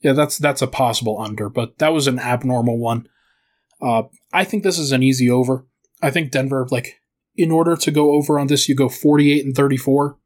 Yeah, 0.00 0.12
that's 0.12 0.38
that's 0.38 0.62
a 0.62 0.66
possible 0.66 1.20
under, 1.20 1.48
but 1.48 1.78
that 1.78 1.92
was 1.92 2.06
an 2.06 2.20
abnormal 2.20 2.78
one. 2.78 3.08
Uh, 3.82 4.04
I 4.32 4.44
think 4.44 4.62
this 4.62 4.78
is 4.78 4.92
an 4.92 5.02
easy 5.02 5.28
over. 5.28 5.66
I 6.00 6.10
think 6.10 6.30
Denver, 6.30 6.66
like, 6.70 7.00
in 7.34 7.50
order 7.50 7.76
to 7.76 7.90
go 7.90 8.12
over 8.12 8.38
on 8.38 8.46
this, 8.46 8.68
you 8.68 8.74
go 8.74 8.88
48 8.88 9.44
and 9.44 9.54
34. 9.54 10.18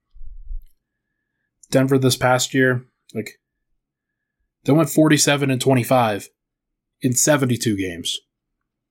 Denver 1.71 1.99
this 1.99 2.17
past 2.17 2.55
year, 2.55 2.85
like, 3.15 3.41
they 4.65 4.73
went 4.73 4.91
47 4.91 5.51
and 5.51 5.61
25 5.61 6.29
in 7.01 7.15
72 7.15 7.77
games 7.77 8.19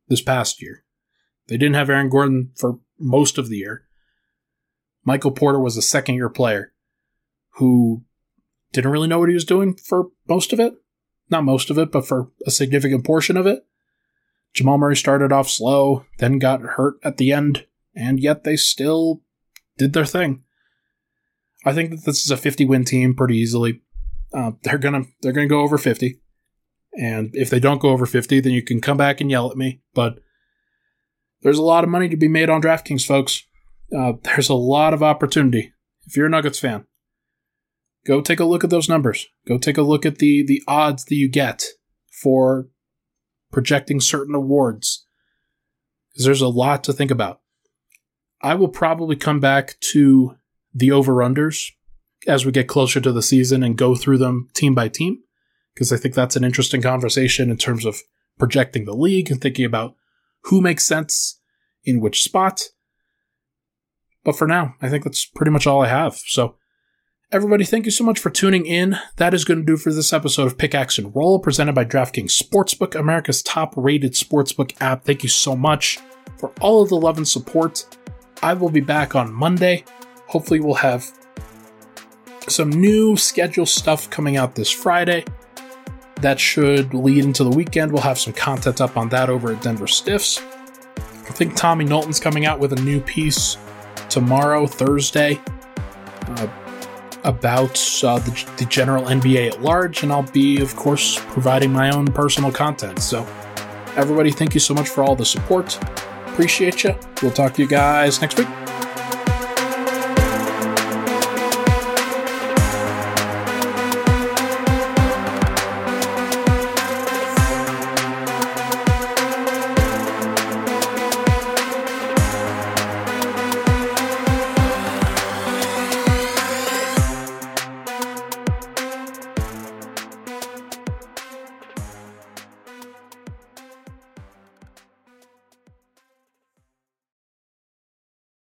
this 0.08 0.22
past 0.22 0.62
year. 0.62 0.84
They 1.48 1.58
didn't 1.58 1.76
have 1.76 1.90
Aaron 1.90 2.10
Gordon 2.10 2.52
for 2.56 2.80
most 3.00 3.38
of 3.38 3.50
the 3.50 3.58
year. 3.58 3.84
Michael 5.04 5.32
Porter 5.32 5.60
was 5.60 5.78
a 5.78 5.82
second 5.82 6.16
year 6.16 6.30
player 6.30 6.74
who 7.56 8.04
didn't 8.72 8.92
really 8.92 9.08
know 9.08 9.20
what 9.20 9.30
he 9.30 9.36
was 9.36 9.46
doing 9.46 9.76
for 9.76 10.08
most 10.28 10.54
of 10.54 10.60
it. 10.60 10.74
Not 11.30 11.44
most 11.44 11.70
of 11.70 11.78
it, 11.78 11.92
but 11.92 12.08
for 12.08 12.32
a 12.46 12.52
significant 12.52 13.06
portion 13.06 13.38
of 13.38 13.46
it. 13.46 13.66
Jamal 14.54 14.78
Murray 14.78 14.96
started 14.96 15.32
off 15.32 15.50
slow, 15.50 16.06
then 16.18 16.40
got 16.40 16.62
hurt 16.62 16.96
at 17.04 17.18
the 17.18 17.32
end, 17.32 17.66
and 17.96 18.20
yet 18.20 18.44
they 18.44 18.56
still 18.56 19.22
did 19.78 19.94
their 19.94 20.06
thing. 20.06 20.44
I 21.66 21.74
think 21.74 21.92
that 21.92 22.06
this 22.06 22.24
is 22.24 22.32
a 22.32 22.38
50 22.38 22.66
win 22.66 22.86
team 22.86 23.14
pretty 23.14 23.38
easily. 23.38 23.82
Uh, 24.34 24.52
they're 24.64 24.78
gonna 24.78 25.04
they're 25.22 25.32
gonna 25.32 25.48
go 25.48 25.62
over 25.62 25.78
50, 25.78 26.20
and 26.94 27.32
if 27.34 27.50
they 27.50 27.60
don't 27.60 27.82
go 27.82 27.90
over 27.90 28.06
50, 28.06 28.40
then 28.40 28.54
you 28.54 28.62
can 28.62 28.80
come 28.80 28.98
back 28.98 29.20
and 29.20 29.32
yell 29.32 29.50
at 29.50 29.58
me. 29.58 29.82
But 29.94 30.20
there's 31.42 31.58
a 31.58 31.64
lot 31.64 31.84
of 31.84 31.90
money 31.90 32.10
to 32.10 32.18
be 32.18 32.28
made 32.28 32.50
on 32.50 32.62
DraftKings, 32.62 33.06
folks. 33.06 33.44
Uh, 33.96 34.14
there's 34.24 34.50
a 34.50 34.56
lot 34.56 34.94
of 34.94 35.02
opportunity. 35.02 35.74
If 36.06 36.16
you're 36.16 36.28
a 36.28 36.30
Nuggets 36.30 36.60
fan, 36.60 36.86
go 38.06 38.22
take 38.22 38.40
a 38.40 38.46
look 38.46 38.64
at 38.64 38.70
those 38.70 38.90
numbers. 38.90 39.28
Go 39.48 39.58
take 39.58 39.78
a 39.78 39.84
look 39.84 40.06
at 40.06 40.20
the 40.20 40.44
the 40.46 40.62
odds 40.68 41.06
that 41.06 41.16
you 41.16 41.30
get 41.30 41.64
for 42.22 42.68
projecting 43.52 44.00
certain 44.00 44.36
awards. 44.36 45.06
Because 46.12 46.26
there's 46.26 46.42
a 46.42 46.48
lot 46.48 46.84
to 46.86 46.94
think 46.94 47.12
about. 47.12 47.42
I 48.42 48.56
will 48.56 48.70
probably 48.70 49.16
come 49.16 49.40
back 49.40 49.76
to 49.92 50.36
the 50.74 50.92
over 50.92 51.16
unders 51.16 51.72
as 52.28 52.46
we 52.46 52.52
get 52.52 52.68
closer 52.68 53.00
to 53.00 53.12
the 53.12 53.22
season 53.22 53.64
and 53.64 53.78
go 53.78 53.96
through 53.96 54.18
them 54.18 54.50
team 54.54 54.76
by 54.76 54.88
team. 54.88 55.20
Because 55.74 55.94
I 55.94 55.98
think 55.98 56.16
that's 56.16 56.36
an 56.36 56.44
interesting 56.44 56.82
conversation 56.82 57.50
in 57.50 57.58
terms 57.58 57.86
of 57.86 58.00
projecting 58.38 58.86
the 58.86 58.96
league 58.96 59.32
and 59.32 59.40
thinking 59.40 59.66
about 59.66 59.96
who 60.44 60.62
makes 60.62 60.86
sense 60.86 61.40
in 61.84 62.02
which 62.02 62.24
spot. 62.24 62.64
But 64.24 64.38
for 64.38 64.48
now, 64.48 64.76
I 64.82 64.90
think 64.90 65.04
that's 65.04 65.26
pretty 65.26 65.52
much 65.52 65.66
all 65.66 65.82
I 65.82 65.88
have. 65.88 66.16
So 66.16 66.56
Everybody, 67.32 67.64
thank 67.64 67.86
you 67.86 67.92
so 67.92 68.04
much 68.04 68.18
for 68.18 68.32
tuning 68.32 68.66
in. 68.66 68.98
That 69.18 69.36
is 69.36 69.46
going 69.46 69.60
to 69.60 69.66
do 69.66 69.78
for 69.78 69.94
this 69.94 70.12
episode 70.12 70.48
of 70.48 70.58
Pickaxe 70.58 70.98
and 70.98 71.16
Roll, 71.16 71.38
presented 71.38 71.76
by 71.76 71.86
DraftKings 71.86 72.32
Sportsbook, 72.32 72.96
America's 72.96 73.44
top 73.44 73.76
rated 73.78 74.14
sportsbook 74.14 74.76
app. 74.82 75.06
Thank 75.06 75.22
you 75.22 75.30
so 75.30 75.56
much 75.56 76.00
for 76.40 76.52
all 76.60 76.82
of 76.82 76.90
the 76.90 76.96
love 76.96 77.18
and 77.18 77.28
support. 77.28 77.86
I 78.42 78.56
will 78.56 78.72
be 78.72 78.80
back 78.80 79.16
on 79.16 79.32
Monday. 79.32 79.84
Hopefully, 80.30 80.60
we'll 80.60 80.76
have 80.76 81.12
some 82.48 82.70
new 82.70 83.18
schedule 83.18 83.66
stuff 83.66 84.10
coming 84.10 84.38
out 84.38 84.56
this 84.56 84.70
Friday. 84.70 85.26
That 86.22 86.40
should 86.40 86.94
lead 86.94 87.24
into 87.24 87.44
the 87.44 87.50
weekend. 87.50 87.92
We'll 87.92 88.02
have 88.02 88.20
some 88.20 88.34
content 88.34 88.82
up 88.82 88.98
on 88.98 89.10
that 89.10 89.30
over 89.30 89.54
at 89.54 89.62
Denver 89.62 89.88
Stiffs. 89.88 90.42
I 90.98 91.32
think 91.32 91.56
Tommy 91.56 91.86
Knowlton's 91.86 92.20
coming 92.20 92.46
out 92.46 92.60
with 92.60 92.74
a 92.74 92.82
new 92.82 93.00
piece 93.00 93.58
tomorrow, 94.10 94.68
Thursday. 94.68 95.40
Uh, 96.26 96.48
about 97.24 97.80
uh, 98.04 98.20
the, 98.20 98.52
the 98.58 98.66
general 98.66 99.04
NBA 99.06 99.52
at 99.52 99.62
large, 99.62 100.04
and 100.04 100.12
I'll 100.12 100.24
be, 100.24 100.62
of 100.62 100.76
course, 100.76 101.20
providing 101.20 101.72
my 101.72 101.92
own 101.92 102.08
personal 102.08 102.52
content. 102.52 103.00
So, 103.00 103.24
everybody, 103.96 104.32
thank 104.32 104.54
you 104.54 104.60
so 104.60 104.74
much 104.74 104.88
for 104.88 105.04
all 105.04 105.16
the 105.16 105.26
support. 105.26 105.78
Appreciate 106.28 106.84
you. 106.84 106.96
We'll 107.22 107.32
talk 107.32 107.54
to 107.56 107.62
you 107.62 107.68
guys 107.68 108.22
next 108.22 108.38
week. 108.38 108.69